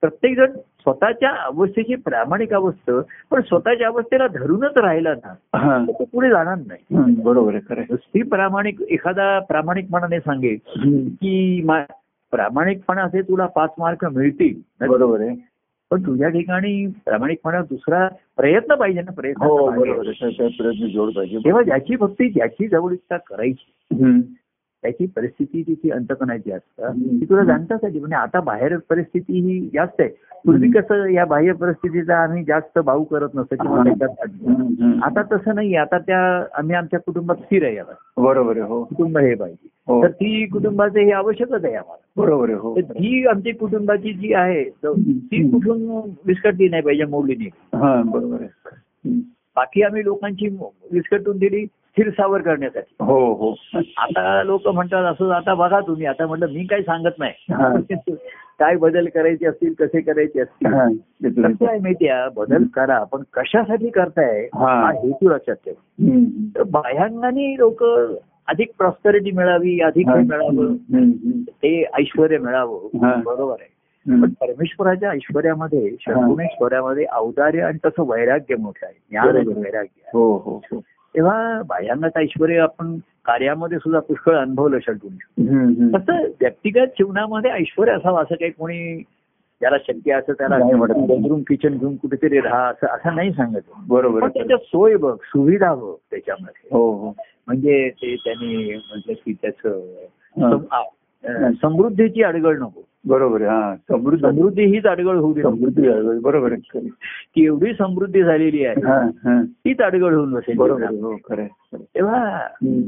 प्रत्येक 0.00 0.36
जण 0.36 0.46
स्वतःच्या 0.56 1.30
अवस्थेची 1.30 1.94
प्रामाणिक 1.94 2.52
अवस्था 2.54 3.00
पण 3.30 3.40
स्वतःच्या 3.40 3.86
अवस्थेला 3.86 4.26
धरूनच 4.26 4.76
राहिला 4.76 5.14
ना 5.14 5.34
हा. 5.58 5.84
तर 5.88 5.92
तो 5.92 6.04
पुढे 6.04 6.30
जाणार 6.30 6.56
नाही 6.56 6.96
हं, 6.96 7.14
बरोबर 7.14 7.54
आहे. 7.54 7.82
नुसती 7.90 8.22
प्रामाणिक 8.22 8.82
एखादा 8.82 9.38
प्रामाणिकपणाने 9.38 10.20
सांगेल 10.20 10.56
हं, 10.76 11.08
की 11.08 11.62
मा- 11.64 11.84
प्रामाणिकपणाचे 12.32 13.22
तुला 13.22 13.46
पाच 13.46 13.70
मार्क 13.78 14.04
मिळतील 14.04 14.86
बरोबर 14.88 15.20
आहे 15.20 15.36
पण 15.90 16.02
तुझ्या 16.06 16.28
ठिकाणी 16.28 16.86
प्रामाणिकपणा 16.86 17.60
दुसरा 17.62 18.08
प्रयत्न 18.36 18.74
पाहिजे 18.74 19.00
ना 19.00 19.10
हो 19.10 19.14
प्रयत्न 19.20 19.46
पाहिजे 19.46 21.38
तेव्हा 21.38 21.62
ज्याची 21.62 21.96
भक्ती 21.96 22.28
ज्याची 22.28 22.68
जवळीकता 22.68 23.16
करायची 23.16 24.04
हं. 24.04 24.20
त्याची 24.82 25.06
परिस्थिती 25.06 25.62
तिची 25.62 25.90
अंतकणाची 25.90 26.52
असतात. 26.52 26.92
ती 26.94 27.24
तुला 27.24 27.44
जाणताच 27.44 27.80
म्हणजे 27.82 28.14
आता 28.14 28.40
बाहेर 28.40 28.76
परिस्थिती 28.76 29.40
ही 29.40 29.68
जास्त 29.74 30.00
आहे. 30.00 30.08
पूर्वी 30.46 30.70
कसं 30.70 31.06
या 31.06 31.24
बाह्य 31.24 31.52
परिस्थितीचा 31.52 32.18
आम्ही 32.18 32.44
जास्त 32.44 32.78
भाऊ 32.78 33.04
करत 33.04 33.28
नसतो 33.34 33.56
किंवा 33.62 33.76
हा. 33.78 33.84
त्याच्यात. 33.84 34.26
हं, 34.48 34.54
हं. 34.54 35.00
आता 35.02 35.22
तसं 35.22 35.54
नाही 35.54 35.74
आता 35.74 35.98
त्या 35.98 36.44
आम्ही 36.54 36.76
आमच्या 36.76 37.00
कुटुंबात 37.00 37.36
स्थिर 37.36 37.64
आहे 37.64 37.78
बरोबर 38.16 38.52
आहे 38.52 38.68
हो. 38.68 38.84
कुटुंब 38.84 39.18
हे 39.18 39.34
पाहिजे 39.34 39.68
हो. 39.88 40.02
तर 40.02 40.10
ती 40.10 40.46
कुटुंबाचे 40.46 41.04
हे 41.04 41.12
आवश्यकच 41.12 41.64
आहे 41.64 41.74
आम्हाला. 41.74 42.22
बरोबर 42.22 42.48
आहे 42.48 42.58
हो. 42.58 42.80
ती 42.80 43.26
आमची 43.26 43.52
कुटुंबाची 43.52 44.12
जी 44.12 44.32
आहे 44.32 44.64
ती 44.64 45.50
कुठून 45.50 46.10
विस्कटली 46.26 46.68
नाही 46.68 46.82
पाहिजे 46.82 47.04
मोडली 47.04 47.34
नाही. 47.34 47.50
हा 47.54 48.02
बरोबर 48.06 48.36
आहे. 48.40 48.48
हं. 49.08 49.18
बाकी 49.56 49.82
आम्ही 49.82 50.04
लोकांची 50.04 50.46
विस्कटून 50.92 51.38
दिली. 51.38 51.66
स्थिरसावर 52.00 52.40
करण्यासाठी. 52.40 52.94
हो 53.00 53.34
हो. 53.34 53.54
आता 53.98 54.42
लोक 54.42 54.68
म्हणतात 54.68 55.04
असं 55.04 55.30
आता 55.30 55.54
बघा 55.54 55.80
तुम्ही. 55.80 56.06
आता 56.06 56.26
म्हटलं 56.26 56.48
मी 56.48 56.64
काही 56.64 56.82
सांगत. 56.82 57.18
नाही. 57.18 57.54
काय 58.58 58.76
बदल 58.76 59.08
करायचे 59.14 59.46
असतील 59.46 59.74
कसे 59.78 60.00
करायचे 60.00 60.40
असतील? 60.40 60.72
कसं 61.42 61.68
आहे 61.68 61.78
माहितीये 61.78 62.28
बदल 62.36 62.64
करा. 62.64 63.04
पण 63.04 63.22
कशासाठी 63.32 63.90
करताय? 63.90 64.48
हा. 64.54 64.92
हेतू 64.92 65.28
लक्षात 65.28 65.54
ठेवा. 65.54 65.82
तर 66.56 66.62
बाह्यांगाने 66.62 67.56
लोक 67.58 67.84
अधिक 68.48 68.70
प्रॉस्पेरिटी 68.78 69.30
मिळावी 69.30 69.80
अधिक 69.80 70.08
मिळावं. 70.08 70.74
ते 71.48 71.84
ऐश्वर 71.98 72.38
मिळावं. 72.38 72.88
बरोबर 73.24 73.56
आहे. 73.60 73.80
पण 74.22 74.30
परमेश्वराच्या 74.30 75.10
ऐश्वर्यामध्ये 75.10 75.90
षडगुणेश्वर्यामध्ये 76.00 77.06
औदार्य 77.12 77.60
आणि 77.60 77.78
तसं 77.84 78.10
वैराग्य 78.10 78.56
मोठं 78.56 78.86
आहे. 78.86 78.94
ज्ञान 79.10 79.28
आणि. 79.28 79.48
वैराग्य 79.48 79.78
आहे. 79.78 80.10
हो 80.14 80.36
हो 80.36 80.60
हो. 80.72 80.80
तेव्हा 81.14 81.62
बाह्यांगात 81.62 82.10
ऐश्वर 82.16 82.58
आपण 82.58 82.98
कार्यामध्ये 83.24 83.78
सुद्धा 83.78 84.00
पुष्कळ 84.00 84.36
अनुभवलं 84.36 84.78
हं. 84.78 85.88
तसं 85.94 86.28
व्यक्तिगत 86.40 86.78
जीवनामध्ये 86.78 87.50
ऐश्वर 87.50 87.88
असावं 87.88 88.22
असं 88.22 88.34
काही 88.34 88.50
कोणी 88.50 89.02
ज्याला 89.60 89.78
शक्य 89.78 90.12
असं 90.12 90.32
त्याला 90.32 90.58
नाही 90.58 90.72
म्हणत. 90.72 90.94
बेडरूम 90.94 91.40
किचन 91.40 91.78
घेऊन 91.78 91.96
कुठेतरी 91.96 92.40
राहा 92.40 92.68
असं 92.68 92.86
असं 92.86 93.16
नाही 93.16 93.32
सांगत 93.32 93.60
बरोबर. 93.88 94.28
त्याच्यात 94.28 94.58
सोय 94.58 94.96
बघ 94.96 95.16
सुविधा 95.24 95.74
बघ 95.74 95.94
त्याच्यामध्ये 96.10 96.68
हो 96.72 96.92
हो 96.92 97.14
म्हणजे 97.46 97.90
ते 97.90 98.16
त्यांनी 98.16 98.74
म्हटलं 98.74 99.12
की 99.12 99.32
त्याचं 99.32 101.52
समृद्धीची 101.62 102.22
अडगळ 102.22 102.58
नको 102.58 102.80
बरोबर 103.04 103.42
आहे 103.42 103.50
हा 103.50 103.76
समृद्ध 103.76 104.26
समृद्धी 104.26 104.64
हीच 104.64 104.86
अडगळ 104.86 105.16
होऊ 105.16 105.34
दे. 105.34 105.42
समृद्धी. 105.42 106.18
बरोबर 106.20 106.52
आहे. 106.52 106.88
की 107.34 107.44
एवढी 107.44 107.72
समृद्धी 107.72 108.22
झालेली 108.22 108.64
आहे. 108.64 109.04
तीच 109.42 109.80
अडगळ 109.80 110.14
होऊन 110.14 110.32
बसेल 110.32 110.56
बरोबर. 110.56 110.84
हो. 110.84 111.16
तेव्हा 111.74 112.36
हं. 112.62 112.80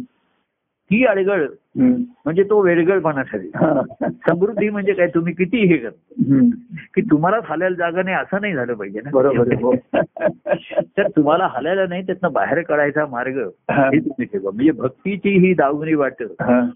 अडगळ. 1.08 1.46
म्हणजे 1.78 2.42
तो 2.42 2.60
वेडगळपणा 2.60 3.22
ठरेल. 3.22 3.50
समृद्धी 4.10 4.68
म्हणजे 4.68 4.92
काय 4.92 5.06
तुम्ही 5.06 5.34
किती 5.34 5.58
हे 5.66 5.76
कर. 5.76 5.88
की 6.94 7.00
तुम्हाला 7.00 7.36
हालायला 7.44 7.76
जागा 7.76 8.02
नाही 8.02 8.16
असं 8.16 8.40
नाही 8.40 8.54
झालं 8.54 8.74
पाहिजे 8.74 9.00
ना 9.00 9.10
बरोबर 9.12 9.52
आहे. 9.52 9.62
हो. 9.62 9.74
तर 10.80 11.08
तुम्हाला 11.08 11.46
हालायला 11.46 11.86
नाही 11.86 12.06
त्यातनं 12.06 12.32
बाहेर 12.32 12.60
काढायचा 12.62 13.06
मार्ग 13.06 13.38
हा. 13.70 13.88
तुम्ही 13.90 14.24
ठेवा 14.24 14.50
म्हणजे 14.54 14.70
भक्तीची 14.70 15.38
ही 15.38 15.54
दावणी 15.54 15.94
वाट 15.94 16.22
हा. 16.22 16.66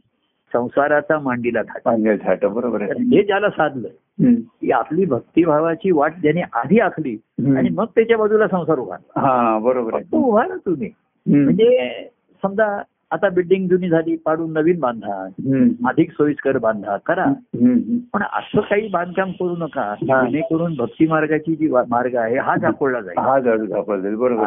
संसाराचा 0.57 1.19
मांडीला 1.19 1.63
थाट 1.63 2.45
बरोबर 2.45 2.83
हे 2.83 3.23
ज्याला 3.23 3.51
साधलं. 3.51 3.89
की 4.35 4.71
आपली 4.71 5.05
भक्तिभावाची 5.05 5.91
वाट 5.91 6.13
ज्याने 6.23 6.41
आधी 6.41 6.79
आखली. 6.79 7.17
आणि 7.57 7.69
मग 7.69 7.85
त्याच्या 7.85 8.19
बाजूला 8.19 8.49
संसार 8.49 8.79
उभारला 8.79 9.21
हा 9.21 9.59
बरोबर 9.59 10.01
उभारा 10.13 10.57
तुम्ही. 10.67 10.91
म्हणजे 11.27 12.01
समजा 12.43 12.83
आता 13.11 13.29
बिल्डिंग 13.29 13.69
जुनी 13.69 13.89
झाली 13.89 14.17
पाडून 14.17 14.53
नवीन 14.53 14.79
बांधा. 14.81 15.29
अधिक 15.89 16.11
सोयीस्कर 16.13 16.59
बांधा 16.59 16.97
करा. 16.97 17.25
पण 18.13 18.23
असं 18.23 18.61
काही 18.61 18.89
बांधकाम 18.89 19.31
करू 19.31 19.57
नका. 19.57 19.95
जेणेकरून 20.03 20.75
भक्ती 20.79 21.07
मार्गाची 21.07 21.55
जी 21.57 21.69
मार्ग 21.69 22.17
आहे 22.17 22.39
हा 22.39 22.57
दाखवला 22.57 23.01
जाईल 23.01 23.19
हा 23.19 23.39
जाईल 23.41 24.15
बरोबर 24.15 24.45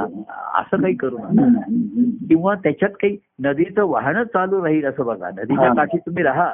असं 0.59 0.81
काही 0.81 0.95
करू. 0.95 1.17
नका. 1.17 1.61
किंवा 2.29 2.55
त्याच्यात 2.55 2.91
काही 2.91 3.17
नदीचं 3.39 3.85
वाहन 3.85 4.23
चालू 4.23 4.63
राहील 4.63 4.85
असं 4.85 5.05
बघा 5.05 5.29
नदीच्या. 5.29 5.73
काठी 5.73 5.97
तुम्ही 5.97 6.23
राहा. 6.23 6.51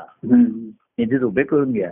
निधीत 0.97 1.19
उभे 1.19 1.43
करून 1.43 1.71
घ्या. 1.71 1.91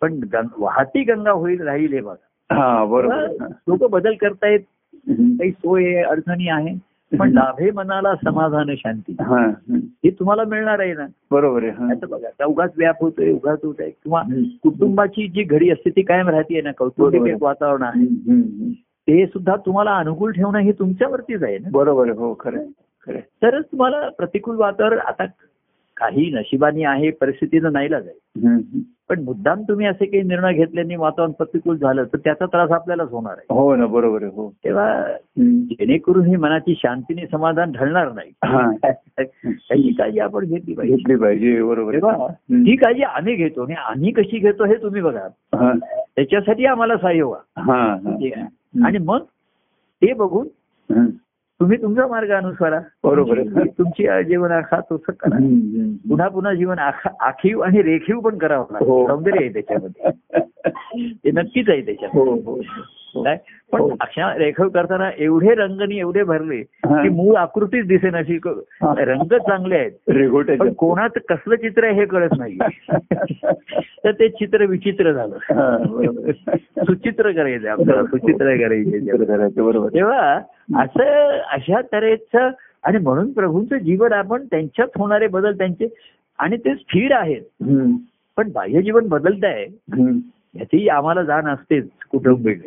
पण 0.00 0.20
वाहती 0.58 1.02
गंगा 1.02 1.30
होईल 1.30 1.60
राहील 1.60 1.92
हे 1.92 2.00
बघा 2.00 2.84
बरोबर 2.84 3.26
लोक 3.68 3.90
बदल 3.90 4.14
करतायत. 4.20 4.60
काही 5.08 5.50
सोय 5.50 5.84
आहे, 5.84 6.02
अडचणी 6.02 6.48
आहे 6.48 6.95
पण 7.12 7.32
लाभे 7.32 7.70
मनाला 7.70 8.14
समाधान 8.14 8.74
शांती 8.78 9.16
हा 9.20 9.50
तुम्हाला 10.10 10.44
मिळणार 10.44 10.78
आहे 10.78 10.94
ना 10.94 11.06
बरोबर 11.30 11.62
आहे 11.62 11.70
हा. 11.70 12.06
बघा 12.08 12.44
उगाच 12.44 12.70
व्याप 12.76 12.96
होतोय 13.00 13.32
उगाच 13.32 13.58
होत 13.64 13.74
आहे 13.80 13.90
किंवा. 13.90 14.22
कुटुंबाची 14.62 15.28
जी 15.28 15.42
घडी 15.42 15.70
असते 15.70 15.90
ती 15.90 16.02
कायम 16.02 16.28
राहते 16.28 16.60
ना 16.60 16.72
कौटुंबिक. 16.72 17.34
एक 17.34 17.42
वातावरण 17.42 17.82
आहे. 17.82 18.04
ते 18.74 19.26
सुद्धा 19.26 19.56
तुम्हाला 19.56 19.96
अनुकूल 19.96 20.32
ठेवणं 20.32 20.58
हे 20.58 20.72
तुमच्यावरतीच 20.72 21.42
आहे 21.42 21.58
ना 21.58 21.68
बरोबर 21.72 22.10
हो 22.10 22.34
खरं. 22.40 22.60
तरच 23.42 23.64
तुम्हाला 23.64 24.08
प्रतिकूल 24.08 24.56
वातावरण 24.56 24.98
आता 24.98 25.24
काही 25.96 26.30
नशिबानी 26.30 26.84
आहे 26.84 27.10
परिस्थितीनं 27.10 27.72
नाहीलाच 27.72 28.06
आहे. 28.06 28.18
पण 29.08 29.20
मुद्दाम 29.22 29.62
तुम्ही 29.62 29.86
असे 29.86 30.04
काही 30.04 30.22
निर्णय 30.22 30.52
घेतल्याने 30.52 30.96
वातावरण 30.96 31.32
प्रतिकूल 31.32 31.76
झालं 31.76 32.04
तर 32.04 32.18
त्याचा 32.18 32.46
त्रास 32.46 32.70
आपल्यालाच 32.70 33.10
होणार 33.10 33.32
आहे 33.32 33.54
हो 33.54 33.74
ना 33.76 33.86
बरोबर 33.86 34.22
आहे 34.22 34.30
हो 34.34 34.48
तेव्हा. 34.64 35.02
जेणेकरून 35.38 36.26
ही 36.26 36.36
मनाची 36.36 36.74
शांतीने 36.74 37.26
समाधान 37.26 37.72
ढळणार 37.72 38.12
नाही 38.12 38.30
हा. 38.44 38.70
त्याची 39.18 39.92
काळजी 39.92 40.18
आपण 40.18 40.44
घेतली 40.44 40.74
पाहिजे 40.74 40.96
घेतली 40.96 41.16
पाहिजे 41.16 41.62
बरोबर. 41.62 41.94
ही 42.50 42.76
काळजी 42.76 43.02
आम्ही 43.02 43.34
घेतो 43.34 43.62
आणि 43.62 43.74
आम्ही 43.74 44.12
कशी 44.12 44.38
घेतो 44.38 44.64
हे 44.64 44.74
तुम्ही 44.74 45.02
बघा. 45.02 45.28
त्याच्यासाठी 46.16 46.64
आम्हाला 46.66 46.96
सहाय्य 46.96 47.22
व्हा? 47.22 47.38
आणि 48.86 48.98
मग 48.98 49.22
ते 50.02 50.12
बघून. 50.12 50.46
तुम्ही 51.60 51.82
तुमचा 51.82 52.06
मार्ग 52.06 52.30
अनुसरा 52.30 52.80
बरोबर 53.04 53.38
आहे. 53.38 53.68
तुमची- 53.68 54.22
जीवन 54.22 54.50
आखा 54.50 54.80
तसं 54.80 55.12
करा. 55.12 55.36
पुन्हा 56.08 56.28
पुन्हा 56.28 56.54
जीवन 56.54 56.78
आखा- 56.78 57.12
आखीव 57.20 57.60
आणि 57.60 57.82
रेखीव 57.82 58.20
पण 58.20 58.38
करावं 58.38 58.64
लागतं 58.70 58.86
हो. 58.86 59.06
सौंदर्य 59.06 59.44
आहे 59.44 59.52
त्याच्यामध्ये 59.52 60.10
ते 61.24 61.30
नक्कीच 61.30 61.68
आहे 61.68 61.80
त्याच्यात 61.80 62.10
हो 62.14 62.24
हो 62.24 62.34
हो. 62.34 62.60
काय 63.14 63.36
पण 63.72 63.80
हो. 63.80 63.88
अशा 64.00 64.32
रेखीव 64.36 64.68
करताना 64.68 65.10
एवढे 65.18 65.54
रंगनी 65.54 65.98
एवढे 65.98 66.22
भरले 66.22 66.56
हा. 66.86 67.02
की 67.02 67.08
मूळ 67.08 67.36
आकृतीच 67.36 67.86
दिसेन 67.86 68.16
अशी 68.16 68.36
हा. 68.44 68.94
रंग 68.98 69.34
चांगले 69.38 69.76
आहेत. 69.76 70.56
पण 70.58 70.72
कोणात 70.72 71.18
कसलं 71.28 71.54
चित्र 71.54 71.84
आहे 71.84 71.94
हे 71.94 72.04
कळत 72.06 72.34
नाही 72.38 72.58
तर 74.04 74.10
ते 74.12 74.28
चित्र 74.28 74.64
विचित्र 74.64 75.12
झालं 75.12 75.36
हा. 75.36 75.76
सुचित्र 76.84 77.30
करायचं 77.32 77.68
आपल्याला 77.68 78.02
सुचित्र 78.02 78.56
करायचे 78.56 79.60
बरोबर 79.62 79.88
तेव्हा 79.88 80.34
असं 80.82 81.38
अशा 81.52 81.80
तऱ्हेचं 81.92 82.50
आणि 82.82 82.98
म्हणून 82.98 83.32
प्रभूंचं 83.32 83.78
जीवन 83.78 84.12
आपण 84.12 84.44
त्यांच्यात 84.44 84.88
होणारे 84.96 85.26
बदल 85.26 85.58
त्यांचे 85.58 85.88
आणि 86.38 86.56
ते 86.56 86.74
स्थिर 86.74 87.12
आहेत. 87.12 87.42
पण 88.36 88.50
बाह्य 88.52 88.82
जीवन 88.82 89.08
बदलत 89.08 89.44
आहे. 89.44 89.64
ह्याची 89.92 90.88
आम्हाला 90.88 91.22
जाण 91.22 91.46
असतेच 91.46 91.88
कुटुंबिक. 92.10 92.60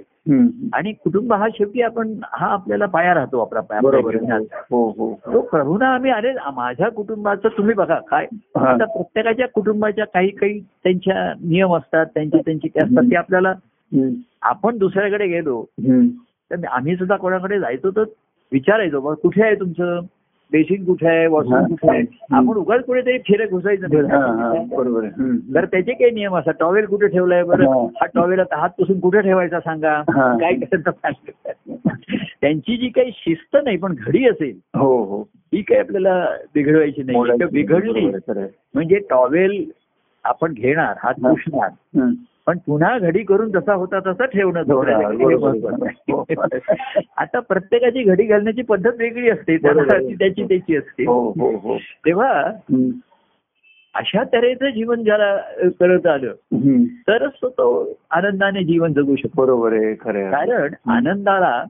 आणि 0.73 0.91
कुटुंब 0.93 1.33
हा 1.33 1.47
शेवटी 1.49 1.81
आपण 1.81 2.13
हा 2.31 2.47
आपल्याला 2.47 2.85
पाया 2.85 3.13
राहतो 3.13 3.39
आपला 3.39 3.59
पाया. 3.59 3.81
जीवनाचा. 4.11 4.57
हो 4.71 4.83
हो 4.97 5.13
तो 5.25 5.41
प्रभूना 5.41 5.93
आम्ही 5.93 6.11
अरे 6.11 6.33
माझ्या 6.55 6.89
कुटुंबाचं 6.89 7.49
तुम्ही 7.57 7.73
बघा 7.75 7.99
काय 7.99 8.27
हा. 8.57 8.67
आता 8.69 8.85
प्रत्येकाच्या 8.85 9.47
कुटुंबाच्या 9.47 10.05
काही 10.05 10.29
काही 10.29 10.59
त्यांच्या 10.59 11.33
नियम 11.41 11.75
असतात 11.75 12.05
त्यांचे 12.05 12.37
त्यांचे 12.37 12.67
ते 12.67 12.79
असतात 12.79 13.09
ते 13.11 13.15
आपल्याला. 13.15 13.53
आपण 14.41 14.77
दुसऱ्याकडे 14.77 15.27
गेलो. 15.27 15.63
तर 16.51 16.65
आम्ही 16.65 16.95
सुद्धा 16.95 17.15
कोणाकडे 17.15 17.59
जायचो 17.59 17.91
तर 17.91 18.03
विचारायचो 18.51 18.99
बा 18.99 19.13
कुठे 19.13 19.43
आहे 19.43 19.55
तुमचं 19.55 19.99
बेसिन 20.51 20.85
कुठे 20.85 21.07
आहे. 21.07 21.25
वॉशरूम 21.27 21.65
कुठे 21.65 21.89
आहे 21.89 22.01
आपण 22.31 22.57
उगाच 22.57 22.83
कुठेतरी 22.85 23.17
फेरे 23.17 23.45
घुसायचं. 23.47 23.87
बरोबर. 24.69 25.05
तर 25.55 25.65
त्याचे 25.65 25.91
काही 25.91 26.11
नियम 26.11 26.37
असतात 26.37 26.53
टॉवेल 26.59 26.85
कुठे 26.85 27.07
ठेवलाय 27.07 27.43
बरं 27.43 27.69
हा. 27.69 28.05
टॉवेल 28.05 28.39
आता 28.39 28.57
हात 28.57 28.69
पुसून 28.69 28.99
कुठे 28.99 29.21
ठेवायचा 29.21 29.59
सांगा. 29.59 30.01
काय 30.37 30.53
करायचं 30.53 30.91
त्यांची 32.41 32.77
जी 32.77 32.89
काही 32.89 33.11
शिस्त 33.15 33.57
नाही 33.63 33.77
पण 33.77 33.95
घडी 33.97 34.27
असेल 34.27 34.57
हो 34.77 35.03
हो 35.03 35.21
ही 35.53 35.61
काही 35.61 35.79
आपल्याला 35.79 36.25
बिघडवायची 36.53 37.03
नाही 37.03 37.45
बिघडली. 37.51 38.05
म्हणजे 38.73 38.99
टॉवेल 39.09 39.63
आपण 40.23 40.53
घेणार 40.53 40.95
हात. 41.03 41.13
पुसणार. 41.13 41.69
पण 42.47 42.57
पुन्हा 42.57 42.97
घडी 42.99 43.23
करून 43.23 43.51
जसा 43.51 43.73
होता 43.73 43.99
तसा 43.99 44.25
ठेवणं 44.25 44.61
हे. 44.61 45.35
महत्वाचं. 45.35 45.85
आता 47.17 47.39
प्रत्येकाची 47.39 48.03
घडी 48.03 48.23
घालण्याची 48.23 48.61
पद्धत 48.61 48.91
वेगळी 48.97 49.29
असते 49.29 49.57
त्याची 49.57 50.43
त्याची 50.43 50.75
असते 50.75 51.05
हो 51.05 51.29
हो 51.29 51.55
हो 51.57 51.77
तेव्हा. 52.05 52.31
अशा 53.95 54.23
तऱ्हेचं 54.23 54.69
जीवन 54.69 55.03
ज्याला 55.03 55.37
करत 55.79 56.05
आलं. 56.07 56.33
तरच 57.07 57.31
तो 57.41 57.49
तो 57.49 57.93
आनंदाने 58.11 58.63
जीवन 58.63 58.93
जगू 58.93 59.15
शकतो 59.15 59.41
बरोबर 59.41 59.73
आहे 59.73 59.95
खरं. 59.95 60.31
कारण 60.31 60.73
आनंदाला 60.89 61.63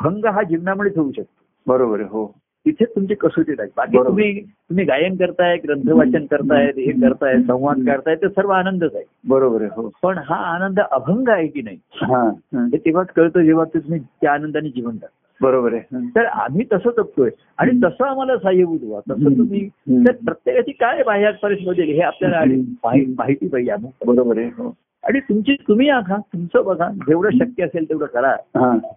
भंग 0.00 0.24
हा 0.24 0.42
जीवनामुळेच 0.42 0.98
होऊ 0.98 1.12
शकतो 1.12 1.44
बरोबर 1.66 2.00
आहे 2.00 2.08
हो 2.08 2.26
तिथेच 2.66 2.88
तुमची 2.88 3.14
कसोटी 3.14 3.52
राहील 3.52 3.70
बाकी. 3.76 3.98
तुम्ही 3.98 4.40
तुम्ही 4.40 4.84
गायन 4.84 5.16
करताय 5.16 5.56
ग्रंथ 5.56 5.88
वाचन 5.88 6.26
करताय 6.26 6.66
हे 6.66 6.92
करताय 6.92 7.42
संवाद 7.42 7.76
करताय 7.86 8.14
ते 8.14 8.28
सर्व 8.28 8.50
आनंदच 8.50 8.94
आहे. 8.94 9.04
बरोबर 9.28 9.60
आहे 9.60 9.70
हो. 9.76 9.90
पण 10.02 10.18
हा 10.18 10.34
आनंद 10.34 10.80
अभंग 10.80 11.28
आहे 11.28 11.46
की 11.46 11.62
नाही? 11.62 11.76
हा. 11.94 12.30
तेव्हाच 12.74 13.06
कळतं 13.06 13.42
जेव्हा 13.42 13.64
तुम्ही 13.64 14.00
त्या 14.00 14.32
आनंदाने 14.32 14.68
जीवन 14.68 14.90
करता 14.90 15.14
बरोबर 15.40 15.74
आहे. 15.74 16.08
तर 16.16 16.24
आम्ही 16.24 16.64
तसं 16.72 16.90
जगतोय. 16.96 17.30
आणि 17.58 17.70
तसं 17.84 18.04
आम्हाला 18.04 18.36
सहाय्यभूत 18.36 18.78
व्हा 18.82 19.00
तसं 19.00 19.38
तुम्ही. 19.38 19.68
तर 19.90 20.12
प्रत्येकाची 20.12 20.72
काय 20.72 21.02
बाह्य 21.02 21.30
परिस्थिती 21.42 21.92
हे 21.92 22.00
आपल्याला 22.00 22.44
माहिती 22.84 23.48
पाहिजे. 23.48 23.72
बरोबर 24.06 24.38
आहे 24.38 24.46
हो. 24.46 24.74
आणि 25.06 25.20
तुमची 25.20 25.54
तुम्ही 25.68 25.88
आखा 25.88 26.16
तुमचं 26.32 26.64
बघा 26.64 26.88
जेवढं 27.06 27.30
शक्य 27.30 27.64
असेल 27.64 27.88
तेवढं 27.88 28.06
करा 28.06 28.30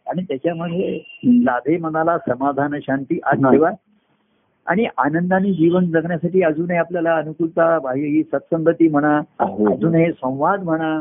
आणि 0.07 0.23
त्याच्यामध्ये. 0.23 0.97
लाभे 1.43 1.77
मनाला 1.77 2.17
समाधान 2.17 2.79
शांती 2.81 3.19
आज. 3.23 3.45
ठेवा 3.51 3.69
आणि 4.67 4.85
आनंदाने 4.97 5.51
जीवन 5.51 5.85
जगण्यासाठी 5.85 6.41
अजूनही 6.41 6.77
आपल्याला 6.77 7.15
अनुकूलता 7.15 7.77
बाह्य 7.79 8.07
ही 8.07 8.23
सत्संगती 8.23 8.87
म्हणा 8.87 9.15
हो. 9.39 9.71
अजूनही 9.73 10.11
संवाद 10.11 10.63
म्हणा 10.63 10.99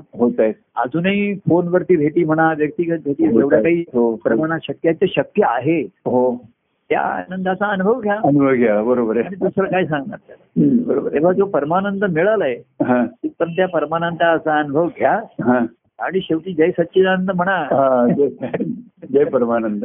अजूनही 0.77 1.35
फोनवरती 1.49 1.97
भेटी 1.97 2.25
म्हणा 2.25 2.53
व्यक्तिगत 2.57 2.99
भेटी 3.05 3.29
जेवढ्या. 3.29 3.61
काही 3.63 3.81
हो. 3.95 4.15
प्रमाणात 4.17 4.59
शक्य 4.63 4.89
आहे 4.89 5.01
ते 5.01 5.07
शक्य 5.17 5.45
आहे 5.47 5.81
हो 6.07 6.31
त्या 6.89 7.01
आनंदाचा 7.01 7.67
अनुभव 7.67 8.01
घ्या. 8.01 8.17
अनुभव 8.25 8.55
घ्या 8.55 8.83
बरोबर 8.83 9.17
आहे. 9.17 9.35
दुसरं 9.37 9.67
काय 9.67 9.87
सांगणार? 9.87 10.19
बरोबर 10.87 11.13
तेव्हा 11.13 11.33
जो 11.33 11.45
परमानंद 11.45 12.05
मिळालाय 12.05 12.55
हा. 12.83 13.05
पण 13.39 13.51
त्या 13.51 13.69
परमानंदाचा 13.69 14.59
अनुभव 14.59 14.87
घ्या. 14.87 15.21
हा. 15.45 15.67
आणि 15.99 16.21
शेवटी 16.21 16.53
जय 16.53 16.71
सच्चिदानंद 16.71 17.31
म्हणा. 17.31 17.57
हा 17.57 18.13
जय 18.17 18.29
जय 19.13 19.25
परमानंद. 19.25 19.85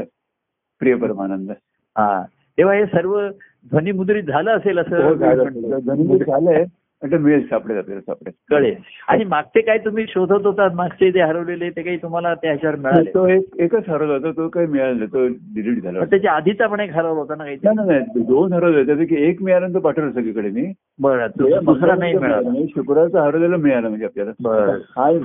प्रिय 0.80 0.95
परमानंद. 0.95 1.51
हा. 1.97 2.24
तेव्हा 2.58 2.76
हे 2.76 2.86
सर्व 2.86 3.28
ध्वनिमुद्रित 3.70 4.24
झालं 4.24 4.58
असेल 4.58 4.78
हो, 4.78 4.84
असं. 4.84 5.16
म्हणतो. 5.16 5.80
जन्मदिन 5.80 6.18
झालंय. 6.18 6.66
ते 7.12 7.18
मिळेल 7.18 7.47
सापडेल 7.47 7.78
आपल्याला 7.78 8.01
सापडेल. 8.01 8.34
कळेल. 8.49 8.76
आणि 9.08 9.24
मागचे 9.24 9.62
काय 9.62 9.78
तुम्ही 9.78 10.06
शोधत 10.10 10.45
होतात 10.45 10.72
मागचे 10.74 11.10
ते 11.10 11.22
हरवलेले 11.22 11.70
ते 11.70 11.82
काही 11.82 11.97
तुम्हाला 11.97 12.34
त्या 12.34 12.49
ह्याच्यावर 12.49 12.76
मिळाले? 12.76 13.12
तो 13.14 13.28
एक 13.28 13.43
एकच 13.60 13.89
हरवला 13.89 14.14
होता 14.14 14.32
तो 14.32 14.47
काही 14.47 14.68
मिळाला 14.68 14.93
नाही. 14.93 15.08
तो 15.08 15.28
डिलीट 15.28 15.84
झाला 15.84 16.06
त्याच्या 16.06 16.32
आधीचा 16.32 16.68
पण 16.68 16.80
एक 16.80 16.91
हरवला 16.91 17.20
होता 17.20 17.36
ना 17.36 17.43
काही 17.43 17.58
नाही 17.64 17.99
दोन 18.24 18.54
हरवले 18.54 18.86
त्यापैकी 18.86 19.16
एक 19.16 19.43
मिळालं 19.43 19.74
तर 19.74 19.80
पाठवलं 19.80 20.12
सगळीकडे 20.12 20.49
मी. 20.49 20.72
बरं 20.99 21.28
दुसरा 21.38 21.60
दुसरा 21.60 21.95
नाही 21.95 22.14
मिळाला. 22.14 22.49
शुक्रवारचं 22.76 23.20
हरवलेलं 23.20 23.58
मिळालं 23.58 23.89
म्हणजे 23.89 24.06
आपल्याला. 24.06 24.32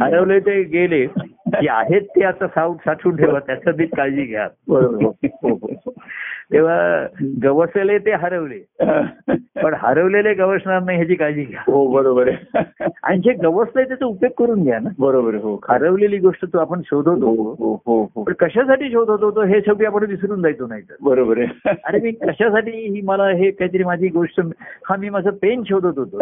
हरवले 0.01 0.41
ते 0.41 0.62
गेले. 0.62 1.07
जे 1.49 1.68
आहेत 1.68 2.01
ते 2.01 2.24
आता 2.24 2.47
साऊट 2.47 2.76
साठवून 2.76 3.16
ठेवा 3.16 3.39
त्याचं 3.39 3.76
बी 3.76 3.87
काळजी 3.87 4.22
घ्या. 4.22 4.49
बरोबर. 4.68 5.05
हो, 5.24 5.49
हो, 5.49 5.55
हो. 5.64 5.93
तेव्हा 6.53 7.07
गवसले 7.42 7.99
ते 7.99 8.12
हरवले. 8.12 8.59
पण 9.62 9.74
हरवलेले 9.78 10.32
गवसणार 10.34 10.82
नाही 10.82 10.99
ह्याची 10.99 11.14
काळजी 11.14 11.44
घ्या. 11.44 11.61
हो 11.66 11.86
बरोबर 11.86 12.28
आहे. 12.28 12.84
आणि 13.03 13.18
जे 13.18 13.32
गवसलंय 13.32 13.84
त्याचा 13.84 14.07
उपयोग 14.07 14.32
करून 14.38 14.62
घ्या 14.62 14.78
ना. 14.78 14.88
बरोबर 14.99 15.34
हो. 15.34 15.55
हरवलेली 15.68 16.18
गोष्ट 16.18 16.44
तो 16.44 16.59
आपण 16.59 16.80
शोधत 16.84 17.22
हो 17.22 17.53
हो 17.61 17.74
हो 17.86 18.22
पण 18.22 18.32
कशासाठी 18.32 18.90
शोधत 18.90 19.24
होतो 19.24 19.42
हे 19.42 19.61
शेवटी 19.61 19.84
आपण 19.84 20.05
विसरून 20.05 20.42
जायचो 20.42 20.66
नाही 20.66 20.82
तर 20.82 20.94
बरोबर 21.03 21.38
आहे. 21.38 21.74
अरे 21.84 22.01
मी 22.01 22.11
कशासाठी 22.11 22.70
ही 22.70 23.01
मला 23.01 23.28
हे 23.28 23.51
काहीतरी 23.51 23.84
माझी 23.84 24.09
गोष्ट 24.09 24.40
हा 24.84 24.96
मी 24.96 25.09
माझं 25.09 25.30
पेन 25.30 25.62
शोधत 25.62 25.99
होतो. 25.99 26.18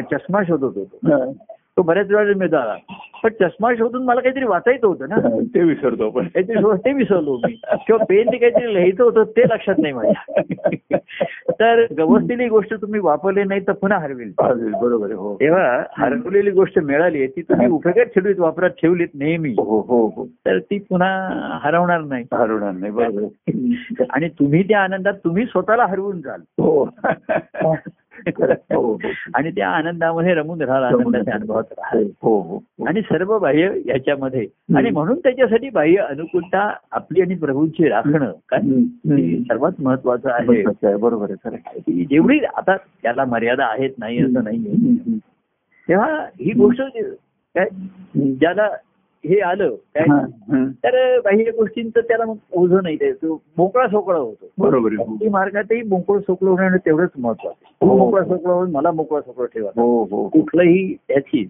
चष्मा 0.00 0.42
शोधत 0.42 0.78
होतो. 0.78 1.32
तो 1.78 1.82
बऱ्याच 1.82 2.10
वेळा 2.10 2.32
मिळाला 2.36 2.76
पण 3.22 3.28
चष्मा 3.28 3.74
शोधून 3.74 4.04
मला 4.04 4.20
काहीतरी 4.20 4.44
वाचायचं 4.44 4.86
होतं 4.86 5.08
ना. 5.08 5.14
ते 5.54 5.62
विसरतो 5.62 6.10
काहीतरी 6.10 6.54
शोध- 6.54 6.78
ते 6.78 6.92
विसरलो 6.92 7.36
मी. 7.36 7.52
किंवा 7.86 8.04
पेन 8.04 8.32
ते 8.32 8.36
काहीतरी 8.36 8.74
लिहायचं 8.74 9.04
होतं 9.04 9.22
ते 9.22 9.42
लक्षात 9.42 9.74
नाही 9.78 9.94
माझ्या. 9.94 10.96
तर 11.50 11.86
गवसलेली 11.98 12.48
गोष्ट 12.48 12.74
तुम्ही 12.74 13.00
वापरली 13.00 13.44
नाही 13.44 13.60
तर 13.60 13.72
पुन्हा 13.72 13.98
हरवेल. 13.98 14.32
बरोबर 14.80 15.12
हो. 15.12 15.34
तेव्हा 15.34 15.82
हरवलेली 15.96 16.50
गोष्ट 16.50 16.78
मिळाली 16.78 17.26
ती 17.26 17.42
तुम्ही 17.42 17.66
उपयोगात 17.66 18.04
ठेवलीत 18.04 18.38
वापरात 18.38 18.70
ठेवलीत 18.70 19.08
नेहमी. 19.14 19.50
हो 19.50 19.80
हो 19.80 20.06
हो. 20.06 20.26
तर 20.26 20.58
ती 20.58 20.78
पुन्हा 20.78 21.28
हरवणार 21.62 22.00
नाही. 22.00 22.24
हरवणार 22.32 22.72
नाही 22.72 22.92
बरोबर. 22.92 23.24
आणि 24.10 24.28
तुम्ही 24.28 24.62
त्या 24.62 24.80
आनंदात 24.80 25.14
तुम्ही 25.24 25.46
स्वतःला 25.46 25.86
हरवून 25.86 26.20
जाल. 26.20 26.40
हो. 26.40 26.88
आणि 29.34 29.50
त्या 29.50 29.68
आनंदामध्ये 29.68 30.34
रमून 30.34 30.62
राहिला 30.62 30.86
आनंदाच्या 30.86 31.34
अनुभवात 31.34 31.64
राहिला. 31.70 32.10
हो 32.22 32.40
हो 32.40 32.56
हो. 32.56 32.86
आणि 32.86 33.00
सर्व 33.00 33.38
बाह्य 33.38 33.70
याच्यामध्ये. 33.86 34.46
आणि 34.76 34.90
म्हणून 34.90 35.18
त्याच्यासाठी 35.18 35.70
बाह्य 35.70 35.96
अनुकूलता 35.96 36.74
आपली 36.90 37.20
आणि 37.20 37.34
प्रभूंची 37.34 37.88
राखणं 37.88 38.32
हे 38.52 38.56
हम्म. 38.56 39.42
सर्वात 39.42 39.72
महत्वाचं 39.78 40.30
आहे. 40.30 40.96
बरोबर 40.96 41.26
आहे 41.30 42.04
जेवढी 42.04 42.38
आता 42.38 42.76
त्याला 42.76 43.24
मर्यादा 43.24 43.64
आहेत 43.64 43.90
नाही 43.98 44.24
असं 44.24 44.38
हम्म. 44.38 45.18
तेव्हा 45.88 46.06
ही 46.40 46.52
गोष्ट 46.52 46.82
काय? 47.54 47.68
ज्याला 48.16 48.68
हे 49.24 49.40
आलं 49.40 49.74
काय. 49.96 50.06
तर 50.84 51.20
बाह्य 51.20 51.50
गोष्टींचं 51.50 52.00
त्याला 52.00 52.24
मग 52.24 52.34
ओझं 52.52 52.80
नाही 52.82 52.96
ते 52.96 53.12
तो 53.12 53.42
मोकळा 53.58 53.88
सोकळा 53.88 54.18
होतो. 54.18 54.48
बरोबर 54.58 54.90
मार्गातही 55.30 55.82
मोकळं 55.82 56.20
सोकळं 56.20 56.50
होणं 56.50 56.76
तेवढंच 56.76 57.10
महत्वाचं 57.18 57.86
हो. 57.86 57.96
मोकळा 57.96 58.24
सोकळा 58.24 58.52
होऊन 58.52 58.70
मला 58.70 58.90
मोकळा 58.90 59.20
सोकळा 59.20 59.46
ठेवा. 59.46 59.70
हो 59.76 60.02
हो. 60.04 60.28
कुठलंही 60.28 60.94
त्याची. 61.08 61.48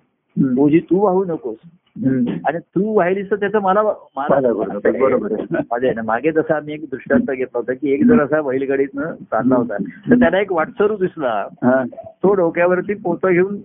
ओझी 0.59 0.79
तू 0.79 1.01
वाहू 1.01 1.25
नकोस. 1.25 1.57
आणि 2.47 2.59
तू 2.59 2.97
वाहिलीस 2.97 3.31
तर 3.31 3.37
त्याचं 3.37 3.59
मला. 3.59 3.83
माझ्या 4.17 6.03
मागे 6.05 6.31
तसा 6.31 6.57
आम्ही 6.57 6.75
एक 6.75 6.85
दृष्टांत 6.91 7.31
घेतला 7.31 7.59
होता 7.59 7.73
की 7.73 7.93
एक 7.93 8.05
जण 8.05 8.21
असा 8.21 8.43
बैलगाडीतनं 8.43 9.15
चालला 9.15 9.57
होता 9.57 9.77
तर 10.11 10.15
त्याला 10.15 10.41
एक 10.41 10.53
वाटसरू 10.53 10.97
दिसला. 10.97 11.49
तो 12.07 12.35
डोक्यावरती 12.35 12.95
पोतं 12.95 13.33
घेऊन 13.33 13.57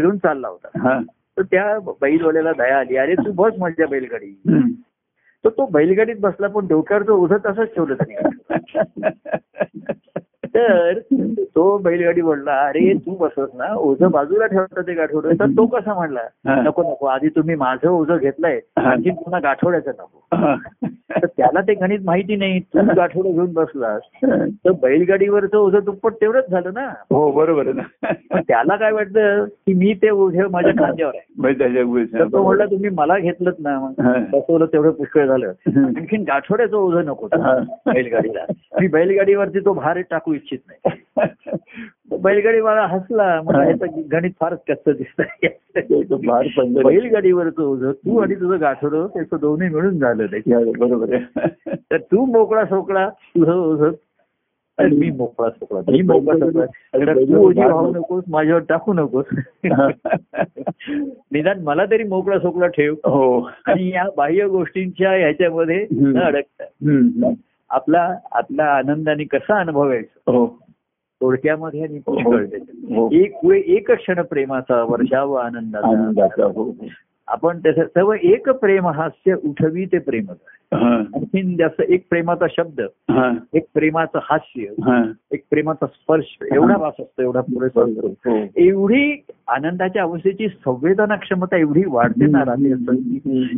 घेऊन 0.00 0.16
चालला 0.16 0.48
होता. 0.48 0.98
तर 1.38 1.42
त्या 1.42 1.78
बैलवाल्याला 2.00 2.52
दया 2.52 2.78
आली 2.78 2.96
अरे 2.96 3.14
तू 3.14 3.32
बस 3.32 3.52
माझ्या 3.58 3.86
बैलगाडी. 3.86 4.30
तर 5.44 5.48
तो 5.48 5.66
बैलगाडीत 5.66 6.16
बसला 6.20 6.46
पण 6.48 6.66
डोक्यावर 6.66 7.02
तो 7.02 7.16
ओझं 7.24 7.36
तसंच 7.36 7.74
ठेवलं 7.74 7.94
त्याने 7.94 8.14
तर 10.54 10.98
तो 11.54 11.78
बैलगाडी 11.78 12.20
बोलला 12.20 12.54
अरे 12.66 12.92
तू 12.94 13.16
बसस 13.16 13.50
ना 13.54 13.72
ओझं 13.74 14.10
बाजूला 14.10 14.46
ठेवतं 14.46 14.82
ते 14.82 14.94
गाठोडं 14.94 15.34
तर 15.34 15.46
तो 15.46 15.66
कसा 15.66 15.94
म्हणला. 15.94 16.20
नको 16.62 16.82
नको 16.82 17.06
आधी 17.06 17.28
तुम्ही 17.28 17.54
माझं 17.54 17.88
ओझं 17.88 18.16
घेतलंय. 18.16 18.60
आणखी 18.76 19.10
पुन्हा 19.10 19.40
गाठोड्याचं 19.40 19.90
नको. 19.90 20.86
तर 21.22 21.26
त्याला 21.26 21.60
ते 21.60 21.74
गणित 21.74 21.98
माहिती 22.04 22.36
नाही. 22.36 22.60
तू 22.60 22.78
गाठोडं 22.96 23.32
घेऊन 23.32 23.52
बसलास. 23.52 24.02
तर 24.24 24.70
बैलगाडीवरचं 24.70 25.58
ओझं 25.58 25.78
दुप्पट 25.84 26.14
तेवढंच 26.14 26.50
झालं 26.50 26.70
ना. 26.74 26.86
हो 26.86 27.32
बरोबर 27.32 27.66
ना. 27.66 27.82
त्याला 28.40 28.76
काय 28.76 28.92
वाटतं 28.92 29.44
की 29.44 29.74
मी 29.74 29.94
ते 29.94 30.10
ओझे 30.10 30.42
माझ्या 30.42 30.72
खांद्यावर 30.72 31.12
आहे? 31.14 31.32
तो 32.32 32.42
म्हणला 32.42 32.66
तुम्ही 32.66 32.90
मला 32.90 33.18
घेतलं 33.18 33.50
ना. 33.58 33.70
हा. 33.70 34.12
बसवलं 34.32 34.66
तेवढं 34.66 34.90
पुष्कळ 34.90 35.26
झालं. 35.26 35.52
आणखीन 35.76 36.22
गाठोड्याचं 36.22 36.76
ओझं 36.76 37.04
नको. 37.04 37.28
बैलगाडीला. 37.86 38.44
मी 38.80 38.88
बैलगाडीवरती 38.88 39.60
तो 39.60 39.72
भार 39.72 40.00
टाकू 40.00 40.32
इच्छित 40.32 40.58
नाही. 40.66 41.26
बैलगाडी 42.22 42.60
मला 42.60 42.86
हसला 42.86 43.40
म्हणजे 43.44 44.02
गणित 44.02 44.30
फारच 44.40 44.58
कच्च 44.68 44.96
दिसतंय. 44.96 45.48
तो 46.02 46.16
भार 46.16 46.46
पंधरा- 46.56 46.86
बैलगाडीवरचं 46.86 47.62
ओझं 47.62 47.92
तू 47.92 48.18
आणि 48.18 48.34
तुझं 48.34 48.60
गाठोडं 48.60 49.06
त्याचं 49.06 49.36
दोन्ही 49.40 49.68
मिळून 49.68 49.98
झालं 49.98 50.26
बरोबर 50.78 51.14
आहे. 51.14 51.40
तर 51.90 51.96
तू 51.96 52.24
मोकळा 52.24 52.64
सोकळा 52.64 53.08
तुझं 53.08 53.52
ओझं 53.52 53.90
आणि 54.78 54.96
मी 54.96 55.10
मोकळा 55.10 55.50
सोकळा. 55.50 55.80
मी 55.88 56.02
मोकळा 56.02 56.38
सोकळा. 56.38 56.64
तू 57.14 57.46
ओझी 57.46 57.60
वाहू 57.60 57.92
नकोस 57.94 58.24
माझ्यावर 58.28 58.62
टाकू 58.68 58.92
नकोस. 58.92 59.24
निदान 61.32 61.60
मला 61.62 61.84
तरी 61.84 62.04
मोकळा 62.04 62.38
सोकळा 62.38 62.66
ठेव. 62.66 62.92
हो. 62.92 63.50
आणि 63.66 63.88
या 63.88 64.04
बाह्य 64.16 64.46
गोष्टींच्या 64.46 65.10
ह्याच्यामध्ये 65.10 65.86
न 65.92 66.18
अडकता. 66.18 67.32
आपला 67.70 68.16
आपला 68.32 68.64
आनंदाने 68.64 69.24
कसा 69.24 69.60
अनुभवायचा? 69.60 70.30
हो. 70.32 70.65
थोडक्यामध्ये 71.20 71.82
आणि 71.82 71.98
पुष्कळ 71.98 72.44
त्याच्यात. 72.44 72.94
हो. 72.96 73.08
एक 73.12 73.34
वेळ 73.44 73.62
एक 73.66 73.90
क्षण 73.90 74.20
प्रेमाचा 74.22 74.82
वर्षाव 74.82 75.32
आनंदाचा 75.34 76.44
हो 76.46 76.72
आपण 77.28 77.58
त्याचं 77.58 77.84
सर्व 77.84 78.12
एक 78.12 78.48
प्रेम 78.50 78.86
हास्य 78.86 79.34
उठवी 79.44 79.84
ते 79.84 79.98
प्रेमच 79.98 80.36
हा, 80.74 80.94
आणखीन 80.96 81.56
जास्त 81.56 81.80
एक 81.80 82.04
प्रेमाचा 82.10 82.46
शब्द 82.50 82.80
हा, 83.10 83.30
एक 83.54 83.64
प्रेमाचं 83.74 84.18
हास्य 84.22 84.66
हा. 84.84 85.02
एक 85.32 85.42
प्रेमाचा 85.50 85.86
स्पर्श 85.86 86.36
एवढा 86.54 86.76
वास 86.76 86.92
असतो 87.00 87.22
एवढा 87.22 87.40
पुरेसा 87.40 87.82
असतो 87.82 88.08
हो. 88.26 88.36
एवढी 88.56 89.12
आनंदाच्या 89.48 90.02
अवस्थेची 90.02 90.48
संवेदना 90.48 91.16
क्षमता 91.16 91.56
एवढी 91.56 91.82
वाढते 91.86 92.26
ना 92.26 92.44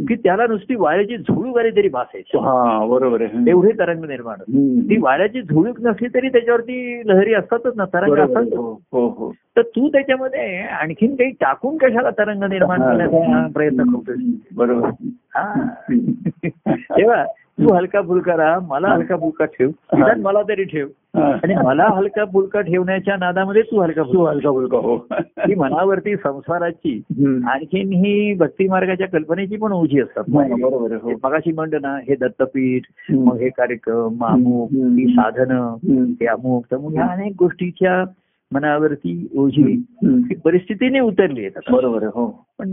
की 0.08 0.14
त्याला 0.14 0.46
नुसती 0.46 0.74
वाऱ्याची 0.74 1.16
झुळूक 1.16 1.58
आली 1.58 1.70
तरी 1.70 1.88
भासायची 1.88 2.38
हा 2.38 2.86
बरोबर 2.86 3.20
एवढी 3.48 3.72
तरंग 3.78 4.04
निर्माण. 4.04 4.38
ती 4.80 4.96
वाऱ्याची 5.00 5.42
झुळूक 5.42 5.80
नसली 5.80 6.08
तरी 6.14 6.28
त्याच्यावरती 6.28 7.02
लहरी 7.06 7.34
असतातच 7.34 7.72
ना 7.76 7.84
तरंग. 7.84 8.14
असतात. 8.14 8.42
हो 8.42 8.72
हो 8.92 9.08
हो. 9.08 9.32
तर 9.56 9.62
तू 9.62 9.88
त्याच्यामध्ये 9.88 10.58
आणखीन 10.62 11.14
काही 11.14 11.30
टाकून 11.30 11.76
कशाला 11.76 12.10
तरंग 12.10 12.44
निर्माण. 12.44 12.82
करण्याचा 12.82 13.46
प्रयत्न 13.54 13.82
करतोय 13.82 14.14
बरोबर. 14.56 14.88
हा. 15.34 15.68
तेव्हा 16.70 17.24
तू 17.58 17.72
हलका 17.74 18.00
फुलका 18.02 18.36
राहा 18.36 18.58
मला 18.68 18.88
हलका 18.88 19.16
फुलका 19.16 19.44
ठेव 19.44 19.68
निदान 19.68 20.20
मला 20.20 20.42
तरी 20.42 20.64
ठेव. 20.64 20.86
आणि 21.18 21.54
मला 21.54 21.86
हलका 21.96 22.24
फुलका 22.24 22.60
ठेवण्याच्या 22.60 23.16
नादामध्ये 23.16 23.62
तू 23.62 23.80
हलका 23.80 24.02
तू 24.02 24.24
हलका 24.24 24.50
फुलका 24.50 24.78
हो 24.78 24.94
ही 25.46 25.54
मनावरती 25.54 26.16
संसाराची. 26.16 27.02
आणखीन 27.46 27.92
ही 27.92 28.34
भक्ती 28.34 28.68
मार्गाच्या 28.68 29.08
कल्पनेची 29.08 29.56
पण 29.56 29.72
ओझी 29.72 30.00
असतात 30.00 30.24
बरोबर 30.28 30.96
हो 31.02 31.12
मगाशी 31.24 31.52
म्हणलं 31.52 31.78
ना 31.82 31.96
हे 32.08 32.16
दत्तपीठ. 32.20 32.82
मग 33.12 33.36
हे 33.36 33.48
कार्यक्रम 33.48 34.24
अमुक. 34.24 34.68
ही 34.72 35.06
साधनं. 35.06 35.74
हे 36.20 36.26
अमुक 36.26 36.64
तमुक 36.72 36.92
ह्या 36.92 37.06
अनेक 37.06 37.32
गोष्टीच्या 37.38 38.02
मनावरती 38.52 39.28
ओझी 39.36 39.82
परिस्थितीने 40.44 41.00
उतरली 41.00 41.46
आता. 41.46 41.72
बरोबर 41.72 42.02
आहे 42.02 42.10
हो. 42.14 42.44
पण 42.58 42.72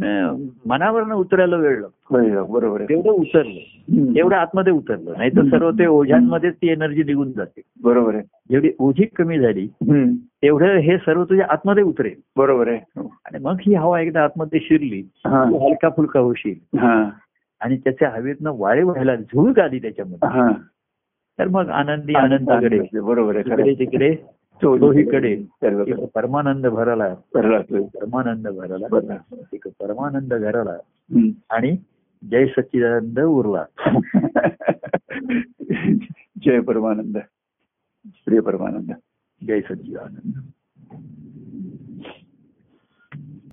मनावरनं 0.65 1.15
उतरायला 1.15 1.55
वेळ 1.55 1.79
लागतो. 1.79 2.45
बरोबर 2.53 2.79
आहे. 2.79 2.89
तेवढं 2.89 3.09
उतरलं. 3.09 4.15
तेवढं 4.15 4.35
आतमध्ये 4.35 4.73
उतरलं. 4.73 5.13
नाही 5.17 5.29
तर 5.29 5.43
सर्व 5.43 5.71
ते 5.71 5.85
ओझ्यांमध्येच 5.85 6.55
ती 6.55 6.69
एनर्जी 6.69 7.03
निघून 7.03 7.31
जाते. 7.31 7.61
बरोबर 7.83 8.15
आहे. 8.15 8.23
जेवढी 8.49 8.71
ओझी 8.79 9.05
कमी 9.05 9.39
झाली. 9.39 9.67
तेवढं 10.13 10.75
हे 10.77 10.97
सर्व 10.97 11.23
तुझ्या 11.23 11.47
आतमध्ये 11.49 11.83
उतरेल. 11.83 12.21
बरोबर 12.37 12.67
आहे. 12.67 12.99
आणि 12.99 13.39
मग 13.39 13.55
ही 13.61 13.73
हवा 13.73 14.01
एकदा 14.01 14.23
आतमध्ये 14.23 14.59
शिरली 14.59 15.03
हलका 15.25 15.89
फुलका 15.89 16.19
होशील. 16.19 16.77
आणि 17.61 17.77
त्याच्या 17.77 18.09
हवेतनं 18.09 18.51
वारे 18.57 18.83
व्हायला 18.83 19.15
झुळूक 19.15 19.59
आली 19.59 19.79
त्याच्यामध्ये. 19.79 20.27
हा. 20.27 20.51
तर 21.39 21.47
मग 21.47 21.69
आनंदी 21.69 22.13
आनंदाकडे. 22.13 22.99
बरोबर 22.99 23.35
आहे 23.35 23.73
तिकडे 23.73 24.15
एक 25.87 26.03
परमानंद 26.03 26.67
भरला. 26.67 27.13
परमानंद 27.13 28.47
भरला. 28.47 29.17
एक 29.53 29.67
परमानंद 29.79 30.33
घराला. 30.33 30.73
आणि 31.49 31.77
जय 32.31 32.45
सच्चिदानंद 32.45 33.19
उरला 33.19 33.65
जय 36.45 36.59
परमानंद. 36.59 37.17
प्रिय 38.25 38.39
परमानंद. 38.39 38.91
जय 39.47 39.61
सच्चिदानंद. 39.61 40.33